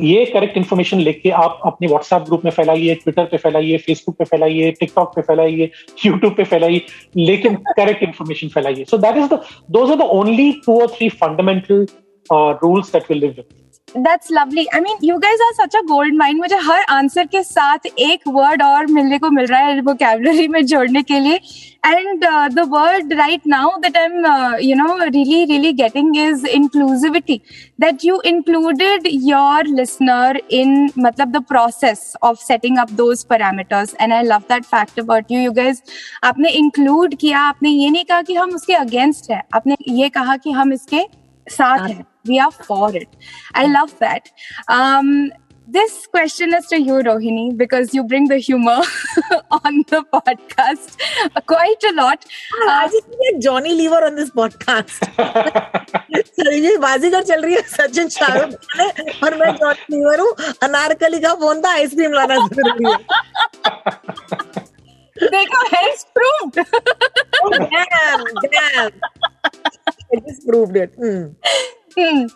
ये 0.00 0.24
correct 0.32 0.56
information 0.56 0.98
लेके 1.00 1.30
आप 1.42 1.60
अपने 1.66 1.88
WhatsApp 1.88 2.22
group 2.22 2.44
में 2.44 2.50
फैलाइए 2.52 2.94
Twitter 2.94 3.24
पे 3.26 3.36
फैलाइए 3.36 3.76
Facebook 3.86 4.16
पे 4.16 4.24
फैलाइए 4.24 4.70
TikTok 4.80 5.14
पे 5.14 5.22
फैलाइए 5.22 5.70
YouTube 6.04 6.34
पे 6.36 6.44
फैलाइए 6.44 6.82
लेकिन 7.16 7.54
correct 7.78 8.02
information 8.02 8.48
फैलाइए 8.54 8.84
so 8.90 8.98
that 9.04 9.16
is 9.16 9.28
the 9.32 9.40
those 9.76 9.90
are 9.90 9.96
the 9.96 10.08
only 10.18 10.50
two 10.66 10.80
और 10.80 10.90
three 10.96 11.08
fundamental 11.22 11.86
rules 12.32 12.92
that 12.92 13.10
will 13.10 13.20
live 13.20 13.30
with 13.36 13.44
that's 13.97 14.31
lovely 14.31 14.65
I 14.75 14.79
mean 14.81 14.97
you 15.03 15.17
guys 15.19 15.41
are 15.41 15.53
such 15.55 15.75
a 15.75 15.79
gold 15.87 16.15
mind 16.17 16.39
मुझे 16.39 16.55
हर 16.63 16.83
answer 16.89 17.25
के 17.25 17.41
साथ 17.43 17.85
एक 17.85 18.27
word 18.27 18.63
और 18.63 18.85
मिलने 18.91 19.17
को 19.19 19.29
मिल 19.29 19.45
रहा 19.45 19.59
है 19.59 19.81
वोकैबुलरी 19.81 20.47
में 20.47 20.65
जोड़ने 20.65 21.01
के 21.03 21.19
लिए. 21.19 21.39
And 21.85 22.25
the 22.53 22.65
word 22.69 23.13
right 23.13 23.47
now 23.47 23.69
that 23.81 23.97
I 23.97 24.03
am 24.03 24.55
you 24.61 24.75
know 24.75 24.97
really 24.97 25.43
really 25.45 25.71
getting 25.73 26.17
is 26.17 26.45
inclusivity 26.47 27.39
that 27.81 28.05
you 28.05 28.21
included 28.25 29.07
your 29.07 29.67
listener 29.67 30.41
in 30.51 30.89
मतलब 30.99 31.31
the 31.31 31.43
process 31.49 32.13
of 32.23 32.37
setting 32.43 32.77
up 32.79 32.91
those 33.01 33.23
parameters 33.29 33.95
and 34.01 34.13
I 34.13 34.23
love 34.23 34.43
that 34.49 34.65
fact 34.65 34.99
about 34.99 35.31
you 35.31 35.39
you 35.39 35.51
guys 35.51 35.83
आपने 36.23 36.49
include 36.61 37.15
किया 37.15 37.39
आपने 37.39 37.69
ये 37.69 37.89
नहीं 37.89 38.05
कहा 38.05 38.21
कि 38.21 38.35
हम 38.35 38.55
उसके 38.55 38.73
अगेंस्ट 38.75 39.31
है. 39.31 39.41
आपने 39.55 39.75
ये 39.89 40.09
कहा 40.09 40.37
कि 40.37 40.51
हम 40.51 40.73
इसके 40.73 41.05
साथ 41.47 41.87
हैं. 41.89 42.03
we 42.24 42.38
are 42.38 42.52
for 42.68 42.94
it 42.94 43.08
i 43.54 43.66
love 43.66 43.98
that 43.98 44.30
um 44.68 45.10
this 45.68 46.06
question 46.06 46.54
is 46.54 46.66
to 46.66 46.80
you, 46.80 46.92
Rohini, 46.92 47.56
because 47.56 47.92
you 47.92 48.04
bring 48.04 48.28
the 48.28 48.38
humor 48.38 48.80
on 49.50 49.84
the 49.88 50.04
podcast 50.14 50.96
quite 51.46 51.82
a 51.88 51.92
lot. 51.92 52.24
I 52.68 52.88
just 52.90 53.08
get 53.10 53.42
Johnny 53.42 53.74
Lever 53.74 54.04
on 54.04 54.14
this 54.14 54.30
podcast. 54.30 55.02
ये 56.46 56.76
बाजीगर 56.78 57.22
चल 57.22 57.42
रही 57.42 57.54
है 57.54 57.62
सचिन 57.68 58.08
शाहरुख 58.08 58.54
खान 58.54 58.80
है 58.80 59.12
और 59.24 59.34
मैं 59.38 59.52
जॉनी 59.56 59.96
लीवर 59.96 60.20
हूँ 60.20 60.32
अनारकली 60.62 61.20
का 61.20 61.34
phone 61.42 61.62
था 61.62 61.72
आइसक्रीम 61.72 62.12
लाना 62.12 62.36
जरूरी 62.46 62.90
है 62.90 62.98
देखो 65.18 65.60
has 65.74 66.06
proved. 66.16 66.58
oh, 67.44 67.50
damn, 67.74 68.24
damn. 68.52 68.90
I 70.13 70.19
just 70.19 70.47
proved 70.47 70.75
it. 70.75 70.97
Mm. 70.97 71.35
Hmm. 71.97 72.27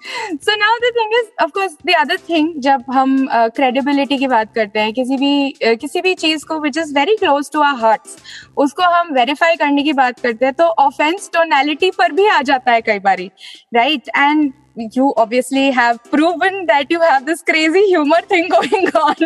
So 0.41 0.51
now 0.53 0.73
the 0.81 0.91
thing 0.95 1.09
is, 1.13 1.27
of 1.39 1.53
course, 1.53 1.75
the 1.85 1.95
other 1.95 2.17
thing 2.17 2.47
जब 2.61 2.83
हम 2.93 3.13
credibility 3.57 4.17
की 4.19 4.27
बात 4.27 4.53
करते 4.55 4.79
हैं 4.79 4.93
किसी 4.93 5.17
भी 5.17 5.53
uh, 5.65 5.77
किसी 5.79 6.01
भी 6.01 6.13
चीज़ 6.15 6.45
को 6.45 6.59
which 6.65 6.77
is 6.77 6.91
very 6.91 7.15
close 7.17 7.49
to 7.49 7.63
our 7.67 7.77
hearts 7.83 8.17
उसको 8.57 8.89
हम 8.95 9.13
verify 9.15 9.57
करने 9.59 9.83
की 9.83 9.93
बात 9.93 10.19
करते 10.19 10.45
हैं 10.45 10.53
तो 10.53 10.67
offense 10.87 11.29
tonality 11.37 11.91
पर 11.97 12.11
भी 12.11 12.27
आ 12.27 12.41
जाता 12.41 12.71
है 12.71 12.81
कई 12.81 12.99
बारी 12.99 13.31
right 13.77 14.11
and 14.17 14.53
you 14.76 15.12
obviously 15.16 15.70
have 15.70 16.02
proven 16.04 16.66
that 16.66 16.90
you 16.90 17.00
have 17.00 17.26
this 17.26 17.42
crazy 17.42 17.82
humor 17.86 18.20
thing 18.28 18.48
going 18.48 18.88
on 18.88 19.16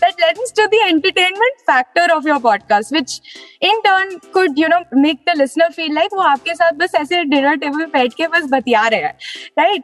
that 0.00 0.14
lends 0.20 0.52
to 0.52 0.68
the 0.70 0.80
entertainment 0.88 1.60
factor 1.66 2.06
of 2.14 2.24
your 2.24 2.40
podcast 2.40 2.90
which 2.90 3.20
in 3.60 3.82
turn 3.82 4.18
could 4.32 4.58
you 4.58 4.68
know 4.68 4.82
make 4.92 5.24
the 5.26 5.34
listener 5.36 5.70
feel 5.78 5.94
like 5.94 6.12
वो 6.12 6.22
आपके 6.28 6.54
साथ 6.54 6.72
बस 6.82 6.94
ऐसे 7.00 7.22
dinner 7.24 7.56
table 7.64 7.84
बैठ 7.92 8.14
के 8.14 8.26
बस 8.28 8.50
बतिया 8.52 8.86
रहे 8.88 9.00
हैं 9.00 9.16
right 9.58 9.82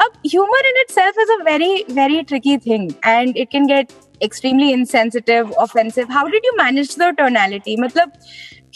अब 0.00 0.12
humor 0.34 0.62
in 0.70 0.80
itself 0.84 1.20
is 1.24 1.34
a 1.38 1.42
very 1.44 1.84
very 2.00 2.24
tricky 2.24 2.56
thing 2.56 2.88
and 3.04 3.36
it 3.36 3.50
can 3.50 3.66
get 3.66 3.92
extremely 4.22 4.72
insensitive 4.72 5.52
offensive 5.58 6.08
how 6.08 6.26
did 6.34 6.50
you 6.50 6.56
manage 6.56 6.94
the 7.02 7.12
tonality 7.20 7.76
मतलब 7.80 8.12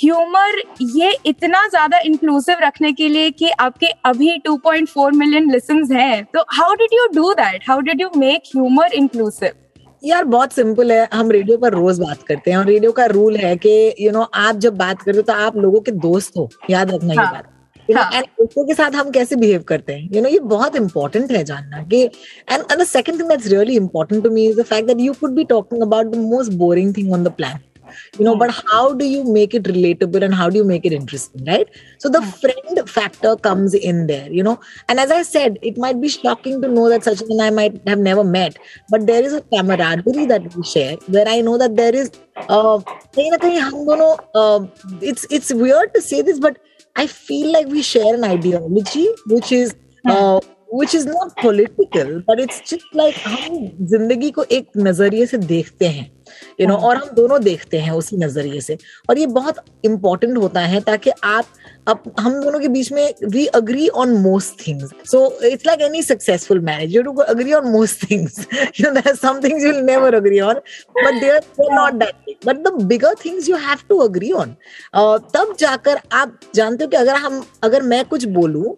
Humour 0.02 0.62
ये 0.82 1.16
इतना 1.26 1.68
ज़्यादा 1.68 2.00
इंक्लूसिव 2.06 2.58
रखने 2.62 2.92
के 2.92 3.08
लिए 3.10 3.30
कि 3.32 3.50
आपके 3.60 3.88
अभी 4.06 4.38
2.4 4.48 5.12
मिलियन 5.14 5.52
लिसन्स 5.52 5.92
हैं। 5.92 6.24
तो 6.26 6.46
how 6.52 6.74
did 6.76 6.94
you 6.94 7.08
do 7.16 7.34
that 7.34 7.70
how 7.70 7.80
did 7.80 8.02
you 8.02 8.10
make 8.18 8.42
humour 8.56 8.94
inclusive 8.94 9.52
यार 10.04 10.24
बहुत 10.26 10.54
सिंपल 10.54 10.92
है। 10.92 11.08
हम 11.14 11.32
रेडियो 11.32 11.58
पर 11.58 11.74
रोज 11.74 12.00
बात 12.00 12.24
करते 12.24 12.52
हैं 12.52 12.58
और 12.58 12.66
रेडियो 12.66 12.92
का 12.92 13.06
रूल 13.06 13.36
है 13.38 13.56
कि 13.56 13.70
यू 13.70 14.06
you 14.06 14.14
नो 14.14 14.20
know, 14.20 14.30
आप 14.34 14.56
जब 14.56 14.78
बात 14.78 15.02
करते 15.02 15.18
हो 15.18 15.24
तो 15.24 15.34
आप 15.34 15.58
लोगों 15.58 15.80
के 15.80 15.92
दोस्त 15.92 16.38
हो। 16.38 16.50
याद 16.70 16.92
रखना 16.92 17.14
हाँ, 17.14 17.26
ये 17.26 17.32
बात। 17.32 17.50
You 17.90 17.98
know, 17.98 18.06
हाँ. 18.14 18.22
दोस्तों 18.22 18.66
के 18.66 18.74
साथ 18.74 18.96
हम 18.96 19.12
कैसे 19.12 19.36
बिहेव 19.36 19.64
करते 19.68 19.94
हैं? 19.94 20.02
यू 20.02 20.10
you 20.10 20.16
नो 20.16 20.30
know, 20.30 20.34
ये 20.34 20.40
बहुत 20.48 20.76
इंपॉर्टेंट 20.76 21.32
है 21.32 21.44
जानना 21.44 21.84
कि 21.84 22.04
and 22.04 22.64
and 22.72 22.80
the 22.82 22.84
second 22.84 23.20
thing 23.20 23.30
that's 23.30 23.48
really 23.48 23.76
important 23.76 24.24
to 24.24 24.30
me 24.30 24.46
is 24.48 24.60
the 24.62 24.66
fact 24.66 24.88
that 24.88 25.00
you 25.00 25.14
could 25.14 25.36
be 25.36 25.44
talking 25.44 25.82
about 25.82 26.06
the 26.06 26.18
most 26.18 26.54
boring 26.58 26.96
thing 26.98 27.14
on 27.14 27.24
the 27.24 27.32
plan 27.32 27.60
you 28.19 28.25
know, 28.25 28.37
but 28.37 28.51
how 28.51 28.93
do 28.93 29.05
you 29.05 29.25
make 29.25 29.55
it 29.55 29.65
relatable 29.65 30.23
and 30.23 30.35
how 30.35 30.49
do 30.51 30.57
you 30.57 30.65
make 30.65 30.85
it 30.85 30.93
interesting, 30.93 31.45
right? 31.45 31.69
So 31.99 32.09
the 32.09 32.23
friend 32.23 32.89
factor 32.89 33.37
comes 33.37 33.75
in 33.75 34.07
there, 34.07 34.31
you 34.31 34.43
know. 34.43 34.59
And 34.89 34.99
as 34.99 35.11
I 35.11 35.23
said, 35.23 35.59
it 35.63 35.79
might 35.79 36.01
be 36.01 36.09
shocking 36.09 36.61
to 36.63 36.69
know 36.69 36.89
that 36.89 37.03
Sachin 37.03 37.31
and 37.31 37.43
I 37.43 37.51
might 37.51 37.87
have 37.87 37.99
never 37.99 38.25
met, 38.25 38.59
but 38.91 39.07
there 39.07 39.23
is 39.23 39.33
a 39.33 39.41
camaraderie 39.43 40.27
that 40.27 40.55
we 40.55 40.65
share 40.65 40.97
where 41.09 41.29
I 41.29 41.41
know 41.41 41.59
that 41.59 41.77
there 41.77 41.95
is 41.95 42.11
uh 42.49 42.81
it's 45.01 45.27
it's 45.31 45.53
weird 45.55 45.95
to 45.95 46.03
say 46.03 46.23
this, 46.23 46.39
but 46.39 46.59
I 46.97 47.07
feel 47.07 47.53
like 47.53 47.67
we 47.67 47.83
share 47.83 48.15
an 48.15 48.25
ideology 48.25 49.09
which 49.27 49.53
is 49.53 49.75
uh, 50.07 50.41
which 50.75 50.95
is 50.95 51.07
not 51.09 51.31
political 51.43 52.13
but 52.29 52.41
it's 52.41 52.63
just 52.71 52.97
like 52.97 53.15
हम 53.27 53.59
जिंदगी 53.91 54.31
को 54.39 54.45
एक 54.53 54.69
नजरिए 54.77 55.27
से 55.27 55.39
देखते 55.39 55.89
हैं 55.89 56.11
you 56.62 56.68
know 56.68 56.76
और 56.76 56.98
हम 56.98 57.10
दोनों 57.10 57.42
देखते 57.44 57.78
हैं 57.78 57.92
उसी 57.92 58.18
नज़रिए 58.18 58.62
से। 58.62 58.78
और 59.10 59.18
ये 59.18 59.26
बहुत 59.26 59.56
इंपॉर्टेंट 59.86 60.38
होता 60.38 60.62
है 60.62 60.82
ताकि 60.82 61.12
आप 61.24 61.46
अब 61.88 62.04
हम 62.20 62.34
दोनों 62.42 62.60
के 62.60 62.68
बीच 62.68 62.92
में 62.92 63.14
we 63.30 63.46
agree 63.60 63.88
on 64.02 64.10
most 64.22 64.68
things 64.68 64.92
so 65.12 65.22
it's 65.46 65.66
like 65.68 65.82
any 65.82 66.02
successful 66.04 66.60
marriage 66.60 66.96
you 66.96 67.02
two 67.04 67.12
agree 67.12 67.54
on 67.54 67.68
most 67.72 68.10
things 68.12 68.40
you 68.80 68.92
know 68.92 69.14
some 69.16 69.40
things 69.44 69.64
you 69.64 69.72
will 69.72 69.84
never 69.86 70.16
agree 70.16 70.40
on 70.40 70.62
but 70.98 71.20
there 71.22 71.40
they 71.40 71.74
not 71.76 71.94
that 71.94 72.36
but 72.46 72.58
the 72.58 72.74
bigger 72.84 73.16
things 73.26 73.50
you 73.50 73.56
have 73.56 73.80
to 73.90 73.98
agree 74.00 74.32
on 74.32 74.56
तब 75.36 75.56
जाकर 75.60 76.00
आप 76.14 76.40
जानते 76.56 76.84
हो 76.84 76.90
कि 76.90 76.98
अगर 76.98 77.16
हम, 77.16 77.44
अगर 77.64 77.82
मैं 77.84 78.04
कुछ 78.06 78.26
बोलूँ 78.38 78.76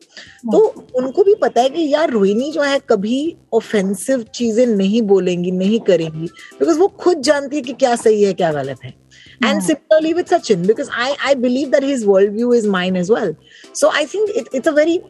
तो 0.52 0.60
उनको 0.96 1.24
भी 1.24 1.36
पता 1.42 1.62
है 1.62 1.70
कि 1.70 1.88
यार, 1.94 2.10
रोहिणी 2.12 2.52
जो 2.52 2.62
है, 2.62 2.80
कभी 2.90 3.36
ऑफेंसिव 3.54 4.24
चीज़ें 4.36 4.66
नहीं 4.68 5.02
बोलेंगी, 5.02 5.52
नहीं 5.52 5.80
करेंगी 5.80 6.26
बिकॉज़ 6.60 6.80
वो 6.80 6.88
खुद 7.00 7.22
जानती 7.22 7.56
है 7.56 7.62
कि 7.62 7.74
क्या 7.74 7.96
सही 7.96 8.24
है, 8.24 8.34
क्या 8.34 8.52
गलत 8.52 8.84
है। 8.84 8.94
And 9.42 9.64
similarly 9.64 10.14
with 10.14 10.30
Sachin, 10.30 10.66
because 10.66 10.90
I, 10.94 11.18
I 11.24 11.34
believe 11.34 11.72
that 11.72 11.84
his 11.84 12.06
worldview 12.06 12.56
is 12.56 12.66
mine 12.66 12.96
as 12.96 13.10
well. 13.10 13.36
So 13.74 13.90
I 13.92 14.06
think 14.06 14.30
it, 14.36 14.48
it's 14.54 14.68
a 14.68 14.72
very, 14.72 15.02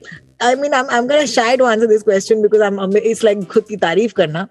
I 0.41 0.55
mean, 0.55 0.73
I'm, 0.73 0.89
I'm 0.89 1.07
going 1.07 1.21
to 1.21 1.27
shy 1.27 1.55
to 1.55 1.65
answer 1.65 1.87
this 1.87 2.03
question 2.03 2.41
because 2.41 2.61
I'm, 2.61 2.79
it's 2.95 3.23
like 3.23 3.39
khud 3.39 3.67
ki 3.67 3.77
tarif 3.77 4.13
karna. 4.13 4.49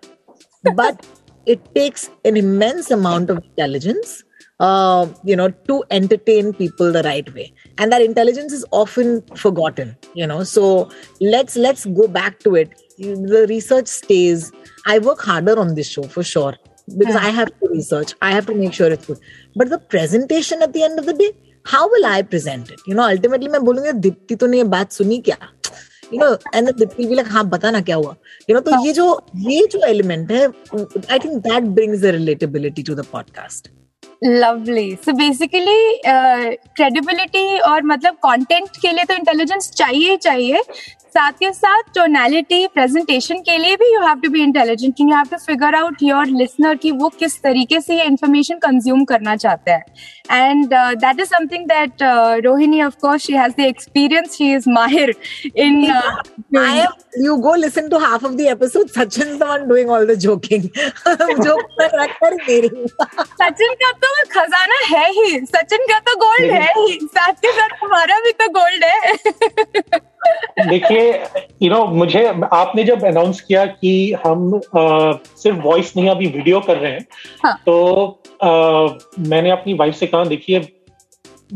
But 0.77 1.05
it 1.46 1.75
takes 1.75 2.09
an 2.25 2.37
immense 2.37 2.90
amount 2.90 3.31
of 3.31 3.38
intelligence, 3.38 4.22
uh, 4.61 5.09
you 5.25 5.35
know, 5.35 5.48
to 5.48 5.83
entertain 5.90 6.53
people 6.53 6.92
the 6.92 7.03
right 7.03 7.33
way. 7.35 7.53
And 7.79 7.90
that 7.90 8.01
intelligence 8.01 8.53
is 8.53 8.64
often 8.70 9.22
forgotten, 9.35 9.96
you 10.14 10.25
know. 10.25 10.44
So 10.44 10.88
let's 11.20 11.57
let's 11.57 11.85
go 11.87 12.07
back 12.07 12.38
to 12.40 12.55
it. 12.55 12.81
The 12.98 13.46
research 13.48 13.88
stays. 13.88 14.53
I 14.87 15.01
work 15.01 15.20
harder 15.20 15.59
on 15.59 15.75
this 15.75 15.88
show 15.88 16.05
for 16.05 16.22
sure 16.22 16.55
because 16.95 17.17
I 17.17 17.31
have 17.31 17.49
to 17.61 17.69
research. 17.69 18.15
I 18.23 18.33
have 18.33 18.47
to 18.47 18.55
make 18.55 18.73
sure 18.73 18.91
it's 18.91 19.07
good. 19.07 19.19
But 19.57 19.71
the 19.71 19.79
presentation 19.79 20.63
at 20.63 20.73
the 20.73 20.83
end 20.83 20.99
of 20.99 21.07
the 21.07 21.15
day, 21.15 21.33
how 21.67 21.89
will 21.89 22.07
I 22.07 22.23
present 22.23 22.71
it? 22.71 22.81
You 22.87 22.95
know, 22.95 23.09
ultimately 23.09 23.49
मैं 23.49 23.65
बोलूँगी 23.65 23.93
दीप्ति 24.07 24.37
तो 24.37 24.47
ने 24.47 24.63
बात 24.77 24.93
सुनी 24.93 25.19
क्या 25.29 25.37
you 26.13 26.21
know 26.21 26.33
and 26.55 26.71
Deepti 26.79 27.07
भी 27.07 27.15
like 27.15 27.29
हाँ 27.33 27.49
बता 27.49 27.71
ना 27.71 27.81
क्या 27.81 27.97
हुआ 27.97 28.15
यू 28.51 28.55
नो 28.55 28.61
तो 28.61 28.85
ये 28.87 28.93
जो 28.93 29.07
ये 29.51 29.67
जो 29.73 29.85
एलिमेंट 29.87 30.33
है 30.33 30.47
I 30.47 31.19
think 31.19 31.37
that 31.47 31.63
brings 31.79 32.01
the 32.01 32.15
relatability 32.19 32.83
to 32.83 32.95
the 32.95 33.05
podcast 33.13 33.69
lovely 34.25 34.91
so 35.05 35.13
basically 35.17 36.01
credibility 36.07 37.59
और 37.59 37.83
मतलब 37.93 38.15
कंटेंट 38.27 38.77
के 38.83 38.93
लिए 38.93 39.05
तो 39.05 39.15
इंटेलिजेंस 39.15 39.71
चाहिए 39.77 40.17
चाहिए 40.17 40.63
साथ 41.14 41.33
के 41.33 41.51
साथ 41.53 41.83
टोनैलिटी 41.94 42.66
प्रेजेंटेशन 42.66 43.38
के 43.38 43.57
लिए 43.59 43.77
भी 43.77 43.92
you 43.94 44.01
have 44.01 44.20
to 44.20 44.29
be 44.31 44.42
intelligent 44.42 45.01
you 45.01 45.07
have 45.09 45.25
to 45.31 45.37
figure 45.37 45.75
out 45.75 46.03
your 46.03 46.27
listener 46.27 46.75
की 46.75 46.90
वो 46.90 47.09
किस 47.18 47.37
तरीके 47.42 47.81
से 47.81 47.96
ये 47.96 48.05
इन्फॉर्मेशन 48.05 48.59
कंज्यूम 48.59 49.05
करना 49.05 49.37
चाहते 49.37 49.70
हैं। 49.70 49.85
And 50.31 50.75
that 50.75 51.20
is 51.20 51.29
something 51.29 51.64
that 51.66 52.03
Rohini 52.46 52.83
of 52.83 52.94
course 53.01 53.22
she 53.22 53.33
has 53.33 53.53
the 53.57 53.64
experience 53.64 54.37
she 54.37 54.53
is 54.55 54.70
माहिर 54.70 55.14
in 55.57 55.87
you 57.22 57.35
go 57.44 57.51
listen 57.62 57.88
to 57.92 57.98
half 58.03 58.22
of 58.27 58.37
the 58.37 58.44
episode. 58.51 58.92
Sachin's 58.92 59.38
the 59.40 59.48
one 59.48 59.64
doing 59.72 59.90
all 59.96 60.07
the 60.11 60.16
joking. 60.16 60.62
Joke 61.46 61.83
रख 61.83 62.14
कर 62.22 62.35
दे 62.35 62.61
रही 62.61 62.87
सचिन 63.42 63.75
का 63.83 63.90
तो 64.05 64.12
खजाना 64.31 64.79
है 64.87 65.05
ही। 65.11 65.40
सचिन 65.46 65.85
का 65.90 65.98
तो 66.09 66.16
गोल्ड 66.25 66.51
है 66.53 66.72
ही। 66.79 66.98
साथ 67.05 67.44
के 67.44 67.53
साथ 67.59 67.77
हमारा 67.85 68.18
भी 68.20 68.33
तो 68.42 68.48
गोल्ड 68.59 68.85
है। 68.85 70.01
देखिए 70.59 71.12
यू 71.62 71.71
नो 71.71 71.85
मुझे 71.87 72.27
आपने 72.53 72.85
जब 72.85 73.05
अनाउंस 73.07 73.41
किया 73.41 73.65
कि 73.67 74.12
हम 74.27 74.55
आ, 74.55 75.12
सिर्फ़ 75.37 75.59
वॉइस 75.59 75.93
नहीं 75.97 76.09
अभी 76.11 76.27
वीडियो 76.27 76.61
कर 76.61 76.77
रहे 76.77 76.93
हैं 76.93 77.07
हाँ. 77.45 77.57
तो 77.67 78.21
आ, 78.43 78.49
मैंने 79.29 79.51
अपनी 79.51 79.75
वाइफ 79.75 79.95
से 79.95 80.07
कहा 80.07 80.25
देखिए 80.25 80.61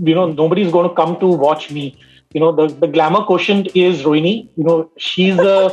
you 0.08 0.14
know 0.14 0.26
no 0.26 0.54
is 0.56 0.70
going 0.70 0.88
to 0.88 0.94
come 0.94 1.14
to 1.20 1.34
watch 1.36 1.68
me 1.72 1.92
you 2.34 2.40
know 2.40 2.52
the 2.52 2.84
glamour 2.84 3.20
question 3.26 3.64
is 3.76 4.02
Rohini 4.02 4.34
you 4.58 4.64
know 4.64 4.80
she 5.00 5.28
is 5.28 5.40
a 5.40 5.68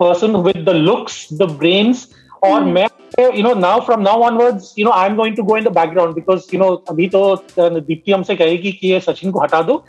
person 0.00 0.36
with 0.36 0.64
the 0.68 0.74
looks 0.76 1.26
the 1.32 1.50
brains 1.58 2.08
और 2.44 2.64
मैं 2.64 2.86
you 3.20 3.42
know 3.42 3.54
now 3.54 3.80
from 3.80 4.00
now 4.00 4.22
onwards 4.22 4.74
you 4.78 4.84
know 4.84 4.90
I 4.90 5.08
am 5.08 5.16
going 5.16 5.36
to 5.36 5.42
go 5.42 5.56
in 5.56 5.64
the 5.64 5.72
background 5.72 6.14
because 6.14 6.48
you 6.54 6.60
know 6.60 6.74
अभी 6.90 7.08
तो 7.08 7.22
दीप्ति 7.58 8.12
हमसे 8.12 8.36
कहेगी 8.36 8.72
कि 8.72 8.92
ये 8.92 9.00
सचिन 9.00 9.30
को 9.30 9.40
हटा 9.40 9.62
दो 9.62 9.84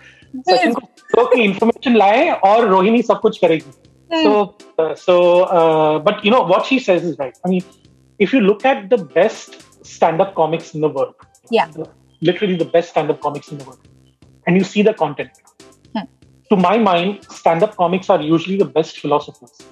सचिन 0.48 0.72
को 0.72 0.86
तो 1.16 1.24
की 1.34 1.42
इंफॉर्मेशन 1.42 1.96
लाए 1.96 2.28
और 2.44 2.68
रोहिणी 2.68 3.02
सब 3.02 3.20
कुछ 3.20 3.38
करेगी 3.38 3.72
so 4.12 4.54
so 4.94 5.44
uh, 5.44 5.98
but 5.98 6.24
you 6.24 6.30
know 6.30 6.42
what 6.42 6.66
she 6.66 6.78
says 6.78 7.04
is 7.04 7.18
right 7.18 7.38
i 7.44 7.48
mean 7.48 7.62
if 8.18 8.32
you 8.32 8.40
look 8.40 8.64
at 8.64 8.88
the 8.90 8.98
best 9.18 9.56
stand-up 9.92 10.34
comics 10.34 10.74
in 10.74 10.82
the 10.82 10.88
world 10.88 11.14
yeah 11.50 11.70
the, 11.76 11.86
literally 12.20 12.56
the 12.56 12.70
best 12.74 12.90
stand-up 12.90 13.20
comics 13.20 13.50
in 13.50 13.58
the 13.58 13.64
world 13.64 13.88
and 14.46 14.56
you 14.56 14.64
see 14.64 14.82
the 14.82 14.94
content 14.94 15.30
hmm. 15.96 16.04
to 16.50 16.56
my 16.56 16.76
mind 16.78 17.24
stand-up 17.30 17.74
comics 17.76 18.10
are 18.10 18.20
usually 18.20 18.58
the 18.58 18.70
best 18.78 19.00
philosophers 19.04 19.62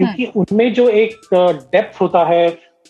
क्योंकि 0.00 0.26
hmm. 0.26 0.36
उनमें 0.40 0.72
जो 0.74 0.88
एक 0.88 1.34
depth 1.72 2.00
होता 2.00 2.24
है 2.26 2.46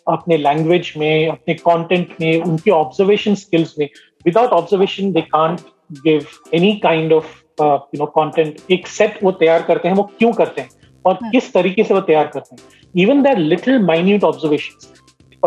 अपने 0.09 0.37
language 0.37 0.93
में 0.97 1.29
अपने 1.29 1.55
content 1.55 2.15
में 2.21 2.43
उनके 2.43 2.71
ऑब्जर्वेशन 2.71 3.35
स्किल्स 3.35 3.75
में 3.79 3.89
without 4.25 4.51
observation 4.51 5.11
they 5.13 5.21
can't 5.35 5.61
give 5.92 6.26
any 6.54 6.74
kind 6.74 7.14
of 7.14 7.42
you 7.62 7.98
know 8.00 8.06
content 8.06 8.56
एक 8.72 8.88
सेट 8.88 9.20
वो 9.24 9.32
तैयार 9.32 9.62
करते 9.62 9.88
हैं 9.88 9.96
वो 9.96 10.04
क्यों 10.04 10.34
करते 10.34 10.62
हैं? 10.62 10.70
और 11.06 11.14
किस 11.14 11.54
तरीके 11.54 11.84
से 11.84 11.94
वो 11.94 12.02
तैयार 12.02 12.28
करते 12.28 12.56
हैं? 12.56 12.64
Even 12.98 13.22
their 13.22 13.38
little 13.38 13.80
minute 13.80 14.24
observation 14.24 14.94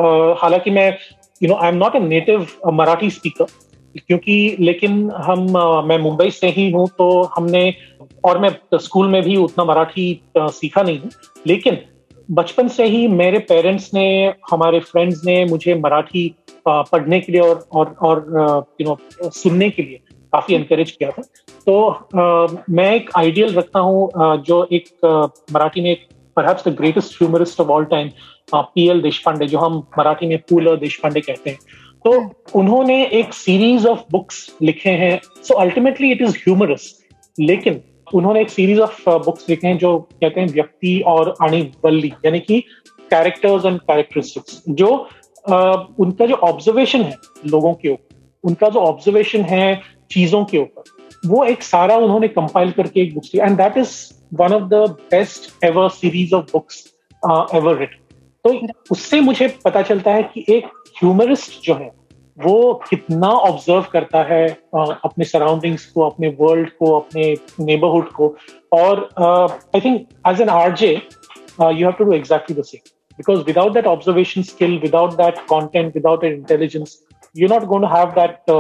uh, 0.01 0.37
हालाँकि 0.39 0.71
मैं 0.71 0.99
you 1.43 1.49
know 1.49 1.55
I 1.55 1.69
am 1.69 1.77
not 1.77 1.97
a 1.97 1.99
native 1.99 2.47
Marathi 2.67 3.11
speaker 3.11 3.45
क्योंकि 4.07 4.57
लेकिन 4.61 5.11
हम 5.11 5.47
uh, 5.47 5.85
मैं 5.85 5.99
मुंबई 5.99 6.31
से 6.31 6.49
ही 6.49 6.71
हूँ 6.71 6.89
तो 6.89 7.23
हमने 7.23 7.75
और 8.25 8.39
मैं 8.39 8.79
स्कूल 8.79 9.09
में 9.09 9.23
भी 9.23 9.37
उतना 9.37 9.65
मराठी 9.65 10.21
uh, 10.39 10.51
सीखा 10.51 10.83
नहीं 10.83 11.01
हूँ। 11.01 11.11
लेकिन 11.47 11.79
बचपन 12.31 12.69
से 12.69 12.85
ही 12.85 13.09
मेरे 13.09 13.39
पेरेंट्स 13.39 13.95
ने 13.95 14.35
हमारे 14.51 14.81
फ्रेंड्स 14.81 15.25
ने 15.25 15.45
मुझे 15.45 15.75
मराठी 15.75 16.35
uh, 16.69 16.89
पढ़ने 16.93 17.21
के 17.21 17.33
लिए 17.33 17.41
और 17.41 17.69
और 17.73 17.97
और 18.03 18.27
यू 18.81 18.89
नो 18.89 19.31
सुनने 19.31 19.71
के 19.71 19.83
लिए 19.83 20.01
काफ़ी 20.33 20.55
एनकरेज 20.55 20.91
किया 20.91 21.11
था। 21.11 21.23
तो 21.67 21.75
uh, 22.15 22.59
मैं 22.71 22.95
एक 22.95 23.11
आइडियल 23.17 23.55
रखता 23.55 23.79
हूँ 23.81 24.11
जो 24.47 24.67
एक 24.73 24.89
मराठी 25.53 25.81
में 25.81 25.97
perhaps 26.37 26.69
the 26.69 26.75
greatest 26.77 27.23
humorist 27.23 27.61
of 27.61 27.69
all 27.69 27.85
time 27.85 28.11
P 28.55 28.89
L 28.91 29.01
Deshpande 29.03 29.47
जो 29.47 29.59
हम 29.59 29.79
मराठी 29.99 30.27
में 30.27 30.39
पूल 30.51 30.77
देशपांडे 30.77 31.21
कहते 31.21 31.51
हैं। 31.51 31.59
तो 32.05 32.59
उन्होंने 32.59 33.05
एक 33.21 33.33
सीरीज़ 33.35 33.87
ऑफ़ 33.89 34.01
बुक्स 34.13 34.47
लिखे 34.63 34.91
हैं। 35.01 35.21
So 35.45 35.55
ultimately 35.61 36.11
it 36.13 36.23
is 36.23 36.37
humorous 36.37 36.93
लेकिन 37.37 37.81
उन्होंने 38.15 38.41
एक 38.41 38.51
सीरीज़ 38.51 38.81
ऑफ़ 38.81 39.09
बुक्स 39.25 39.49
लिखे 39.49 39.67
हैं 39.67 39.79
जो 39.79 39.99
कहते 39.99 40.41
हैं 40.41 40.49
व्यक्ति 40.49 41.01
और 41.07 41.35
अणिवल्ली 41.43 42.13
यानी 42.25 42.41
कि 42.41 42.61
कैरेक्टर्स 43.11 43.65
एंड 43.65 43.81
कैरेक्टरिस्टिक्स 43.81 44.63
जो 44.69 44.89
uh, 45.45 45.79
उनका 45.99 46.27
जो 46.27 46.35
ऑब्जर्वेशन 46.35 47.03
है 47.03 47.17
लोगों 47.47 47.75
के 47.75 47.89
ऊपर 47.89 48.07
उनका 48.45 48.69
जो 48.69 48.81
ऑब्जर्वेशन 48.81 49.43
है 49.45 49.81
चीज़ों 50.11 50.45
के 50.45 50.59
ऊपर। 50.59 51.29
वो 51.29 51.45
एक 51.45 51.63
सारा 51.63 51.97
उन्होंने 51.97 52.29
कंपाइल 52.29 52.71
करके 52.73 53.01
एक 53.01 53.15
books 53.15 53.35
and 53.35 53.57
that 53.57 53.77
is 53.79 53.95
one 54.35 54.53
of 54.55 54.69
the 54.69 54.75
best 55.11 55.65
ever 55.65 55.89
series 55.89 56.35
of 56.35 56.53
books 56.53 56.85
ever 57.55 57.79
written 57.79 58.05
तो 58.45 58.75
उससे 58.91 59.21
मुझे 59.21 59.49
पता 59.65 59.83
चलता 59.83 60.11
है 60.11 60.23
कि 60.35 60.45
एक 60.49 60.67
ह्यूमरिस्ट 61.01 61.63
जो 61.65 61.75
है 61.75 61.91
वो 62.39 62.75
कितना 62.91 63.29
ऑब्ज़र्व 63.29 63.87
करता 63.93 64.23
है 64.23 64.47
uh, 64.77 64.95
अपने 65.05 65.25
सराउंडिंग्स 65.25 65.87
को 65.87 66.03
अपने 66.03 66.29
वर्ल्ड 66.41 66.71
को 66.79 66.93
अपने 66.99 67.25
नेबरहुड 67.61 68.13
को। 68.13 68.37
और 68.73 69.09
I 69.25 69.81
think 69.81 70.07
as 70.29 70.41
an 70.41 70.49
R 70.49 70.75
J 70.77 70.91
you 70.93 71.87
have 71.87 71.93
to 71.99 72.05
do 72.05 72.13
exactly 72.13 72.61
the 72.61 72.65
same 72.65 72.81
because 73.19 73.41
without 73.47 73.73
that 73.75 73.87
observation 73.91 74.45
skill 74.49 74.75
without 74.83 75.15
that 75.21 75.39
content 75.53 75.97
without 75.97 76.21
that 76.25 76.35
intelligence 76.35 76.91
you're 77.35 77.49
not 77.53 77.65
going 77.71 77.83
to 77.83 77.89
have 77.89 78.19
uh, 78.19 78.59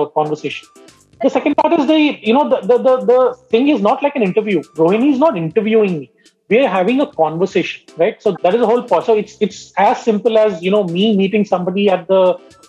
the 1.23 1.31
second 1.31 1.57
part 1.57 1.73
is 1.79 1.87
the 1.87 1.99
you 2.29 2.35
know 2.37 2.49
the, 2.49 2.61
the 2.71 2.79
the 2.79 2.95
the 3.11 3.21
thing 3.51 3.69
is 3.69 3.81
not 3.81 4.03
like 4.03 4.17
an 4.17 4.23
interview 4.23 4.61
rohini 4.83 5.13
is 5.15 5.19
not 5.19 5.37
interviewing 5.37 5.99
me 6.01 6.11
we 6.51 6.59
are 6.61 6.69
having 6.69 7.01
a 7.01 7.07
conversation 7.23 7.83
right 8.03 8.23
so 8.23 8.35
that 8.43 8.55
is 8.55 8.61
the 8.61 8.67
whole 8.67 8.83
point 8.83 9.05
so 9.05 9.17
it's 9.17 9.37
it's 9.41 9.61
as 9.89 10.03
simple 10.03 10.39
as 10.39 10.63
you 10.63 10.71
know 10.71 10.85
me 10.85 11.05
meeting 11.17 11.45
somebody 11.45 11.89
at 11.97 12.07
the 12.09 12.23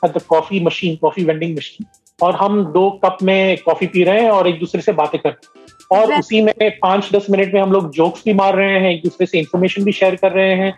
at 0.04 0.14
the 0.14 0.24
coffee 0.34 0.62
machine 0.70 0.97
coffee 1.06 1.26
vending 1.32 1.56
machine 1.62 1.88
और 2.22 2.36
हम 2.36 2.64
दो 2.72 2.89
cup 3.04 3.18
में 3.24 3.58
coffee 3.66 3.88
P 3.88 4.04
रहे 4.04 4.22
हैं 4.22 4.30
और 4.30 4.47
एक 4.47 4.60
दूसरे 4.60 4.82
से 4.82 4.91
बातें 4.93 5.20
कर 5.20 5.30
रहे 5.30 5.60
हैं 5.60 5.97
और 6.00 6.14
उसी 6.14 6.41
में 6.41 6.54
पाँच 6.82 7.10
दस 7.14 7.28
मिनट 7.30 7.54
में 7.54 7.62
हम 7.62 7.72
लोग 7.72 7.89
जोक्स 7.93 8.24
भी 8.26 8.34
मार 8.39 8.56
रहे 8.56 8.80
हैं 8.80 8.89
एक 8.91 9.02
दूसरे 9.04 9.26
से 9.26 9.39
इंफॉर्मेशन 9.39 9.84
भी 9.84 9.91
शेयर 10.00 10.16
कर 10.24 10.32
रहे 10.32 10.56
हैं 10.56 10.70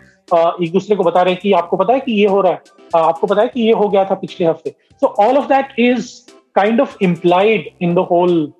एक 0.64 0.72
दूसरे 0.72 0.96
को 0.96 1.04
बता 1.04 1.22
रहे 1.22 1.32
हैं 1.34 1.40
कि 1.42 1.52
आपको 1.62 1.76
पता 1.76 1.92
है 1.92 2.00
कि 2.00 2.12
ये 2.20 2.26
हो 2.26 2.40
रहा 2.40 2.52
है 2.52 3.02
आपको 3.08 3.26
पता 3.26 3.42
है 3.42 3.48
कि 3.54 3.60
ये 3.62 3.72
हो 3.80 3.88
गया 3.88 4.04
था 4.10 4.14
पिछले 4.22 4.46
हफ़्ते 4.46 4.74
so 5.00 5.06
all 5.24 5.36
of 5.38 5.48
that 5.48 5.74
is 5.78 6.10
kind 6.56 6.80
of 6.80 6.96
implied 7.02 7.68
in 7.82 7.94
the 7.94 7.98
whole 8.10 8.52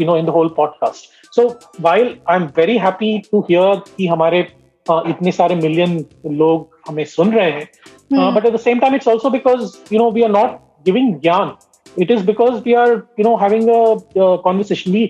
you 0.00 0.06
know 0.06 0.16
in 0.16 0.26
the 0.26 0.28
whole 0.28 0.48
podcast 0.56 1.34
so 1.34 1.48
while 1.80 2.16
I 2.28 2.36
am 2.36 2.44
very 2.56 2.76
happy 2.78 3.18
to 3.32 3.40
hear 3.40 3.82
कि 3.96 4.06
हमारे 4.06 4.42
uh, 4.86 5.08
इतने 5.08 5.32
सारे 5.32 5.54
मिलियन 5.54 6.04
लोग 6.26 6.78
हमें 6.88 7.04
सुन 7.04 7.32
रहे 7.32 7.50
हैं 7.50 8.34
but 8.34 8.46
at 8.46 8.52
the 8.52 8.60
same 8.60 8.78
time 8.78 8.94
it's 8.94 9.08
also 9.08 9.30
because 9.30 9.76
you 9.92 9.98
know 9.98 10.10
we 10.10 10.22
are 10.22 10.30
not 10.30 10.58
giving 10.84 11.14
ज्ञान. 11.20 11.54
It 11.98 12.10
is 12.10 12.26
because 12.26 12.62
we 12.64 12.74
are 12.74 12.90
you 12.90 13.24
know 13.24 13.36
having 13.36 13.68
conversation 14.18 14.92
भी 14.92 15.04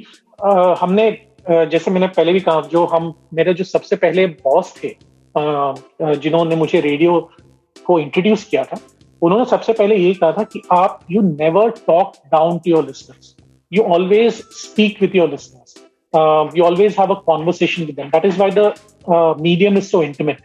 हमने 0.81 1.11
uh, 1.51 1.65
जैसे 1.71 1.91
मैंने 1.91 2.07
पहले 2.07 2.33
भी 2.33 2.41
कहा 2.41 2.61
जो 2.73 2.85
हम 2.87 3.13
मेरे 3.35 3.55
जो 3.55 3.65
सबसे 3.65 3.97
पहले 3.97 4.27
बॉस 4.27 4.75
थे 4.77 4.89
uh, 4.89 5.75
uh, 6.03 6.15
जिन्होंने 6.15 6.57
मुझे 6.57 6.81
रेडियो 6.81 7.21
को 7.87 7.99
इंट्रोड्यूस 7.99 8.45
किया 8.45 8.65
था 8.65 8.77
उन्होंने 9.23 9.45
सबसे 9.45 9.73
पहले 9.73 9.97
यही 9.97 10.15
कहा 10.15 10.33
था 10.33 10.43
कि 10.43 10.63
आप 10.73 11.01
you 11.11 11.23
never 11.23 11.71
talk 11.87 12.13
down 12.27 12.59
to 12.59 12.71
your 12.71 12.87
listeners 12.87 13.37
you 13.73 13.83
always 13.83 14.33
speak 14.33 15.03
with 15.03 15.17
your 15.17 15.39
always 16.15 16.97
have 16.97 17.11
a 17.11 17.17
conversation 17.17 17.87
with 17.87 17.97
them. 17.97 18.09
That 18.13 18.25
is 18.25 18.37
why 18.37 18.51
the 18.51 18.65
uh, 19.09 19.35
medium 19.39 19.77
is 19.77 19.91
so 19.91 20.03
intimate. 20.03 20.39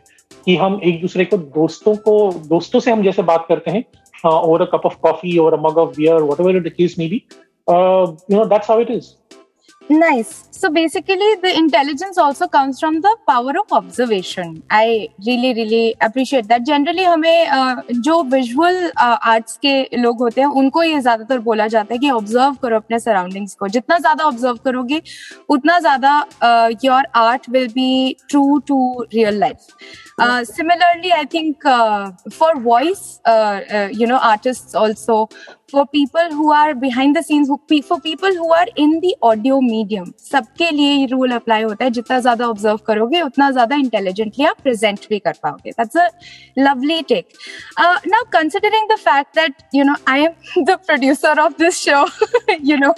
कि 0.45 0.55
हम 0.55 0.79
एक 0.83 1.01
दूसरे 1.01 1.25
को 1.25 1.37
दोस्तों 1.37 1.95
को 1.95 2.31
दोस्तों 2.47 2.79
से 2.79 2.91
हम 2.91 3.03
जैसे 3.03 3.21
बात 3.21 3.45
करते 3.49 3.71
हैं 3.71 3.83
over 4.25 4.61
a 4.61 4.65
cup 4.65 4.85
of 4.85 4.95
coffee 5.01 5.37
और 5.37 5.53
a 5.53 5.57
mug 5.57 5.77
of 5.77 5.97
beer 5.97 6.23
whatever 6.41 6.57
it 6.57 6.67
case 6.67 6.95
may 6.99 7.07
be 7.07 7.21
you 7.69 8.37
know 8.37 8.45
that's 8.45 8.69
how 8.69 8.81
it 8.81 8.91
is 8.91 9.09
Nice. 9.89 10.45
So 10.49 10.71
basically, 10.71 11.35
the 11.43 11.53
intelligence 11.55 12.17
also 12.17 12.47
comes 12.47 12.79
from 12.79 13.01
the 13.01 13.15
power 13.27 13.51
of 13.51 13.71
observation. 13.71 14.63
I 14.67 15.09
really, 15.25 15.53
really 15.53 15.95
appreciate 16.01 16.47
that. 16.47 16.65
Generally, 16.65 17.03
हमें 17.03 17.47
uh, 17.47 17.81
जो 17.91 18.23
visual 18.29 18.91
uh, 18.97 19.17
arts 19.23 19.57
के 19.65 19.97
लोग 19.97 20.19
होते 20.19 20.41
हैं 20.41 20.47
उनको 20.47 20.83
ये 20.83 20.99
ज़्यादातर 20.99 21.39
बोला 21.39 21.67
जाता 21.67 21.93
है 21.93 21.99
कि 21.99 22.09
ऑब्ज़र्व 22.11 22.55
करो 22.61 22.75
अपने 22.75 22.99
सराउंडिंग्स 22.99 23.55
को 23.55 23.67
जितना 23.67 23.97
ज़्यादा 23.97 24.23
ऑब्ज़र्व 24.23 24.57
करोगे 24.65 25.01
उतना 25.49 25.79
ज़्यादा 25.79 26.17
your 26.83 27.07
art 27.15 27.49
will 27.49 27.67
be 27.73 28.15
true 28.29 28.57
to 28.67 29.05
real 29.13 29.39
life 29.39 29.67
similarly 30.45 31.11
i 31.11 31.25
think 31.25 31.65
uh, 31.65 32.11
for 32.31 32.55
voice 32.57 33.19
uh, 33.25 33.59
uh, 33.69 33.89
you 33.91 34.07
know 35.73 35.85
people 35.85 36.31
who 36.33 36.51
are 36.53 36.73
the 37.13 37.21
scenes 37.21 37.47
who, 37.47 37.59
for 37.81 37.99
people 37.99 38.29
who 38.31 38.51
are 38.53 38.67
in 38.77 38.99
the 38.99 39.15
audio 39.21 39.59
medium 39.61 40.11
सबके 40.21 40.69
लिए 40.71 40.91
ये 40.91 41.05
rule 41.05 41.31
apply 41.31 41.63
होता 41.63 41.85
है। 41.85 41.91
जितना 41.91 42.19
ज़्यादा 42.19 42.47
observe 42.47 42.77
करोगे 42.87 43.21
उतना 43.21 43.49
ज़्यादा 43.51 43.75
इंटेलिजेंटली 43.75 44.45
आप 44.45 44.61
प्रेजेंट 44.63 45.07
भी 45.09 45.19
कर 45.19 45.33
पाओगे। 45.43 45.71
That's 45.71 45.97
a 45.97 46.07
lovely 46.59 47.01
take 47.09 47.27
now 47.79 48.23
considering 48.33 48.89
the 48.91 48.97
fact 48.99 49.35
that 49.35 49.63
you 49.75 49.83
know 49.83 49.95
I 50.09 50.25
am 50.25 50.63
the 50.63 50.77
producer 50.85 51.39
of 51.39 51.53
this 51.59 51.79
show 51.79 52.05
you 52.61 52.77
know 52.77 52.91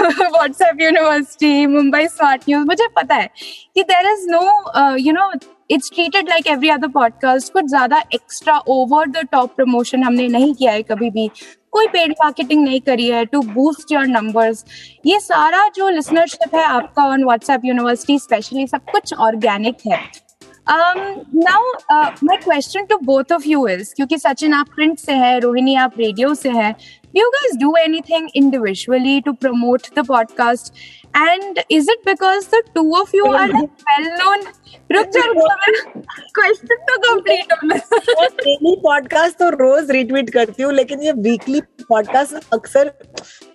WhatsApp 0.00 0.80
university 0.80 1.66
Mumbai 1.66 2.06
smart 2.08 2.42
news 2.48 2.66
मुझे 2.66 2.88
पता 2.96 3.14
है 3.14 3.30
कि 3.74 3.82
there 3.84 4.12
is 4.12 4.28
no 4.30 4.96
you 4.98 5.12
know 5.12 5.30
it's 5.70 5.90
treated 5.94 6.28
like 6.28 6.46
every 6.48 6.68
other 6.70 6.88
podcast 6.90 7.52
कुछ 7.52 7.64
ज़्यादा 7.66 8.02
extra 8.14 8.58
over 8.68 9.08
the 9.08 9.26
top 9.32 9.54
promotion 9.56 10.04
हमने 10.04 10.28
नहीं 10.28 10.54
किया 10.54 10.72
है 10.72 10.82
कभी 10.82 11.10
भी। 11.10 11.30
कोई 11.72 11.86
पेड 11.86 12.12
मार्केटिंग 12.22 12.62
नहीं 12.64 12.80
करी 12.80 13.08
है 13.08 13.24
टू 13.24 13.40
बूस्ट 13.42 13.92
योर 13.92 14.06
नंबर्स 14.06 14.64
ये 15.06 15.20
सारा 15.20 15.66
जो 15.76 15.88
लिसनरशिप 15.88 16.54
है 16.54 16.64
आपका 16.64 17.04
ऑन 17.04 17.24
व्हाट्सएप 17.24 17.64
यूनिवर्सिटी 17.64 18.18
स्पेशली 18.18 18.66
सब 18.66 18.90
कुछ 18.90 19.14
ऑर्गेनिक 19.14 19.76
है। 19.86 20.00
um 20.69 20.99
now 21.31 21.61
uh, 21.89 22.11
my 22.21 22.37
question 22.37 22.87
to 22.87 22.97
both 23.01 23.31
of 23.31 23.45
you 23.45 23.65
is 23.67 23.93
क्योंकि 23.95 24.17
सचिन 24.17 24.53
आप 24.53 24.69
प्रिंट 24.75 24.99
से 24.99 25.13
है 25.23 25.39
रोहिणी 25.39 25.75
आप 25.85 25.99
रेडियो 25.99 26.33
से 26.35 26.49
है 26.49 26.75
do 27.15 27.21
you 27.21 27.31
guys 27.33 27.57
do 27.59 27.71
anything 27.81 28.29
individually 28.35 29.21
to 29.21 29.33
promote 29.43 29.89
the 29.95 30.03
podcast 30.03 30.71
and 31.15 31.63
is 31.69 31.87
it 31.87 32.03
because 32.05 32.47
the 32.47 32.61
two 32.75 32.89
of 33.01 33.13
you 33.13 33.25
are 33.27 33.47
like 33.47 33.85
well 33.91 34.09
known 34.19 34.47
रुक 34.91 35.07
जाओ 35.13 35.33
question 36.35 36.75
तो 36.89 36.97
कंप्लीट 37.05 37.53
होना 37.53 37.75
डेली 38.41 38.75
पॉडकास्ट 38.83 39.37
तो 39.39 39.49
रोज 39.49 39.91
रिट्वीट 39.91 40.29
करती 40.33 40.63
हूँ 40.63 40.73
लेकिन 40.73 41.01
ये 41.03 41.11
वीकली 41.29 41.61
पॉडकास्ट 41.89 42.53
अक्सर 42.53 42.91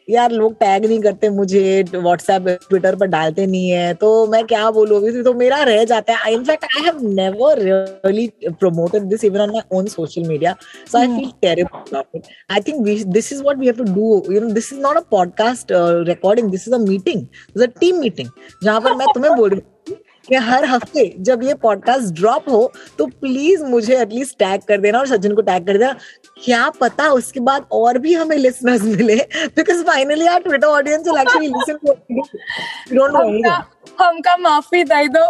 यार 0.09 0.31
लोग 0.31 0.53
टैग 0.53 0.85
नहीं 0.85 0.99
करते 0.99 1.29
मुझे 1.29 1.83
व्हाट्सएप 1.95 2.47
ट्विटर 2.69 2.95
पर 2.95 3.05
डालते 3.05 3.45
नहीं 3.45 3.69
है 3.69 3.93
तो 3.93 4.09
मैं 4.27 4.43
क्या 4.47 4.71
बोलूँ 4.71 4.97
अभी 4.97 5.23
तो 5.23 5.33
मेरा 5.33 5.61
रह 5.63 5.83
जाता 5.83 6.13
है। 6.13 6.33
In fact 6.33 6.65
I 6.65 6.83
have 6.83 6.99
never 7.03 7.59
really 7.59 8.27
promoted 8.45 9.03
this 9.03 9.23
even 9.23 9.39
on 9.39 9.49
my 9.49 9.61
own 9.71 9.87
social 9.87 10.27
media 10.27 10.55
so 10.91 10.97
I 10.97 11.07
feel 11.07 11.31
terrible 11.41 12.03
I 12.51 12.61
think 12.61 13.05
this 13.07 13.33
is 13.33 13.41
what 13.43 13.57
we 13.57 13.65
have 13.65 13.75
to 13.75 13.93
do 13.93 14.23
you 14.33 14.41
know 14.41 14.49
this 14.49 14.73
is 14.73 14.79
not 14.79 14.97
a 14.97 15.03
podcast 15.11 15.67
recording 16.07 16.51
this 16.51 16.67
is 16.67 16.75
a 16.75 16.77
meeting 16.77 17.21
this 17.21 17.63
a 17.63 17.71
team 17.79 17.99
meeting 17.99 18.29
जहाँ 18.63 18.81
पर 18.81 18.95
मैं 18.95 19.07
तुम्हें 19.13 19.35
बोल 19.35 19.49
रही 19.49 19.59
हूँ 19.59 19.97
कि 20.29 20.35
हर 20.35 20.65
हफ़्ते 20.65 21.13
जब 21.19 21.43
ये 21.43 21.53
पॉडकास्ट 21.61 22.13
ड्रॉप 22.13 22.49
हो 22.49 22.71
तो 22.97 23.05
प्लीज़ 23.05 23.63
मुझे 23.65 23.99
एटलीस्ट 24.01 24.37
टैग 24.39 24.61
कर 24.67 24.77
देना 24.81 24.99
और 24.99 25.07
सज्जन 25.07 25.35
को 25.35 25.41
टैग 25.41 25.65
कर 25.67 25.77
देना। 25.77 25.95
क्या 26.43 26.69
पता 26.79 27.09
उसके 27.11 27.39
बाद 27.39 27.65
और 27.71 27.97
भी 27.97 28.13
हमें 28.13 28.37
लिसनर्स 28.37 28.83
मिले 28.83 29.15
because 29.55 29.83
finally 29.83 30.27
our 30.27 30.39
Twitter 30.39 30.67
audience 30.67 31.07
will 31.07 31.21
actually 31.21 31.47
listen 31.47 31.77
to 31.77 32.95
don't 32.95 33.11
know 33.13 33.51
हमका 33.99 34.37
माफ़ी 34.37 34.83
दे 34.83 35.07
दो। 35.07 35.25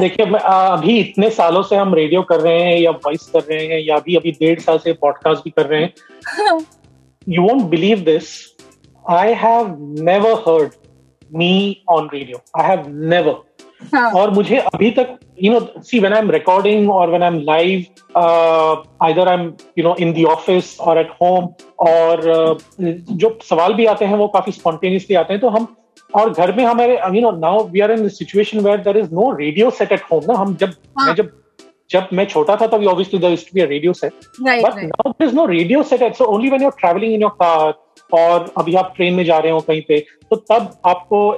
देखिए 0.00 0.26
अभी 0.26 0.98
इतने 0.98 1.30
सालों 1.30 1.62
से 1.62 1.76
हम 1.76 1.94
रेडियो 1.94 2.22
कर 2.22 2.40
रहे 2.40 2.60
हैं 2.62 2.78
या 2.80 2.90
वॉइस 2.90 3.26
कर 3.32 3.40
रहे 3.40 3.66
हैं 3.66 3.80
या 3.80 3.96
अभी 3.96 4.16
अभी 4.16 4.30
डेढ़ 4.32 4.60
साल 4.60 4.78
से 4.78 4.92
पॉडकास्ट 5.02 5.44
भी 5.44 5.50
कर 5.50 5.66
रहे 5.66 5.80
हैं। 5.82 5.92
You 7.28 7.42
won't 7.42 7.62
believe 7.70 7.98
this 8.00 8.30
I 9.08 9.34
have 9.36 9.68
never 10.04 10.34
heard 10.46 10.72
me 11.30 11.84
on 11.88 12.08
radio 12.14 12.40
I 12.56 12.68
have 12.68 12.88
never. 13.12 13.34
हाँ. 13.94 14.10
और 14.12 14.30
मुझे 14.30 14.56
अभी 14.56 14.90
तक 14.90 15.18
you 15.42 15.52
know 15.52 15.60
see 15.82 15.98
when 16.00 16.12
I 16.12 16.20
am 16.20 16.30
recording 16.30 16.90
और 16.90 17.10
when 17.10 17.22
I 17.22 17.28
am 17.28 17.38
live 17.42 17.84
either 19.02 19.28
I 19.28 19.34
am 19.34 19.52
you 19.78 19.84
know 19.84 19.94
in 20.00 20.12
the 20.12 20.24
office 20.28 20.76
और 20.80 20.98
at 20.98 21.10
home 21.22 21.48
और 21.86 22.22
uh, 22.22 22.80
जो 22.80 23.38
सवाल 23.42 23.74
भी 23.74 23.86
आते 23.86 24.04
हैं 24.04 24.16
वो 24.16 24.28
काफ़ी 24.28 24.52
स्पॉन्टेनियसली 24.52 25.16
आते 25.16 25.32
हैं 25.32 25.40
तो 25.40 25.48
हम 25.48 25.74
और 26.10 26.32
घर 26.32 26.54
में 26.56 26.64
हमारे 26.64 27.00
you 27.14 27.20
know 27.20 27.30
now 27.38 27.66
we 27.68 27.80
are 27.80 27.92
in 27.92 28.08
situation 28.10 28.60
where 28.60 28.80
there 28.80 28.98
is 28.98 29.14
no 29.14 29.30
radio 29.36 29.70
set 29.72 29.92
at 29.92 30.02
home 30.12 30.24
ना 30.28 30.38
हम 30.38 30.54
जब 30.56 30.68
हाँ. 30.68 31.06
मैं 31.06 31.14
जब 31.14 31.30
जब 31.90 32.08
मैं 32.12 32.24
छोटा 32.26 32.56
था 32.56 32.66
तभी 32.66 32.86
obviously 32.86 33.18
there 33.18 33.36
to 33.38 33.54
be 33.54 33.60
a 33.60 33.66
radio 33.66 33.92
set 33.94 34.12
but 34.40 34.74
now 34.76 35.10
there 35.10 35.28
is 35.28 35.34
no 35.36 35.46
radio 35.46 35.82
set 35.90 36.02
at 36.02 36.14
so 36.14 36.24
only 36.34 36.48
when 36.48 36.62
you 36.62 36.68
are 36.68 36.80
travelling 36.80 37.14
in 37.14 37.22
your 37.22 37.30
car 37.42 37.72
और 38.14 38.52
अभी 38.58 38.74
आप 38.74 38.92
ट्रेन 38.96 39.14
में 39.14 39.24
जा 39.24 39.38
रहे 39.38 39.52
हो 39.52 39.60
कहीं 39.60 39.82
पे 39.88 40.06
तो 40.30 40.36
तब 40.36 40.80
आपको 40.86 41.32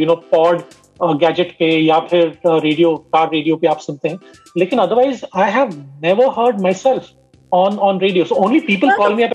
यू 0.00 0.06
नो 0.06 0.14
पॉड 0.14 0.62
गैजेट 1.02 1.56
पे 1.58 1.78
या 1.78 2.00
फिर 2.00 2.38
रेडियो 2.46 2.96
कार 2.96 3.30
रेडियो 3.32 3.56
पे 3.56 3.66
आप 3.66 3.80
सुनते 3.80 4.08
हैं। 4.08 4.18
लेकिन 4.56 4.78
otherwise 4.78 5.24
I 5.36 5.50
have 5.50 5.70
never 6.02 6.26
heard 6.38 6.60
myself 6.72 7.06
on 7.52 7.78
on 7.78 8.00
radio 8.00 8.24
so 8.24 8.34
only 8.34 8.60
people 8.60 8.96
call 8.96 9.14
me 9.14 9.28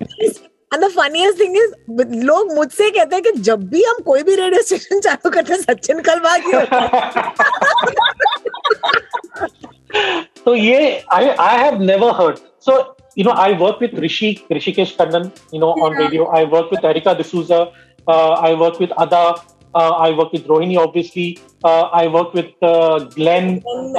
the 0.82 0.90
funniest 0.90 1.40
thing 1.40 1.56
is, 1.56 1.72
लोग 2.26 2.54
मुझसे 2.54 2.90
कहते 2.92 3.16
हैं 3.16 3.24
कि 3.24 3.32
जब 3.42 3.70
भी 3.70 3.84
हम 3.84 4.00
कोई 4.06 4.24
भी 4.24 4.36
रेडियो 4.36 4.62
स्टेशन 4.62 5.00
चालू 5.00 5.30
करते 5.30 5.54
हैं 5.54 5.62
सचिन 5.62 6.00
कलवा 6.08 6.38
की 6.38 6.52
तो 10.46 10.56
ये 10.56 11.04
I 11.12 11.30
I 11.30 11.58
have 11.58 11.82
never 11.82 12.12
heard 12.12 12.38
so 12.66 12.96
you 13.18 13.24
know 13.26 13.34
i 13.42 13.50
work 13.60 13.82
with 13.84 13.94
rishi 14.06 14.30
rishikesh 14.56 14.94
kannan 15.02 15.26
you 15.56 15.60
know 15.64 15.74
on 15.86 15.92
Yeah. 15.94 16.02
radio 16.04 16.24
i 16.40 16.42
work 16.56 16.72
with 16.76 16.88
erika 16.92 17.14
d'souza 17.20 17.60
uh, 18.08 18.34
i 18.50 18.54
work 18.64 18.80
with 18.84 18.96
ada 19.06 19.22
uh, 19.74 19.94
i 20.08 20.10
work 20.20 20.34
with 20.38 20.50
rohini 20.54 20.80
obviously 20.86 21.28
uh, 21.70 21.86
i 22.02 22.04
work 22.18 22.34
with 22.40 22.52
uh, 22.72 22.98
glenn 23.20 23.48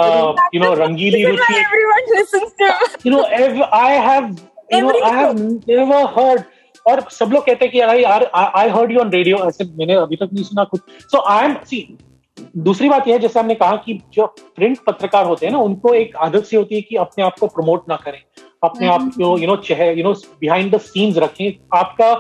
uh, 0.05 0.29
you 0.57 0.61
know 0.65 0.73
rangili 0.83 1.23
ruchi 1.31 1.57
everyone 1.63 2.13
listens 2.19 2.53
to 2.61 2.69
you 3.09 3.15
know 3.15 3.23
ev- 3.41 3.65
i 3.81 3.93
have 4.11 4.29
you 4.77 4.83
know 4.85 4.95
i 5.13 5.17
have 5.23 5.35
never 5.73 6.03
heard 6.19 6.45
और 6.91 7.01
सब 7.11 7.31
लोग 7.33 7.45
कहते 7.47 7.65
हैं 7.65 7.73
कि 7.73 7.79
यार 7.81 8.25
I 8.35 8.69
heard 8.71 8.93
you 8.93 8.99
on 9.01 9.11
radio 9.13 9.39
ऐसे 9.47 9.65
मैंने 9.79 9.95
अभी 10.01 10.17
तक 10.17 10.29
नहीं 10.33 10.45
सुना 10.45 10.65
कुछ 10.73 10.81
सो 11.13 11.23
आई 11.31 11.45
एम 11.47 11.55
सी 11.71 11.79
दूसरी 12.67 12.89
बात 12.89 13.09
यह 13.09 13.15
है 13.15 13.21
जैसे 13.21 13.39
हमने 13.41 13.55
कहा 13.63 13.77
कि 13.87 13.95
जो 14.15 14.27
प्रिंट 14.57 14.79
पत्रकार 14.87 15.27
होते 15.27 15.47
हैं 15.47 15.53
ना 15.53 15.59
उनको 15.69 15.95
एक 15.95 16.17
आदत 16.27 16.45
सी 16.51 16.57
होती 16.57 16.75
है 16.75 16.81
कि 16.91 16.97
अपने 17.07 17.25
आप 17.25 17.39
को 17.41 17.47
प्रमोट 17.57 17.89
ना 17.89 17.97
करें 18.05 18.19
अपने 18.67 18.89
आप 18.89 19.11
को 19.17 19.37
यू 19.39 19.47
नो 19.47 19.57
चेहरे 19.65 19.95
you 19.95 20.05
know 20.05 20.13
behind 20.41 20.75
the 20.75 20.79
scenes 20.83 21.19
रखें। 21.19 21.79
आपका 21.79 22.13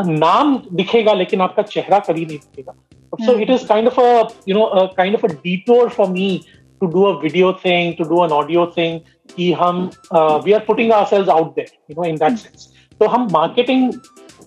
नाम 0.00 0.56
दिखेगा 0.72 1.12
लेकिन 1.14 1.40
आपका 1.40 1.62
चेहरा 1.64 1.98
कभी 2.00 2.24
नहीं 2.26 2.38
दिखेगा। 2.38 2.74
So 3.12 3.32
it 3.34 3.50
is 3.50 3.66
kind 3.68 3.88
of 3.88 4.00
a 4.00 4.28
you 4.48 4.54
know 4.56 4.86
kind 4.96 5.14
of 5.14 5.26
a 5.26 5.34
detour 5.34 5.88
for 5.90 6.08
me 6.10 6.40
to 6.80 6.86
do 6.88 7.02
a 7.04 7.12
video 7.20 7.52
thing 7.64 7.94
to 7.94 8.04
do 8.04 8.24
an 8.24 8.32
audio 8.32 8.66
thing 8.76 9.00
कि 9.36 9.52
हम 9.60 9.88
we 10.14 10.52
are 10.52 10.64
putting 10.66 10.92
our 10.92 11.06
selves 11.06 11.28
out 11.28 11.54
there 11.56 11.68
you 11.90 12.00
know 12.00 12.08
in 12.08 12.16
that 12.16 12.38
sense 12.38 12.68
तो 13.00 13.06
हम 13.08 13.28
marketing 13.32 13.92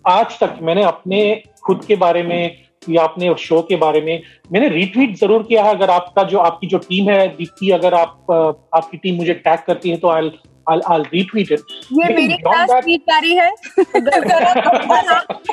आज 0.08 0.40
तक 0.40 0.58
मैंने 0.62 0.84
अपने 0.84 1.20
खुद 1.66 1.84
के 1.86 1.96
बारे 1.98 2.24
में 2.24 2.64
या 2.90 3.04
अपने 3.04 3.34
शो 3.40 3.62
के 3.70 3.76
बारे 3.76 4.02
में 4.02 4.22
मैंने 4.52 4.68
रीट्वीट 4.70 5.16
ज़रूर 5.18 5.44
किया 5.44 5.64
है। 5.64 5.70
अगर 5.76 5.90
आपका 5.90 6.24
जो 6.24 6.40
आपकी 6.40 6.68
जो 6.68 6.78
टीम 6.80 7.10
है 7.10 7.28
दीप्ति 7.38 7.70
अगर 7.72 7.94
आप 7.94 8.32
आपकी 8.32 8.98
टीम 8.98 9.16
मुझे 9.16 9.34
टैग 9.34 9.60
करती 9.68 9.90
है 9.90 9.98
तो 9.98 10.10
आई 10.10 10.30
I'll, 10.72 10.82
I'll 10.94 11.06
retweet 11.14 11.52
it. 11.56 11.62
ये 12.00 12.08
मेरी 12.08 12.28
beyond 12.28 12.70
that- 12.70 12.82
ट्वीट 12.84 13.02
जारी 13.12 13.36
है। 13.36 13.50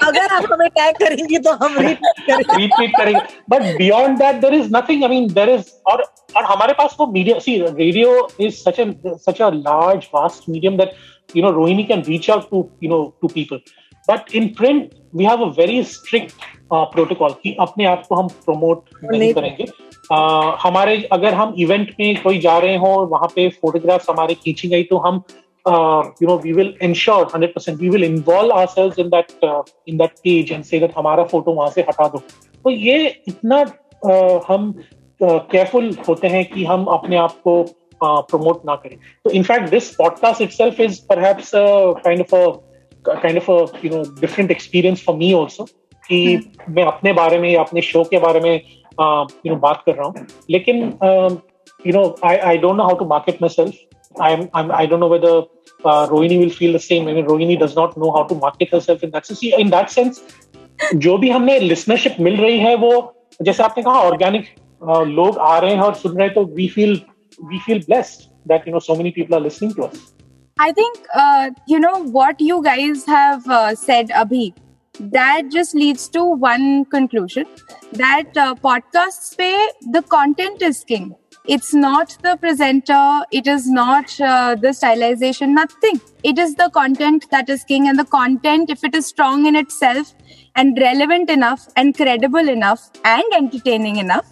अगर 0.06 0.32
आप 0.34 0.44
हमें 0.52 0.68
टैग 0.68 0.96
करेंगी 0.96 1.38
तो 1.46 1.52
हम 1.62 1.74
retweet 1.78 2.20
करेंगे। 2.26 2.66
Retweet 2.66 2.90
करेंगे। 2.98 3.20
But 3.50 3.62
beyond 3.78 4.18
that 4.18 4.36
there 4.44 4.54
is 4.54 4.68
nothing 4.76 5.02
I 5.04 5.08
mean 5.10 5.26
there 5.34 5.48
is 5.50 5.70
और 5.92 6.02
और 6.36 6.44
हमारे 6.44 6.72
पास 6.72 6.96
वो 7.00 7.06
media 7.06 7.38
see 7.38 7.56
radio 7.60 8.28
is 8.40 8.54
such 8.54 8.80
a 8.80 8.92
such 9.06 9.42
a 9.42 9.50
large 9.54 10.06
vast 10.14 10.48
medium 10.48 10.76
that 10.76 10.94
you 11.36 11.42
know 11.42 11.50
Rohini 11.50 11.84
can 11.84 12.02
reach 12.08 12.30
out 12.30 12.48
to 12.50 12.68
you 12.84 12.90
know 12.90 13.02
to 13.22 13.28
people 13.28 13.60
but 14.10 14.34
in 14.34 14.46
print 14.58 14.90
we 15.16 15.24
have 15.24 15.42
a 15.44 15.48
very 15.58 15.82
strict 15.92 16.32
protocol 16.72 17.30
कि 17.42 17.56
अपने 17.60 17.84
आप 17.84 18.06
को 18.06 18.14
हम 18.14 18.28
promote 18.46 18.84
नहीं 19.04 19.18
नहीं 19.20 19.32
करेंगे। 19.34 19.64
Uh, 20.12 20.56
हमारे 20.62 20.96
अगर 21.12 21.34
हम 21.34 21.54
इवेंट 21.58 21.94
में 22.00 22.22
कोई 22.22 22.38
जा 22.38 22.56
रहे 22.58 22.76
हो 22.76 22.94
वहाँ 23.10 23.28
पे 23.36 23.48
फोटोग्राफ्स 23.62 24.10
हमारे 24.10 24.34
खींची 24.34 24.68
गई 24.68 24.82
तो 24.82 24.98
हम 24.98 25.22
you 26.22 26.28
know 26.28 26.36
we 26.38 26.52
will 26.52 26.72
ensure 26.82 27.26
hundred 27.34 27.54
percent 27.54 27.80
we 27.80 27.88
will 27.88 28.04
involve 28.04 28.52
our 28.52 28.66
selves 28.66 28.98
in 28.98 29.08
that 29.08 29.26
in 29.88 29.96
that 29.98 30.10
page 30.24 30.52
and 30.52 30.64
say 30.64 30.78
that 30.78 30.92
हमारा 30.98 31.24
फ़ोटो 31.24 31.52
वहाँ 31.52 31.70
से 31.70 31.80
हटा 31.80 32.08
दो। 32.08 32.18
तो 32.18 32.70
ये 32.70 33.06
इतना 33.28 33.64
uh, 33.64 34.40
हम 34.48 34.74
केयरफुल 35.22 35.96
होते 36.08 36.28
हैं 36.28 36.44
कि 36.44 36.64
हम 36.64 36.84
अपने 36.92 37.16
आप 37.16 37.38
को 37.46 37.62
प्रमोट 38.04 38.62
ना 38.66 38.74
करें। 38.76 38.96
तो 39.24 39.30
in fact 39.30 39.68
this 39.70 39.88
podcast 39.94 40.40
itself 40.42 40.80
is 40.80 41.00
perhaps 41.08 41.50
kind 41.54 42.20
of 42.20 42.34
a 42.36 43.14
kind 43.22 43.38
of 43.38 43.86
you 43.86 43.90
know 43.96 44.02
different 44.20 44.50
experience 44.50 45.04
for 45.04 45.16
me 45.16 45.32
also 45.32 45.64
कि 46.08 46.18
मैं 46.68 46.84
अपने 46.84 47.12
बारे 47.12 47.38
में 47.38 47.48
या 47.50 47.60
अपने 47.60 47.80
शो 47.82 48.02
के 48.04 48.18
बारे 48.18 48.40
में 48.40 48.60
यू 49.00 49.52
नो 49.52 49.56
बात 49.56 49.82
कर 49.86 49.94
रहा 49.94 50.06
हूँ 50.06 50.26
लेकिन 50.50 50.82
you 51.86 51.92
know 51.92 52.04
I 52.24 52.36
I 52.36 52.58
don't 52.58 52.76
know 52.76 52.84
how 52.84 52.96
to 52.96 53.04
market 53.04 53.42
myself 53.48 54.22
I 54.22 54.32
am 54.32 54.72
I 54.72 54.86
don't 54.86 55.00
know 55.00 55.08
whether 55.08 55.42
Rohini 56.10 56.38
will 56.38 56.50
feel 56.50 56.76
the 56.76 56.80
same 56.80 57.08
I 57.08 57.14
mean 57.14 57.24
Rohini 57.24 57.56
does 57.56 57.74
not 57.78 57.98
know 57.98 58.10
how 58.10 58.24
to 58.24 58.34
market 58.34 58.74
herself 58.74 59.04
in 59.04 59.14
that 59.16 59.30
sense. 59.30 59.44
In 59.60 59.70
that 59.70 59.88
sense 59.88 60.22
जो 60.94 61.16
भी 61.18 61.30
हमें 61.30 61.58
listenership 61.60 62.16
मिल 62.20 62.36
रही 62.36 62.58
है 62.58 62.74
वो 62.76 62.92
जैसे 63.42 63.62
आपने 63.62 63.82
कहा 63.82 64.00
organic 64.00 64.46
लोग 65.08 65.38
आ 65.38 65.56
रहे 65.58 65.74
हैं 65.74 65.80
और 65.80 65.94
सुन 65.94 66.16
रहे 66.16 66.26
हैं 66.26 66.34
तो 66.34 66.44
we 66.54 66.68
feel 66.68 67.00
we 67.38 67.58
feel 67.66 67.78
blessed 67.78 68.28
that 68.48 68.68
you 68.68 68.72
know 68.74 68.80
so 68.80 68.94
many 68.94 69.10
people 69.10 69.34
are 69.34 69.40
listening 69.42 69.74
to 69.74 69.82
us 69.82 70.10
I 70.58 70.66
think, 70.72 70.98
uh, 71.20 71.50
you 71.66 71.78
know, 71.80 71.92
what 72.14 72.40
you 72.46 72.56
guys 72.64 73.04
have 73.06 73.46
uh, 73.48 73.70
Abhi, 74.22 74.42
that 74.99 75.49
just 75.51 75.75
leads 75.75 76.07
to 76.09 76.23
one 76.23 76.85
conclusion 76.85 77.45
that 77.93 78.35
uh, 78.37 78.55
podcasts 78.55 79.37
pay 79.37 79.55
the 79.91 80.01
content 80.01 80.61
is 80.61 80.83
king. 80.83 81.15
It's 81.45 81.73
not 81.73 82.17
the 82.23 82.35
presenter, 82.35 83.21
it 83.31 83.47
is 83.47 83.69
not 83.69 84.19
uh, 84.19 84.55
the 84.55 84.69
stylization, 84.69 85.49
nothing. 85.49 86.01
It 86.21 86.37
is 86.37 86.55
the 86.55 86.69
content 86.73 87.27
that 87.31 87.49
is 87.49 87.63
king, 87.63 87.87
and 87.87 87.97
the 87.97 88.03
content, 88.03 88.69
if 88.69 88.83
it 88.83 88.93
is 88.93 89.07
strong 89.07 89.45
in 89.45 89.55
itself 89.55 90.13
and 90.55 90.77
relevant 90.77 91.29
enough 91.29 91.67
and 91.77 91.95
credible 91.95 92.49
enough 92.49 92.89
and 93.05 93.23
entertaining 93.33 93.95
enough, 93.95 94.25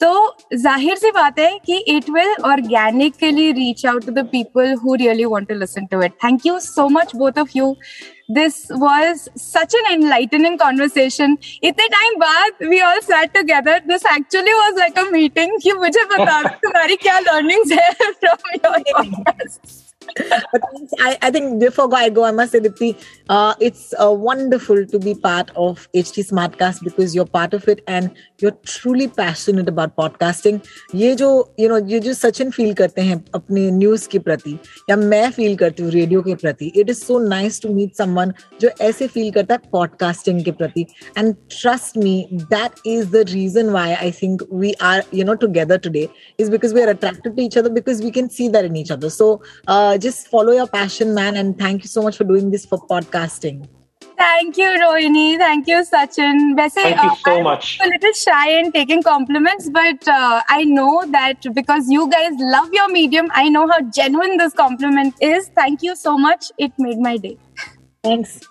तो 0.00 0.36
जाहिर 0.62 0.96
सी 0.96 1.10
बात 1.10 1.38
है 1.38 1.58
कि 1.66 1.76
it 1.88 2.08
will 2.10 2.34
organically 2.44 3.50
reach 3.52 3.84
out 3.86 4.06
to 4.06 4.12
the 4.12 4.24
people 4.32 4.74
who 4.82 4.94
really 5.02 5.24
want 5.24 5.48
to 5.48 5.54
listen 5.58 5.86
to 5.90 6.02
it 6.02 6.12
thank 6.24 6.46
you 6.46 6.58
so 6.60 6.88
much 6.96 7.14
both 7.16 7.38
of 7.38 7.56
you 7.56 7.74
this 8.30 8.54
was 8.72 9.28
such 9.38 9.74
an 9.74 9.92
enlightening 9.92 10.58
conversation 10.58 11.36
इतने 11.62 11.88
time 11.88 12.18
बाद 12.18 12.66
we 12.68 12.80
all 12.80 13.00
sat 13.00 13.32
together 13.34 13.78
this 13.86 14.06
actually 14.16 14.52
was 14.52 14.78
like 14.78 14.98
a 14.98 15.08
meeting 15.10 15.58
कि 15.62 15.72
मुझे 15.78 16.04
बता 16.12 16.42
दो 16.42 16.48
तुम्हारी 16.64 16.96
क्या 16.96 17.18
learnings 17.20 17.72
है 17.72 17.90
from 17.90 18.50
your 18.54 18.78
podcast 18.92 19.87
But 20.51 20.61
I, 20.99 21.17
I 21.21 21.31
think 21.31 21.59
before 21.59 21.89
I 21.93 22.09
go, 22.09 22.23
I 22.23 22.31
must 22.31 22.51
say, 22.51 22.59
Dipti, 22.59 22.95
uh, 23.29 23.55
it's 23.59 23.93
uh, 24.01 24.11
wonderful 24.11 24.85
to 24.85 24.99
be 24.99 25.15
part 25.15 25.51
of 25.55 25.87
HT 25.95 26.29
Smartcast 26.29 26.83
because 26.83 27.15
you're 27.15 27.25
part 27.27 27.53
of 27.53 27.67
it 27.67 27.83
and 27.87 28.11
you're 28.39 28.57
truly 28.65 29.07
passionate 29.07 29.69
about 29.69 29.95
podcasting. 29.95 30.61
ये 30.95 31.15
जो 31.15 31.29
you 31.59 31.69
know 31.69 31.79
ये 31.89 31.99
जो 31.99 32.13
Sachin 32.13 32.51
feel 32.51 32.73
करते 32.73 33.01
हैं 33.01 33.23
अपने 33.35 33.69
news 33.71 34.07
के 34.09 34.19
प्रति 34.19 34.57
या 34.89 34.95
मैं 34.95 35.29
फील 35.31 35.55
करती 35.57 35.83
हूँ 35.83 35.91
रेडियो 35.91 36.21
के 36.21 36.35
प्रति 36.35 36.71
it 36.75 36.89
is 36.89 36.99
so 36.99 37.19
nice 37.27 37.61
to 37.61 37.73
meet 37.73 37.95
someone 37.97 38.33
जो 38.61 38.69
ऐसे 38.81 39.07
फील 39.07 39.31
करता 39.31 39.53
है 39.53 39.69
पॉडकास्टिंग 39.71 40.43
के 40.45 40.51
प्रति 40.61 40.85
and 41.17 41.33
trust 41.51 41.97
me 41.97 42.15
that 42.33 42.87
is 42.87 43.09
the 43.11 43.23
reason 43.29 43.69
why 43.69 43.93
I 43.93 44.11
think 44.21 44.43
we 44.53 44.73
are 44.91 45.03
you 45.13 45.25
know 45.25 45.33
together 45.45 45.77
today 45.87 46.07
is 46.39 46.51
because 46.51 46.75
we 46.75 46.81
are 46.81 46.89
attracted 46.89 47.35
to 47.35 47.41
each 47.41 47.57
other 47.57 47.69
because 47.71 48.03
we 48.03 48.11
can 48.11 48.27
see 48.37 48.49
that 48.49 48.65
in 48.65 48.77
each 48.77 48.91
other 48.91 49.09
so 49.09 49.31
just 49.99 50.27
follow 50.27 50.51
your 50.51 50.67
passion, 50.67 51.13
man. 51.13 51.37
And 51.37 51.57
thank 51.57 51.83
you 51.83 51.89
so 51.89 52.01
much 52.01 52.17
for 52.17 52.23
doing 52.23 52.51
this 52.51 52.65
for 52.65 52.79
podcasting. 52.79 53.67
Thank 54.19 54.57
you, 54.57 54.65
Rohini. 54.65 55.37
Thank 55.37 55.67
you, 55.67 55.77
Sachin. 55.89 56.55
वैसे, 56.55 56.83
Thank 56.83 57.03
you 57.03 57.09
uh, 57.09 57.15
so 57.15 57.37
I'm 57.37 57.43
much. 57.43 57.79
a 57.81 57.87
little 57.87 58.11
shy 58.13 58.59
in 58.59 58.71
taking 58.73 59.01
compliments, 59.01 59.69
but 59.69 60.07
uh, 60.07 60.41
I 60.49 60.65
know 60.65 61.03
that 61.11 61.47
because 61.53 61.89
you 61.89 62.09
guys 62.09 62.33
love 62.37 62.69
your 62.73 62.89
medium, 62.89 63.31
I 63.33 63.47
know 63.47 63.65
how 63.69 63.79
genuine 63.99 64.37
this 64.37 64.53
compliment 64.53 65.15
is. 65.21 65.49
Thank 65.55 65.83
you 65.83 65.95
so 65.95 66.17
much. 66.17 66.51
It 66.57 66.73
made 66.77 66.99
my 66.99 67.15
day. 67.15 67.37
Thanks. 68.03 68.41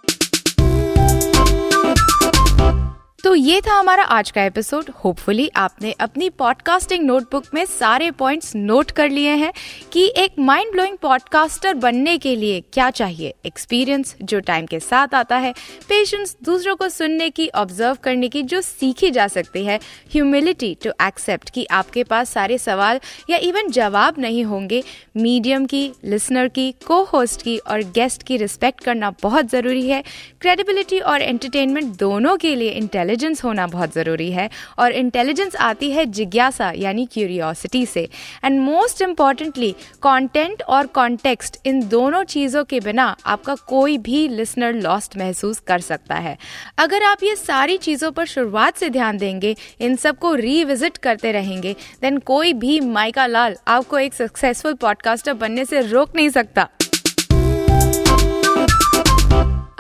So 3.29 3.35
so, 3.35 3.47
ये 3.47 3.61
था 3.61 3.75
हमारा 3.75 4.03
आज 4.03 4.31
का 4.31 4.43
episode 4.43 4.85
hopefully 4.91 5.51
आपने 5.57 5.93
अपनी 5.93 6.29
podcasting 6.31 7.05
notebook 7.05 7.45
में 7.55 7.65
सारे 7.65 8.11
points 8.11 8.57
note 8.57 8.91
कर 8.91 9.09
लिए 9.09 9.31
हैं 9.31 9.53
कि 9.93 10.13
एक 10.17 10.33
माइंड 10.39 10.73
ब्लोइंग 10.73 10.97
पॉडकास्टर 10.97 11.75
बनने 11.75 12.19
के 12.19 12.37
लिए 12.37 12.61
क्या 12.61 12.91
चाहिए? 12.91 13.35
एक्सपीरियंस 13.47 14.17
जो 14.23 14.41
टाइम 14.41 14.67
के 14.67 14.81
साथ 14.81 15.09
आता 15.15 15.37
है 15.37 15.53
पेशेंस 15.89 16.37
दूसरों 16.43 16.77
को 16.77 16.89
सुनने 16.89 17.31
की 17.31 17.49
ऑब्ज़र्व 17.55 17.97
करने 18.03 18.29
की 18.29 18.43
जो 18.43 18.61
सीखी 18.61 19.11
जा 19.11 19.29
सकती 19.29 19.65
है 19.65 19.81
ह्यूमिलिटी 20.13 20.77
टू 20.85 20.91
एक्सेप्ट 21.03 21.51
कि 21.51 21.67
आपके 21.71 22.05
पास 22.05 22.31
सारे 22.31 22.59
सवाल 22.59 23.01
या 23.31 23.37
इवन 23.37 23.71
जवाब 23.71 24.15
नहीं 24.19 24.45
होंगे 24.45 24.83
मीडियम 25.17 25.67
की 25.67 25.93
लिसनर 26.05 26.49
की 26.49 26.75
को 26.87 27.03
होस्ट 27.05 27.43
की 27.43 27.59
और 27.59 27.83
गेस्ट 27.83 28.23
की 28.23 28.37
रिस्पेक्ट 28.37 28.85
करना 28.85 29.15
बहुत 29.23 29.51
ज़रूरी 29.51 29.89
है. 29.89 30.05
क्रेडिबिलिटी 30.41 30.99
और 30.99 31.23
एंटरटेनमेंट 31.23 31.99
दोनों 31.99 32.37
के 32.37 32.55
लिए 32.55 32.71
इंटेलिजेंस 33.19 33.45
होना 33.45 33.67
बहुत 33.67 33.95
ज़रूरी 33.95 34.31
है 34.33 34.49
और 34.79 34.93
इंटेलिजेंस 34.93 35.57
आती 35.57 35.91
है 35.91 36.05
जिज्ञासा, 36.09 36.71
यानी 36.77 37.07
क्यूरियोसिटी 37.07 37.85
से। 37.87 38.09
एंड 38.45 38.61
मोस्ट 38.61 39.03
इम्पॉर्टेंटली 39.03 39.71
कंटेंट 40.03 40.63
और 40.63 40.87
कॉन्टेक्स्ट 40.95 41.57
इन 41.67 41.81
दोनों 41.89 42.23
चीज़ों 42.25 42.65
के 42.65 42.81
बिना 42.81 43.07
आपका 43.27 43.55
कोई 43.69 43.99
भी 43.99 44.27
लिसनर 44.29 44.75
लॉस्ट 44.77 45.17
महसूस 45.19 45.59
कर 45.67 45.81
सकता 45.81 46.15
है। 46.17 46.37
अगर 46.79 47.03
आप 47.03 47.23
ये 47.23 47.35
सारी 47.37 47.77
चीज़ों 47.79 48.11
पर 48.11 48.27
शुरुआत 48.27 48.77
से 48.77 48.91
ध्यान 48.91 49.19
देंगे, 49.19 49.55
इन 49.81 49.97
सबको 49.97 50.35
रीविजिट 50.37 50.97
करते 50.99 51.33
रहेंगे 51.33 51.77
देन 52.03 52.19
कोई 52.27 52.53
भी 52.55 52.81
माइका 52.81 53.27
लाल 53.27 53.57
आपको 53.69 53.99
एक 53.99 54.15
सक्सेसफुल 54.15 54.75
पॉडकास्टर 54.77 55.33
बनने 55.35 55.65
से 55.65 55.81
रोक 55.83 56.17
नहीं 56.17 56.31
सकता। 56.31 56.69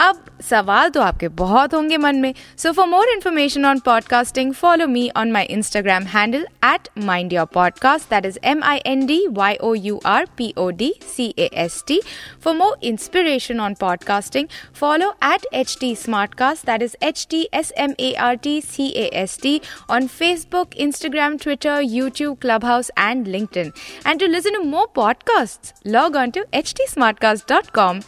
अब 0.00 0.24
सवाल 0.50 0.88
तो 0.88 1.00
आपके 1.00 1.28
बहुत 1.28 1.74
होंगे 1.74 1.96
मन 1.96 2.16
में। 2.16 2.34
So 2.58 2.72
for 2.72 2.86
more 2.86 3.08
information 3.08 3.64
on 3.64 3.78
podcasting 3.78 4.52
follow 4.52 4.86
me 4.86 5.10
on 5.16 5.32
my 5.32 5.46
Instagram 5.46 6.04
handle 6.04 6.46
at 6.64 6.88
mind 6.98 7.32
your 7.32 7.46
podcast 7.46 8.10
that 8.10 8.26
is 8.26 8.38
M 8.44 8.62
I 8.64 8.82
N 8.86 9.04
D 9.06 9.26
Y 9.30 9.56
O 9.56 9.74
U 9.74 10.00
R 10.06 10.26
P 10.36 10.52
O 10.58 10.70
D 10.70 10.92
C 11.16 11.34
A 11.38 11.48
S 11.54 11.82
T 11.86 12.00
for 12.44 12.54
more 12.54 12.76
inspiration 12.82 13.60
on 13.60 13.74
podcasting 13.74 14.48
follow 14.74 15.10
at 15.24 15.46
H 15.54 15.76
T 15.80 15.94
smart 15.96 16.34
cast 16.34 16.66
that 16.66 16.82
is 16.82 16.96
H 17.02 17.26
T 17.30 17.48
S 17.54 17.72
M 17.78 17.94
A 18.00 18.12
R 18.20 18.34
T 18.36 18.60
C 18.60 18.88
A 18.88 19.10
S 19.14 19.38
T 19.42 19.60
on 19.90 20.06
Facebook 20.06 20.76
Instagram 20.76 21.36
Twitter 21.36 21.80
YouTube 21.82 22.38
Clubhouse 22.64 22.90
and 22.98 23.26
LinkedIn 23.26 23.72
and 24.06 24.20
to 24.20 24.26
listen 24.26 24.54
to 24.54 24.62
more 24.70 24.92
podcast 24.94 25.74
log 25.86 26.16
on 26.16 26.30
to 26.30 26.44
H 26.54 26.74
T 26.76 26.86
smart 26.86 27.18
cast 27.18 27.52
dot 27.52 27.70
com 27.70 28.00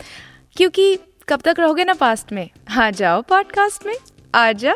क्योंकि 0.56 0.98
कब 1.30 1.40
तक 1.40 1.54
रहोगे 1.58 1.84
ना 1.84 1.94
past 1.94 2.32
में? 2.32 2.50
आ 2.80 2.90
जाओ 2.90 3.22
podcast 3.22 3.86
में। 3.86 3.94
आ 4.34 4.52
जाओ 4.52 4.74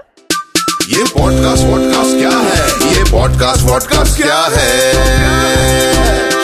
ये 0.88 1.04
पॉडकास्ट 1.04 1.64
वॉडकास्ट 1.64 2.18
क्या 2.18 2.38
है? 2.38 2.94
ये 2.94 3.04
पॉडकास्ट 3.12 3.62
वॉडकास्ट 3.62 4.22
क्या 4.22 4.48
है? 4.50 4.92